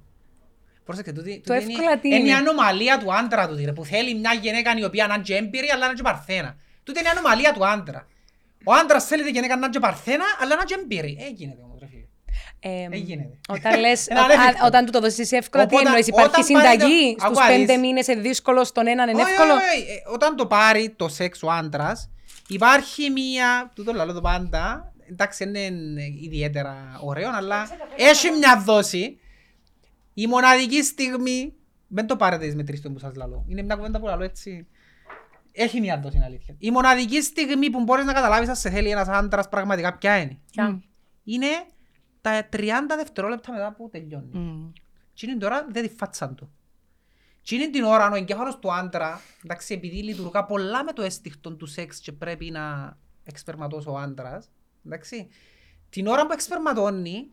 [0.85, 3.85] πρόσεξε, τούτη, Το τούτη εύκολα τι είναι, είναι; η ανομαλία του άντρα του, ρε, που
[3.85, 6.55] θέλει μια γυναίκα η οποία να είναι και έμπειρη, αλλά να είναι και παρθένα.
[6.83, 8.07] Τούτη είναι η ανομαλία του άντρα.
[8.63, 11.17] Ο άντρας θέλει τη γυναίκα να είναι και παρθένα, αλλά να είναι και εμπειρή.
[11.21, 12.05] Ε, γίνεται όμως, ρε φίλε.
[12.59, 13.37] Ε, Ε, γίνεται.
[13.49, 14.63] Όταν, λες, Είναι ο- ανέφικτο.
[14.63, 17.37] α, όταν του το δώσεις εύκολα, τι Οπότε, εννοείς, όταν υπάρχει πάρει συνταγή το- στους
[17.39, 17.85] Άκου, πέντε Αλής.
[17.85, 19.81] μήνες είναι δύσκολο, στον έναν είναι Όχι, εύκολο; όχι, όχι.
[19.91, 22.09] Ε, Όταν το πάρει το σεξ ο άντρας,
[22.47, 29.19] υπάρχει μία, τούτο λαλό το πάντα, εντάξει δεν είναι ιδιαίτερα ωραίο, αλλά έχει μια δόση.
[30.13, 31.53] Η μοναδική στιγμή,
[31.87, 34.67] δεν το πάρετε τις μετρήσεις που σας λαλώ, είναι μια κουβέντα που λαλώ έτσι.
[35.51, 36.55] Έχει μια δόση είναι αλήθεια.
[36.57, 40.39] Η μοναδική στιγμή που μπορείς να καταλάβεις αν σε θέλει ένας άντρας πραγματικά ποια είναι.
[40.51, 40.81] Ποια;
[41.23, 41.47] Είναι
[42.21, 42.67] τα 30
[42.97, 44.37] δευτερόλεπτα μετά που τελειώνει.
[44.37, 44.71] Μμ.
[45.13, 46.51] Τι είναι τώρα, δεν τη φάτσαν του.
[47.43, 51.55] Τι είναι την ώρα ο εγκέφαλος του άντρα, εντάξει, επειδή λειτουργά πολλά με το αίσθηκτο
[51.55, 54.49] του σεξ και πρέπει να εξπερματώσει ο άντρας,
[54.85, 55.27] εντάξει,
[55.89, 57.27] την ώρα που εξπερματώνει,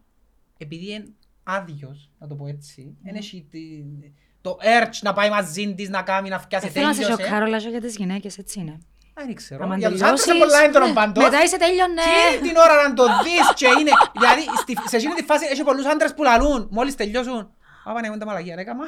[0.59, 1.09] επειδή είναι
[1.43, 6.03] άδειος, να το πω έτσι, δεν έχει τη- το urge να πάει μαζί της, να
[6.03, 7.23] κάνει, να φτιάσει Ε, Θέλω να σε τέλειωσε.
[7.23, 8.73] σοκάρω, αλλά για τις γυναίκες έτσι είναι.
[8.73, 11.25] Α, Δεν ξέρω, Άμα για τους άντρες είναι τελειώσεις, πολλά έντονο πάντως.
[11.25, 12.03] Μετά είσαι τέλειωνε.
[12.03, 15.47] Τι είναι την ώρα να το δεις και είναι, δηλαδή στη- σε εκείνη τη φάση
[15.51, 17.51] έχει πολλούς άντρες που λαλούν, μόλις τελειώσουν.
[17.89, 18.85] Α, πάνε τα μαλακία, ρε κάμα.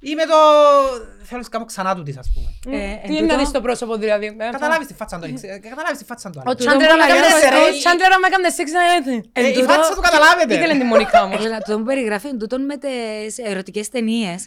[0.00, 0.36] Ή με το...
[1.22, 2.76] Θέλω να κάνω ξανά του της, ας πούμε.
[2.78, 4.26] Ε, εν Τι είναι να τούτο- δεις το πρόσωπο δηλαδή.
[4.26, 6.38] ε, Καταλάβεις τη φάτσα του, ε, καταλάβεις τη φάτσα του.
[6.38, 6.56] Ο άλλου.
[6.58, 7.56] Τσάντλερ άμα πολλά έκαμε- γέννησε, ρε.
[7.76, 9.30] ο Τσάντλερ άμα έκαμε σεξ να έρθει.
[9.32, 10.54] Ε, η τούτο- φάτσα του καταλάβετε.
[10.54, 14.46] Ήθελε τη Μονικά όμως; Έλα, το μου περιγράφει εν τούτον με τις ερωτικές ταινίες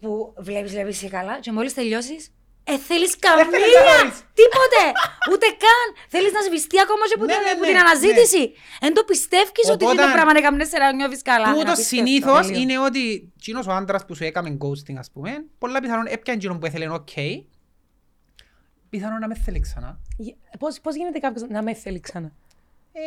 [0.00, 2.30] που βλέπεις, βλέπεις και καλά και μόλις τελειώσεις
[2.64, 4.16] ε, θέλεις καμία, θέλεις.
[4.40, 4.82] τίποτε,
[5.32, 5.86] ούτε καν.
[6.14, 8.42] Θέλεις να σβηστεί ακόμα και που, Ναι, την- ναι, που ναι, την αναζήτηση.
[8.86, 11.46] Εν το πιστεύεις ότι Οπότε- είναι το πράγμα να έκαμνες σε να νιώθεις καλά.
[11.48, 11.96] Είναι Τούτο απίστευτο.
[11.96, 12.60] συνήθως τελείω.
[12.62, 16.58] είναι ότι εκείνος ο άντρας που σου έκαμε ghosting, ας πούμε, πολλά πιθανόν έπιανε εκείνον
[16.58, 17.14] που έθελε οκ,
[18.90, 19.98] πιθανόν να με θέλει ξανά.
[20.18, 22.32] Γε- Πώς, πώς γίνεται κάποιος να με θέλει ξανά;
[22.94, 23.00] Ε,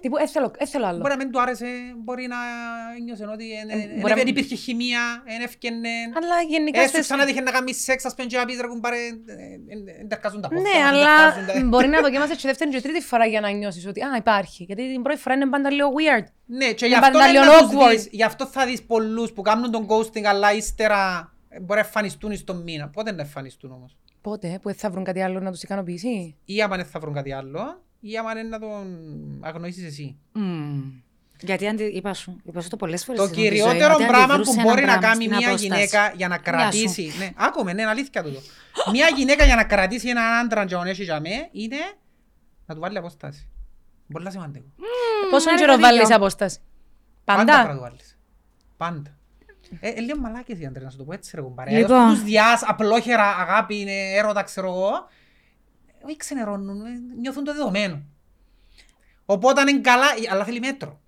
[0.00, 0.98] Τύπου, «Ε, θέλω, ε, θέλω άλλο.
[0.98, 2.36] Μπορεί να μην του άρεσε, μπορεί να
[3.04, 5.88] νιώσε ότι εν- Ε, εν- μπορεί να δεν μην- υπήρχε χημεία, δεν έφτιανε.
[6.18, 8.66] Αλλά γενικά Έστω στις- ξανά τύχε να κάνεις σεξ, ας πούμε, και να πεις ρε
[8.66, 9.00] κουμπάρε, ε,
[9.92, 12.70] ε, εν τερκάζουν τα πόδια, Ναι, εν αλλά τερκάζουν τα- μπορεί να δοκιμάσεις και δεύτερη
[12.70, 14.64] και τρίτη φορά για να νιώσεις ότι α, υπάρχει.
[14.64, 16.26] Γιατί την πρώτη φορά είναι πάντα λίγο weird.
[16.46, 17.90] Ναι, και Είναι γι' αυτό, πάντα είναι λίγο να τους awkward.
[17.90, 21.86] δεις, γι' αυτό θα δεις πολλούς που κάνουν τον ghosting, αλλά ύστερα ε, μπορεί να
[21.86, 22.88] εμφανιστούν στον μήνα.
[22.88, 26.62] Πότε να εμφανιστούν όμως; Πότε, που δεν θα βρουν κάτι άλλο να τους ικανοποιήσει; Ή
[26.62, 28.86] άμα δεν θα βρουν κάτι άλλο, ή άμα είναι να τον
[29.40, 30.16] αγνοήσεις εσύ.
[30.32, 30.82] Μμμ.
[31.40, 31.84] Γιατί αντι...
[31.84, 33.20] είπα σου, είπα σου το πολλές φορές.
[33.20, 35.48] Το στην ζωή, κυριότερο ότι πράγμα αντιδρούσε που ένα μπορεί να πράγμα κάνει στην μια
[35.48, 35.64] απόσταση.
[35.66, 36.58] γυναίκα για να Γεια σου.
[36.58, 37.12] κρατήσει.
[37.18, 38.40] Ναι, άκουμε, ναι, είναι αλήθεια τούτο.
[38.92, 41.76] Μια γυναίκα για να κρατήσει έναν άντρα και τον έχει για μέ είναι
[42.66, 43.48] να του βάλει απόσταση.
[44.12, 44.66] Πολύ σημαντικό.
[45.30, 45.98] Πόσο άρα καιρό έχετε δίκιο.
[46.02, 46.58] βάλεις απόσταση;
[47.24, 47.74] Πάντα πρέπει να Πάντα.
[47.74, 48.18] του βάλεις.
[48.76, 49.16] Πάντα.
[49.80, 51.70] Ε, ε, λίγο μαλάκες οι άντρες, να σου το πω έτσι ρε κουμπάρε.
[51.70, 51.96] Λοιπόν.
[51.96, 52.08] Λοιπόν.
[52.14, 54.90] Τους διάς, απλόχερα, αγάπη, είναι έρωτα, ξέρω εγώ.
[56.06, 58.02] Όχι ξενερώνουν, ε, νιώθουν το δεδομένο.
[59.26, 61.00] Οπότε είναι καλά, ε, αλλά θέλει μέτρο.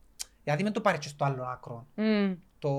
[0.45, 1.87] Γιατί μην το πάρει και στο άλλο άκρο.
[1.95, 2.33] Μμ.
[2.59, 2.71] Το...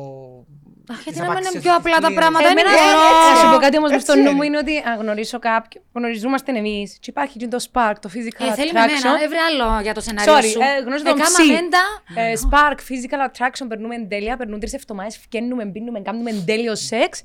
[0.92, 2.62] Αχ, γιατί τις να μην είναι απαξίες πιο απλά τα της πράγματα, κλήρες.
[2.64, 3.34] είναι Εμένα, μπορώ.
[3.34, 4.32] να σου πω κάτι όμως που Έτσι στο νου είναι.
[4.32, 8.46] μου είναι ότι αν γνωρίσω κάποιον, γνωριζόμαστε εμείς και υπάρχει και το spark, το physical
[8.52, 9.24] Ε, θέλει με μένα, attraction.
[9.24, 10.60] έβρε άλλο για το σενάριο Sorry, σου.
[10.60, 11.52] ε, γνωρίζω τον Εκάμα ψι.
[11.52, 11.84] μέντα.
[12.16, 17.24] Ε, spark, physical attraction, περνούμε τέλεια, περνούν τρεις εβδομάδες, φκαίνουμε, μπίνουμε, κάνουμε τέλειο σεξ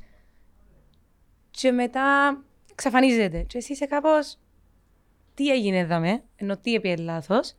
[1.50, 2.36] και μετά
[2.70, 3.38] εξαφανίζεται.
[3.48, 4.38] Και εσύ είσαι κάπως,
[5.42, 7.54] τι έγινε εδώ με, ενώ τι έπιε λάθος.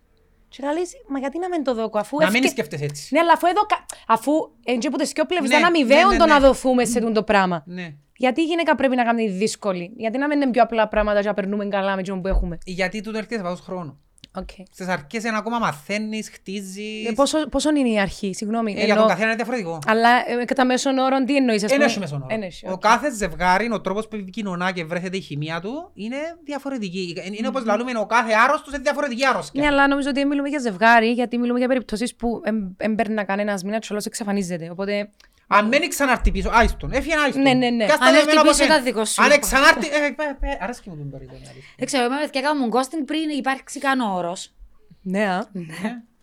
[0.50, 3.14] Και να λες, μα γιατί να μην το δω, αφού Να μην έφυγε- σκέφτεσαι έτσι.
[3.14, 4.32] Ναι, αλλά αφού εδώ, κα- αφού
[4.66, 6.34] έτσι που τις πιο πλευρές Ναι, ήταν αμοιβαίο ναι, ναι, το ναι.
[6.34, 7.64] να δοθούμε σε τούτο το πράγμα.
[7.66, 7.94] Ναι.
[8.18, 11.28] Γιατί η γυναίκα πρέπει να κάνει δύσκολη, γιατί να μην είναι πιο απλά πράγματα και
[11.28, 12.58] να περνούμε καλά με εκείνο που έχουμε.
[12.66, 14.00] Γιατί τούτο έρχεται σε βάθος χρόνου.
[14.40, 14.64] Okay.
[14.72, 17.08] Στις αρχές είναι ακόμα μαθαίνεις, χτίζεις.
[17.08, 18.72] Ε, πόσο, πόσο είναι η αρχή, συγγνώμη.
[18.72, 19.80] Ε, για εννοώ- τον καθένα είναι διαφορετικό.
[19.88, 20.10] Αλλά
[20.42, 22.36] ε, κατά μέσον όρο τι εννοείς, ας Εν πούμε; έχει μέσον όρο.
[22.36, 22.80] Εν έχει, Ο οκ.
[22.82, 27.14] κάθε ζευγάρι, ο τρόπος που επικοινωνά και βρέθεται η χημεία του είναι διαφορετική.
[27.18, 29.62] Ε, Είναι όπως λαλούμε, ο κάθε άρρωστος είναι διαφορετική άρρωστια.
[29.62, 32.42] Ναι, αλλά νομίζω ότι μιλούμε για ζευγάρι, γιατί μιλούμε για περιπτώσεις που
[32.78, 34.70] έμπαιρνα κανένας μήνα και όλος εξαφανίζεται.
[34.72, 35.10] Οπότε,
[35.54, 37.42] Αν μένει ξανάρθει πίσω, άιστον, έφυγε άιστον.
[37.42, 37.86] Ναι, ναι, ναι.
[37.86, 38.74] Πιάσ' τα Αν δεδομένα έρθει όπως πίσω, είναι.
[38.74, 39.24] τα δικό σου.
[39.24, 40.06] Αν ξανάρθει, ε,
[40.48, 41.42] ε, ε, αρέσκει μου τον περίπτωση.
[41.78, 44.54] Δεν ξέρω, εμένα και έκανα μου ghosting πριν υπάρξει καν όρος.
[45.02, 45.48] ναι, α.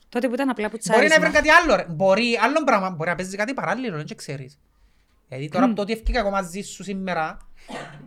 [0.08, 1.40] Τότε που ήταν απλά που Μπορεί να βρει τσάρισμα.
[1.40, 1.76] κάτι άλλο.
[1.76, 1.86] ρε.
[1.88, 4.58] Μπορεί, άλλο πράγμα, μπορεί να παίζει κάτι παράλληλο, δεν ξέρεις.
[5.28, 7.38] Γιατί τώρα από το ότι έφυγα εγώ μαζί σου σήμερα,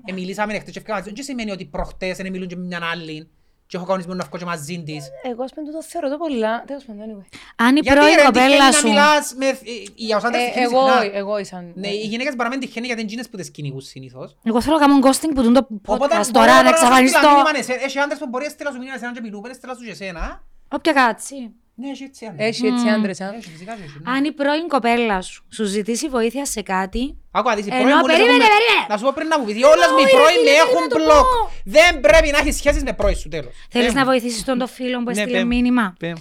[0.05, 2.65] ε, μιλήσαμε χτες και έφυγα μαζί σου, δεν σημαίνει ότι προχτές δεν μιλούν και με
[2.65, 3.29] μιαν άλλη
[3.71, 5.03] και έχω κανονισμό να βγω και μαζί της.
[5.23, 6.63] Εγώ, ας πούμε, το θεωρώ το πολλά.
[6.67, 7.25] Τέλος πάντων, anyway.
[7.55, 8.87] Αν η Γιατί πρώην ρε, κοπέλα τυχαίνει να σου.
[8.87, 9.47] μιλάς με...
[9.47, 9.55] ε,
[9.95, 11.17] Για τους άντρες Ε, τυχαίνει εγώ, συχνά.
[11.17, 11.71] εγώ ήσαν.
[11.75, 14.37] Ναι, οι γυναίκες παραμένουν τυχαίνει γιατί είναι εκείνες που τις κυνηγούν συνήθως.
[14.43, 16.95] Εγώ θέλω να κάνω ghosting που δουν το Οπότε podcast μπορώ τώρα να σου στείλω
[16.95, 17.29] εξαφανιστώ.
[17.29, 19.53] μήνυμα, ναι, σε- Έχει άντρες που μπορεί να στείλω σου μήνυμα εσένα και μιλούν, να
[19.53, 20.43] στείλω σου και εσένα.
[20.77, 21.35] Όποια κάτσει.
[21.81, 22.47] Ναι, έχει έτσι άντρες.
[22.47, 23.33] Έχει έτσι άντρες, α.
[23.35, 24.11] Έχει, φυσικά έχει, ναι.
[24.11, 27.81] Αν η πρώην κοπέλα σου σου ζητήσει βοήθεια σε κάτι, Άκου να δεις, οι Ενώ,
[27.83, 28.85] πρώην μου λες περίμενε, έχουν- περίμενε.
[28.89, 30.69] Να σου πω πριν να μου πεις, όλες μου οι ρε πρώην φίλε, με πρέπει
[30.69, 31.25] έχουν να το μπλοκ.
[31.33, 31.51] πω.
[31.65, 33.53] Δεν πρέπει να έχεις σχέσεις με πρώην σου, τέλος.
[33.69, 33.95] θέλεις Πέμ.
[33.95, 35.47] να βοηθήσεις τον το φίλο που Ναι, έστειλε πέμ.
[35.47, 36.15] μήνυμα; Πέμ.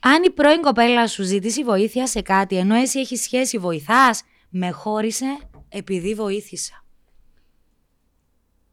[0.00, 4.70] Αν η πρώην κοπέλα σου ζητήσει βοήθεια σε κάτι ενώ εσύ έχεις σχέση βοηθάς, με
[4.70, 5.38] χώρισε
[5.68, 6.84] επειδή βοήθησα.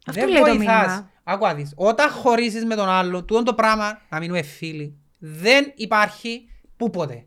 [0.08, 0.58] Αυτό Δεν λέει το βοηθάς.
[0.88, 1.12] μήνυμα.
[1.24, 1.74] Άκου να δεις.
[1.76, 7.26] Όταν χωρίσεις με τον άλλο, τούτο το πράγμα, να μείνουμε φίλοι, δεν υπάρχει πού ποτέ.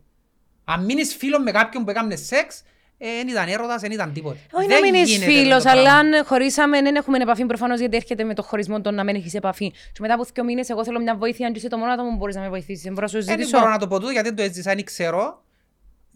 [0.65, 2.63] Αν μείνεις φίλος με κάποιον που έκανε σεξ,
[2.97, 4.37] δεν ήταν έρωτας, δεν ήταν τίποτε.
[4.51, 6.17] Όχι Δεν να μείνεις γίνεται φίλος, τούτο αλλά πράγμα.
[6.17, 9.33] αν χωρίσαμε, δεν έχουμε επαφή προφανώς γιατί έρχεται με το χωρισμό το να μην έχεις
[9.33, 9.69] επαφή.
[9.71, 11.47] Και μετά από δύο μήνες, εγώ θέλω μια βοήθεια.
[11.47, 13.21] Αν είσαι το μόνο άτομο που μπορείς να με βοηθήσεις, δεν μπορώ να σου Ε,
[13.21, 13.57] Δεν ζητήσω.
[13.59, 15.43] μπορώ να το πω τούτο γιατί δεν το έζησα, δεν ξέρω.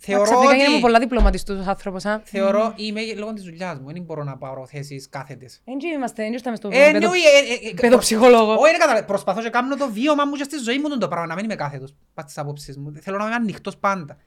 [0.01, 0.81] Μα Θεωρώ Ξαφνικά γίνομαι ότι...
[0.81, 2.05] πολλά διπλωματιστού άνθρωπος.
[2.05, 2.21] Α.
[2.23, 5.61] Θεωρώ, είμαι λόγω της δουλειάς μου, δεν μπορώ να πάρω θέσεις κάθετες.
[5.65, 8.51] Δεν είμαστε, δεν ήρθαμε στο Ε, παιδο- εννοεί, ε, ε, ε, παιδοψυχολόγο.
[8.51, 9.05] Όχι, δεν καταλαβαίνω.
[9.05, 11.43] Προσπαθώ και κάνω το βίωμα μου και στη ζωή μου τον το πράγμα, να μην
[11.43, 11.95] είμαι κάθετος.
[12.13, 12.93] Πας στις απόψεις μου.
[13.01, 14.17] Θέλω να είμαι ανοιχτός πάντα.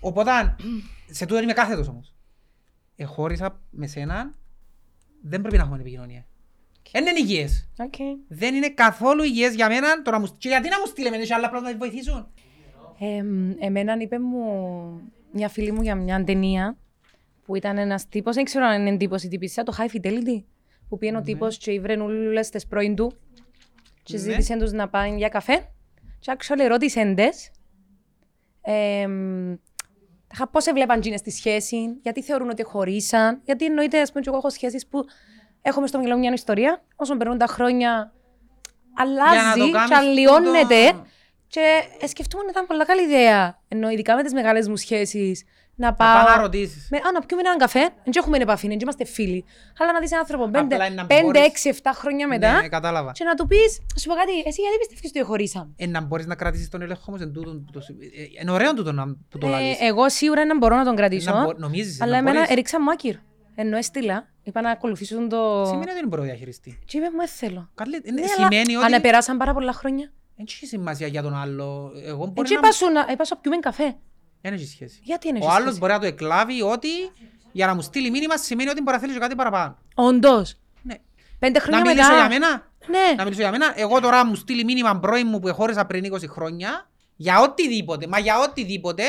[0.00, 0.56] Οπότε,
[1.10, 2.14] σε τούτο είμαι κάθετος όμως.
[2.96, 4.34] Εχώρισα με σένα,
[5.22, 6.26] δεν πρέπει να έχουμε επικοινωνία.
[6.92, 7.68] Δεν είναι υγιές.
[7.78, 7.94] Οκ.
[8.28, 10.34] Δεν είναι καθόλου υγιές για μένα το να μου...
[10.38, 12.28] Και γιατί να μου στείλε με άλλα πράγματα να τη βοηθήσουν.
[13.00, 14.42] Εμ, εμένα είπε μου
[15.32, 16.76] μια φίλη μου για μια ταινία
[17.44, 20.42] που ήταν ένας τύπος, δεν ξέρω αν είναι εντύπωση τύπησα, το High Fidelity.
[20.88, 23.12] Που πήγαινε ο τύπος και ήβρε όλες τις πρώην του
[24.02, 24.18] και Ναι.
[24.22, 25.68] ζήτησε τους να πάνε για καφέ.
[26.18, 27.28] Και actually ρώτησε τι.
[30.50, 34.38] Πώς έβλεπαν τζίνε στη σχέση, γιατί θεωρούν ότι χωρίσαν, γιατί εννοείται, ας πούμε, και εγώ
[34.38, 35.04] έχω σχέσεις που
[35.62, 38.12] έχουμε στο μυαλό μου μια ιστορία, όσο περνούν τα χρόνια
[38.94, 40.90] αλλάζει το και κάνεις αλλοιώνεται.
[40.90, 41.06] τούτο.
[41.48, 41.60] Και
[42.00, 43.58] ε, σκεφτούμε ότι ήταν πολλά καλή ιδέα.
[43.68, 45.44] Ενώ ειδικά με τις μεγάλες μου σχέσεις
[45.74, 46.24] να Να πάω.
[46.24, 46.88] πάω να ρωτήσεις.
[46.90, 49.44] Με, α, να πιούμε έναν καφέ, δεν έχουμε επαφή, δεν είμαστε φίλοι.
[49.78, 52.68] Αλλά να δεις έναν άνθρωπο Απλά είναι να 5, μπορείς- 6, 7 χρόνια μετά Ναι,
[52.68, 53.12] κατάλαβα.
[53.12, 55.70] και να του πεις, σου πω κάτι, εσύ γιατί πιστεύεις ότι χωρίσαμε.
[55.76, 58.06] Ε, να μπορείς να κρατήσεις τον έλεγχο όμως εν τούτον που το συ- ε,
[58.42, 59.76] Είναι ωραίο τούτο να που το Ε, λαλείς.
[59.80, 61.32] εγώ σίγουρα να μπορώ να τον κρατήσω.
[61.34, 62.50] Να μπο- νομίζεις, αλλά να εμένα μπορείς.
[62.50, 63.14] έριξα μάκυρ.
[63.54, 65.62] Ενώ έστειλα, είπα να ακολουθήσω τον το.
[65.64, 66.78] Σημαίνει ότι δεν μπορώ να διαχειριστεί.
[66.84, 67.70] Και είπε μου, «Ε, θέλω.
[67.74, 70.12] Καλή- ε, Ναι, αλλά Σημαίνει Αν ότι περάσαν πάρα πολλά χρόνια.
[70.38, 71.92] Δεν έχει σημασία για τον άλλο.
[72.04, 72.58] Εγώ μπορεί Έτσι να...
[72.58, 73.96] είπα σου να είπα σου να πιούμε καφέ.
[74.40, 75.00] Δεν έχει σχέση.
[75.02, 76.88] Γιατί είναι Ο άλλος μπορεί να το εκλάβει ότι
[77.52, 79.78] για να μου στείλει μήνυμα σημαίνει ότι μπορεί να θέλει και κάτι παραπάνω.
[79.94, 80.58] Όντως.
[80.82, 80.94] Ναι.
[81.38, 82.18] Πέντε Να χρόνια μιλήσω μετά.
[82.18, 83.14] για μένα; Ναι.
[83.16, 83.72] Να μιλήσω για μένα.
[83.76, 88.06] Εγώ τώρα μου στείλει μήνυμα πρώην μου που εχώρισα πριν 20 χρόνια για οτιδήποτε.
[88.06, 89.04] Μα για οτιδήποτε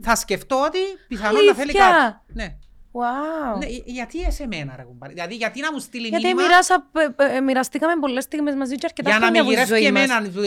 [0.00, 0.78] θα σκεφτώ ότι
[1.08, 2.32] πιθανόν να θέλει Αλήθεια; κάτι.
[2.32, 2.56] Ναι.
[2.98, 3.58] Wow.
[3.58, 5.12] Ναι, γιατί εσέ μένα ρε κουμπάρι.
[5.12, 6.86] Δηλαδή γιατί να μου στείλει Γιατί μήνυμα; μοιράσα,
[7.18, 9.82] ε, ε, μοιραστήκαμε πολλές στιγμές μαζί και αρκετά για να χρόνια με από τη γυρεύει
[9.82, 10.02] ζωή μας.
[10.30, 10.46] εμένα.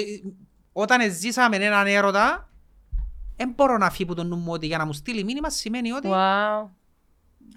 [0.73, 2.49] Όταν ζήσαμε έναν έρωτα,
[3.35, 5.91] δεν μπορώ να φύγει που το νου μου ότι για να μου στείλει μήνυμα σημαίνει
[5.91, 6.67] ότι Wow.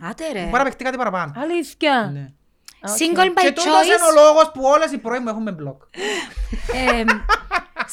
[0.00, 0.42] Άτε ρε.
[0.42, 1.32] μπορεί να παιχτεί κάτι παραπάνω.
[1.36, 2.10] Αλήθεια.
[2.12, 2.32] Ναι.
[2.84, 2.96] Οκ.
[2.98, 4.14] Single by Και τούτος είναι ο choice.
[4.24, 5.82] λόγος που όλες οι πρώην μου έχουν με μπλοκ.
[6.92, 7.06] εμ,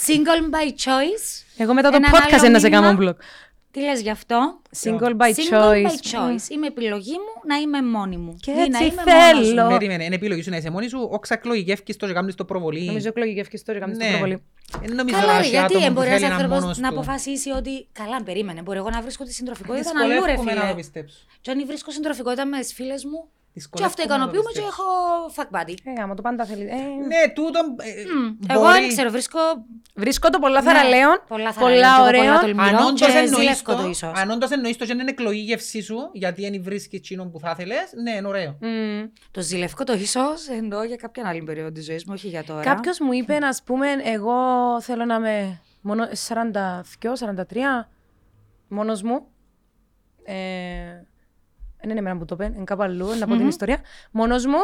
[0.07, 1.43] Single by choice.
[1.57, 2.87] Εγώ μετά το Έναν podcast άλλο να σε μήνυμα.
[2.95, 3.15] κάνω blog.
[3.71, 5.83] Τι λες γι' αυτό; Single by Single choice.
[5.83, 6.49] by choice.
[6.49, 8.35] Είμαι επιλογή μου να είμαι μόνη μου.
[8.41, 9.39] Και Ή να έτσι είμαι θέλω.
[9.55, 9.77] μόνος μου.
[9.77, 12.85] Περίμενε, είναι επιλογή σου να είσαι μόνη σου, όξα εκλογικεύκεις το και κάνεις το προβολή.
[12.85, 14.11] Νομίζω εκλογική ευκαιρία το έκαμε στην Ναι.
[14.11, 14.43] προβολή.
[14.85, 16.59] Δεν νομίζω Καλά, να ρε, έχει γιατί άτομος ε, που μπορεί θέλει ένας να άνθρωπος
[16.63, 16.95] μόνος να του.
[16.95, 18.61] αποφασίσει ότι καλά, περίμενε.
[18.61, 20.75] Μπορεί εγώ να βρίσκω τη συντροφικότητα αλλού, ρε Δυσκολεύομαι να το φίλε.
[20.75, 21.17] πιστέψω.
[21.41, 24.59] Και αν βρίσκω συντροφικότητα με τις φίλες μου, και Δυσκολεύομαι αυτό να το ικανοποιούμε και
[24.59, 24.81] πιστέψω.
[24.81, 25.73] έχω fuck buddy.
[25.83, 26.63] Ε, γάμο, το πάντα θέλει.
[26.67, 26.75] Ε,
[27.11, 29.39] Ναι, τούτο ε, Εγώ μπορεί- δεν ξέρω, βρίσκω
[29.95, 32.39] Βρίσκω το πολλά Ναι, θαραλέων, πολλά πολλά θαραλέων και εγώ πολλά ωραίων.
[32.39, 32.61] τολμηρό.
[32.63, 34.11] Αν Μυρό όντως και εννοείς ζηλεύκω το το, ίσως.
[34.15, 37.91] αν όντως εννοείς το και είναι εκλογή σου, γιατί δεν βρίσκεις εκείνον που θα ήθελες,
[38.03, 38.57] ναι, είναι ωραίο.
[38.61, 39.05] Μμμ.
[39.31, 42.61] το ζηλεύκω το ίσως εννοώ για κάποια άλλη περίοδο της ζωής μου, όχι για τώρα.
[42.61, 44.33] Κάποιος μου είπε, ας πούμε, εγώ
[44.81, 47.89] θέλω να είμαι μόνο 42-43,
[48.67, 49.27] μόνος μου.
[50.23, 50.35] Ε,
[51.81, 53.77] δεν είναι εμένα που το είπε, είναι κάπου αλλού, να πω την ιστορία.
[54.11, 54.57] Μόνος μου,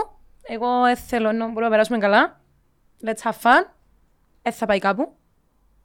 [0.43, 2.39] εγώ ε, θέλω να μπορούμε να περάσουμε καλά.
[3.05, 3.67] Let's have fun.
[4.41, 5.13] Δεν θα πάει κάπου.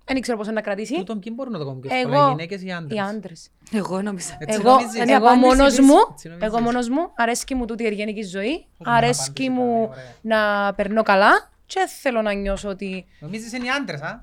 [0.04, 0.94] Δεν ξέρω πώς να κρατήσει.
[0.94, 2.96] Τούτον ποιοι μπορούν να το κάνουν πιο Εγώ, εύκολα, οι γυναίκες ή οι άντρες.
[2.96, 3.50] οι άντρες.
[3.72, 4.36] Εγώ νόμιζα.
[4.38, 4.94] Έτσι Εγώ, νομίζεις.
[5.00, 5.86] Είναι η εγώ απάντηση μόνος της.
[5.86, 6.48] μου, Έτσι νομίζεις.
[6.48, 10.72] εγώ μόνος μου, αρέσκει μου τούτη η εργενική ζωή, είναι αρέσκει απάντηση, μου πάλι, να
[10.74, 14.22] περνώ καλά και θέλω να νιώσω ότι Νομίζεις είναι οι άντρες, α;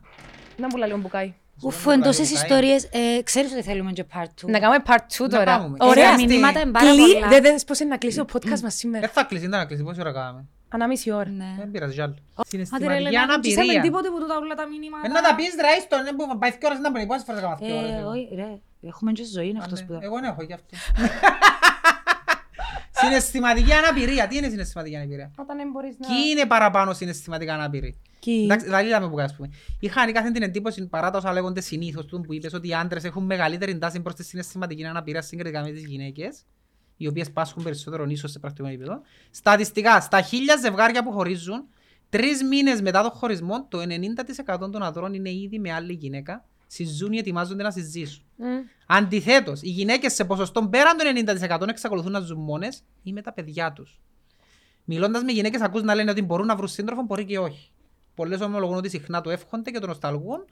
[0.57, 1.33] να μου λίγο μπουκάει.
[1.61, 2.83] Ουφ, εν τόσε ιστορίες.
[2.83, 4.49] Ε, Ξέρεις ότι θέλουμε και part 2.
[4.49, 5.43] Να κάνουμε part 2 Να τώρα.
[5.43, 5.77] κάνουμε.
[5.79, 6.03] Ωραία.
[6.03, 6.27] Τα Εστί.
[6.27, 7.27] μηνύματα είναι πάρα Κλεί, πολλά.
[7.27, 8.99] δεν δες πώς είναι να κλείσει το podcast μας σήμερα.
[8.99, 11.29] Δεν θα κλείσει, δεν θα κλείσει, πόση ώρα κάναμε; Ανά μισή ώρα.
[11.29, 11.55] Ναι.
[11.57, 12.11] Δεν πειράζει κι άλλο.
[12.13, 13.81] Άντε ρε, Συναισθηματική Ελένα, δεν ξέραμε αναπηρία.
[13.81, 15.07] τίποτε που τούτα όλα τα μηνύματα.
[15.07, 17.39] Ε, Να τα πεις ρε, ίστο, ναι, που πάει δύο ώρες να πρέπει, πόσες φορές
[17.41, 17.89] έκανα δύο ώρες.
[17.91, 18.09] Ε, εγώ.
[18.09, 18.49] όχι, ρε.
[18.89, 20.71] Έχουμε και ζωή, είναι αυτός Ναι, που Εγώ δεν έχω γι' αυτό.
[22.99, 24.27] Συναισθηματική αναπηρία.
[24.27, 26.07] Τι είναι συναισθηματική αναπηρία; Όταν δεν μπορείς να...
[26.07, 27.99] Ποιοι είναι παραπάνω συναισθηματικά αναπηροί.
[28.19, 28.41] Κι.
[28.43, 29.49] Εντάξει, δηλαδή λέμε που ας πούμε.
[29.79, 33.03] Είχα ανήκαθεν την εντύπωση παρά τα όσα λέγονται συνήθως του που είπες ότι οι άντρες
[33.03, 36.45] έχουν μεγαλύτερη τάση προς τη συναισθηματική αναπηρία συγκριτικά με τις γυναίκες
[36.97, 39.01] οι οποίες πάσχουν περισσότερο ίσως σε πρακτικό επίπεδο.
[39.29, 41.67] Στατιστικά, στα χίλια ζευγάρια που χωρίζουν,
[42.09, 43.79] τρεις μήνες μετά το χωρισμό, το
[44.57, 48.23] 90% των ανδρών είναι ήδη με άλλη γυναίκα, συζούν ή ετοιμάζονται να συζήσουν.
[48.35, 48.45] Μμ.
[48.87, 51.07] Αντιθέτως, οι γυναίκες σε ποσοστό πέραν των
[51.61, 53.99] 90% εξακολουθούν να ζουν μόνες ή με τα παιδιά τους.
[54.83, 57.71] Μιλώντας με γυναίκες, ακούς να λένε ότι μπορούν να βρουν σύντροφο, μπορεί και όχι.
[58.15, 60.45] Πολλές ομολογούν ότι συχνά το εύχονται και το νοσταλγούν.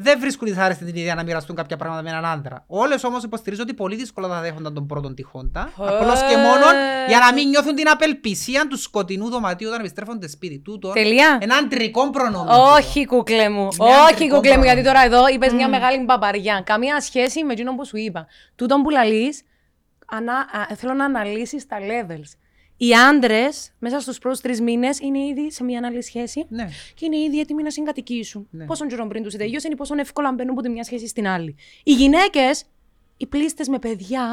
[0.00, 2.64] Δεν βρίσκουν δυσάρεστη την ιδέα να μοιραστούν κάποια πράγματα με έναν άντρα.
[2.66, 5.72] Όλες όμως υποστηρίζουν ότι πολύ δύσκολα θα δέχονταν τον πρώτον τυχόντα.
[5.76, 6.64] Απλώς και μόνο
[7.08, 10.90] για να μην νιώθουν την απελπισία του σκοτεινού δωματίου όταν επιστρέφονται σπίτι τούτο.
[10.92, 11.38] Τελεία.
[11.40, 12.72] Ένα αντρικό προνόμιο.
[12.74, 13.68] Όχι, κούκλε μου.
[13.78, 14.64] Μια Όχι, αντρικό κούκλε μου, πράγμα.
[14.64, 16.62] γιατί τώρα εδώ είπες μια μεγάλη μπαμπαριά.
[16.66, 18.26] Καμία σχέση με εκείνο που σου είπα.
[18.54, 19.42] Τούτον που λαλείς,
[20.76, 22.30] θέλω να αναλύσεις τα levels.
[22.80, 26.68] Οι άντρες μέσα στους πρώτους τρεις μήνες είναι ήδη σε μια άλλη σχέση Ναι.
[26.94, 28.48] και είναι ήδη έτοιμοι να συγκατοικήσουν.
[28.50, 28.64] Ναι.
[28.64, 31.56] Πόσο καιρό πριν τους τελειώσει, είναι πόσο εύκολα μπαίνουν από τη μια σχέση στην άλλη.
[31.84, 32.64] Οι γυναίκες,
[33.20, 34.24] οι πλήστες με παιδιά,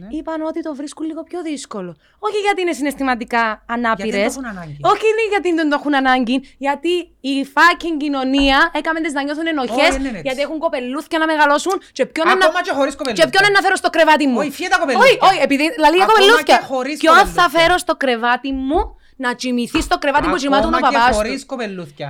[0.00, 0.06] Ναι.
[0.16, 1.96] είπαν ότι το βρίσκουν λίγο πιο δύσκολο.
[2.18, 4.10] Όχι γιατί είναι συναισθηματικά ανάπηρες.
[4.12, 4.76] δεν το έχουν ανάγκη.
[4.92, 6.36] Όχι είναι γιατί δεν το έχουν ανάγκη.
[6.66, 6.92] Γιατί
[7.32, 9.76] η fucking κοινωνία έκαμε τις να νιώθουν ενοχές.
[9.76, 10.20] Όχι, δεν είναι έτσι.
[10.24, 11.76] γιατί έχουν κοπελούθια να μεγαλώσουν.
[11.92, 12.64] Και ποιον είναι Ακόμα να...
[12.66, 13.24] και χωρίς κοπελούθια.
[13.24, 14.38] Και ποιον είναι να φέρω στο κρεβάτι μου.
[14.38, 15.08] Όχι, φύγε τα κοπελούθια.
[15.10, 16.56] Όχι, όχι, επειδή λαλεί για Ακόμα κοπελούθια.
[16.58, 17.48] και χωρίς Ποιον θα κοπελούθια.
[17.60, 18.80] φέρω στο κρεβάτι μου
[19.24, 21.14] να κοιμηθεί στο κρεβάτι που κοιμάται ο Ακόμα και παπάς του.
[21.14, 22.08] χωρίς κοπελούθια.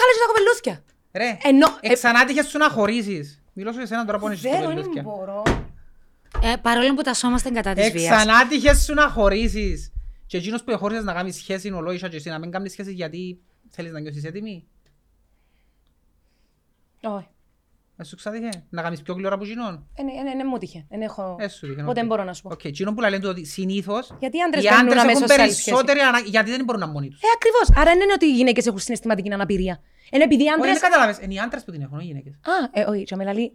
[0.00, 0.74] Κάλεσε τα κοπελούθια.
[1.20, 3.40] Ρε, Ενώ- ε- εξανάτυχες σου να χωρίσεις.
[3.58, 5.02] Μιλώ σου για σένα τώρα που έχεις Δεν είναι κοπελούθια.
[5.02, 5.42] μπορώ.
[6.42, 8.04] Ε, παρόλο που τασόμαστε κατά της βίας.
[8.04, 9.92] Εξανάτυχε σου να χωρίσεις.
[10.26, 13.40] Και εκείνος που χώρισες να κάνεις σχέση ολόισια και εσύ να μην κάνεις σχέση γιατί
[13.70, 14.66] θέλεις να νιώσεις έτοιμη.
[17.02, 17.26] Όχι.
[17.96, 18.48] Ε, σου ξάτυχε.
[18.70, 19.86] Να κάνεις πιο γλήορα από εκείνον.
[19.94, 20.84] Ε, ναι, ναι, ναι, μου τύχε.
[20.88, 21.36] Δεν έχω...
[21.38, 21.94] Ε, σου τύχε, Οπότε οκ.
[21.94, 22.48] δεν μπορώ να σου πω.
[22.52, 25.40] Οκ, εκείνο που λένε ότι συνήθως Γιατί οι άντρες οι μπαίνουν άντρες έχουν αμέσως σε
[25.40, 25.70] άλλη σχέση.
[25.70, 27.20] περισσότερη ανάγκη γιατί δεν μπορούν να μόνοι τους.
[27.20, 27.80] Ε, ακριβώς.
[27.82, 29.80] Άρα δεν είναι ότι οι γυναίκες έχουν συναισθηματική αναπηρία.
[30.10, 30.70] Είναι επειδή οι Όχι, άντρε.
[30.72, 31.18] δεν κατάλαβες.
[31.18, 32.32] Είναι οι άντρες που την έχουν, όχι οι γυναίκες.
[32.32, 33.52] Α, ε, όχι, και με λαλεί.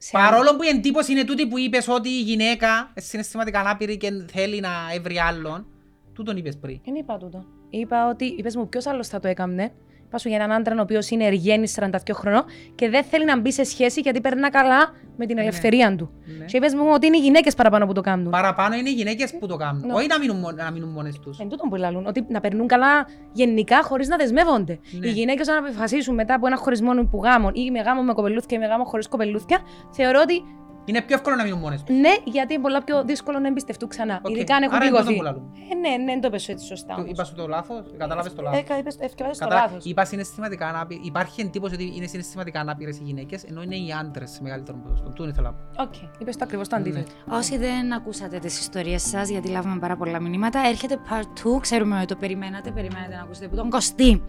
[0.00, 3.96] σε- Παρόλο που η εντύπωση είναι τούτη που είπες ότι η γυναίκα είναι συναισθηματικά ανάπηρη
[3.96, 5.66] και θέλει να έβρει άλλον,
[6.14, 6.80] τούτον είπες πριν.
[6.84, 7.44] Δεν είπα τούτο.
[7.70, 9.72] Είπα ότι, είπες μου, ποιος άλλος θα το έκαμνε;
[10.06, 12.44] Είπα σου για έναν άντρα ο οποίος είναι εργένης 42 χρονών
[12.74, 16.10] και δεν θέλει να μπει σε σχέση γιατί περνά καλά με την ελευθερία του.
[16.38, 16.44] Ναι.
[16.44, 18.30] Και είπες μου ότι είναι οι γυναίκες παραπάνω που το κάνουν.
[18.30, 19.86] Παραπάνω είναι οι γυναίκες που το κάνουν.
[19.86, 19.92] Ναι.
[19.92, 21.38] Όχι να μείνουν, μο- να μείνουν μόνες τους.
[21.38, 24.78] Εν τούτον που λαλούν, ότι να περνούν καλά γενικά χωρίς να δεσμεύονται.
[24.98, 25.06] Ναι.
[25.06, 28.56] Οι γυναίκες, όταν αποφασίσουν μετά από ένα χωρισμό που γάμων ή με γάμο με κοπελούθια
[28.56, 29.58] ή με γάμο χωρίς κοπελούθια,
[29.90, 30.42] θεωρώ ότι
[30.88, 31.96] Είναι πιο εύκολο να μείνουν μόνες τους.
[31.96, 34.20] ναι, γιατί είναι πολλά πιο δύσκολο να εμπιστευτούν ξανά.
[34.22, 34.30] Οκ.
[34.34, 35.16] Ειδικά αν έχουν Άρα είναι πληγωθεί.
[35.18, 35.52] τούτο που λαλούμε.
[35.70, 36.94] Ε, ναι, ναι, δεν το πες έτσι σωστά.
[36.94, 37.10] Το- όμως.
[37.12, 38.62] Είπα σου το λάθος, κατάλαβες το Ε, λάθος.
[38.68, 39.84] κα- είπες- ευκαιράζεις το Κατά, λάθος.
[39.84, 41.00] είπα συναισθηματικά ανάπηροι.
[41.04, 45.08] Υπάρχει εντύπωση ότι είναι συναισθηματικά ανάπηρες οι γυναίκες, ενώ είναι οι άντρες σε μεγαλύτερο ποσοστό.
[45.08, 45.82] Τούτο ήθελα να πω.
[45.82, 47.10] Οκ, είπες το ακριβώς το αντίθετο.
[47.30, 51.60] Όσοι δεν ακούσατε τις ιστορίες σας, γιατί λάβουμε πάρα πολλά μηνύματα, έρχεται part 2.
[51.60, 54.22] Ξέρουμε ότι το περιμένατε, περιμένατε να ακούσετε από τον Κωστή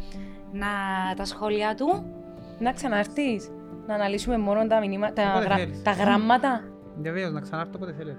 [0.51, 0.67] να,
[1.15, 2.05] τα σχόλια του.
[2.59, 3.49] Να ξαναρθείς,
[3.89, 5.81] να αναλύσουμε μόνο τα, μηνύμα, τα, Όποτε γρα- θέλεις.
[5.81, 6.61] τα γράμματα.
[7.01, 8.17] Βεβαίως, να ξανάρθω όποτε θέλετε.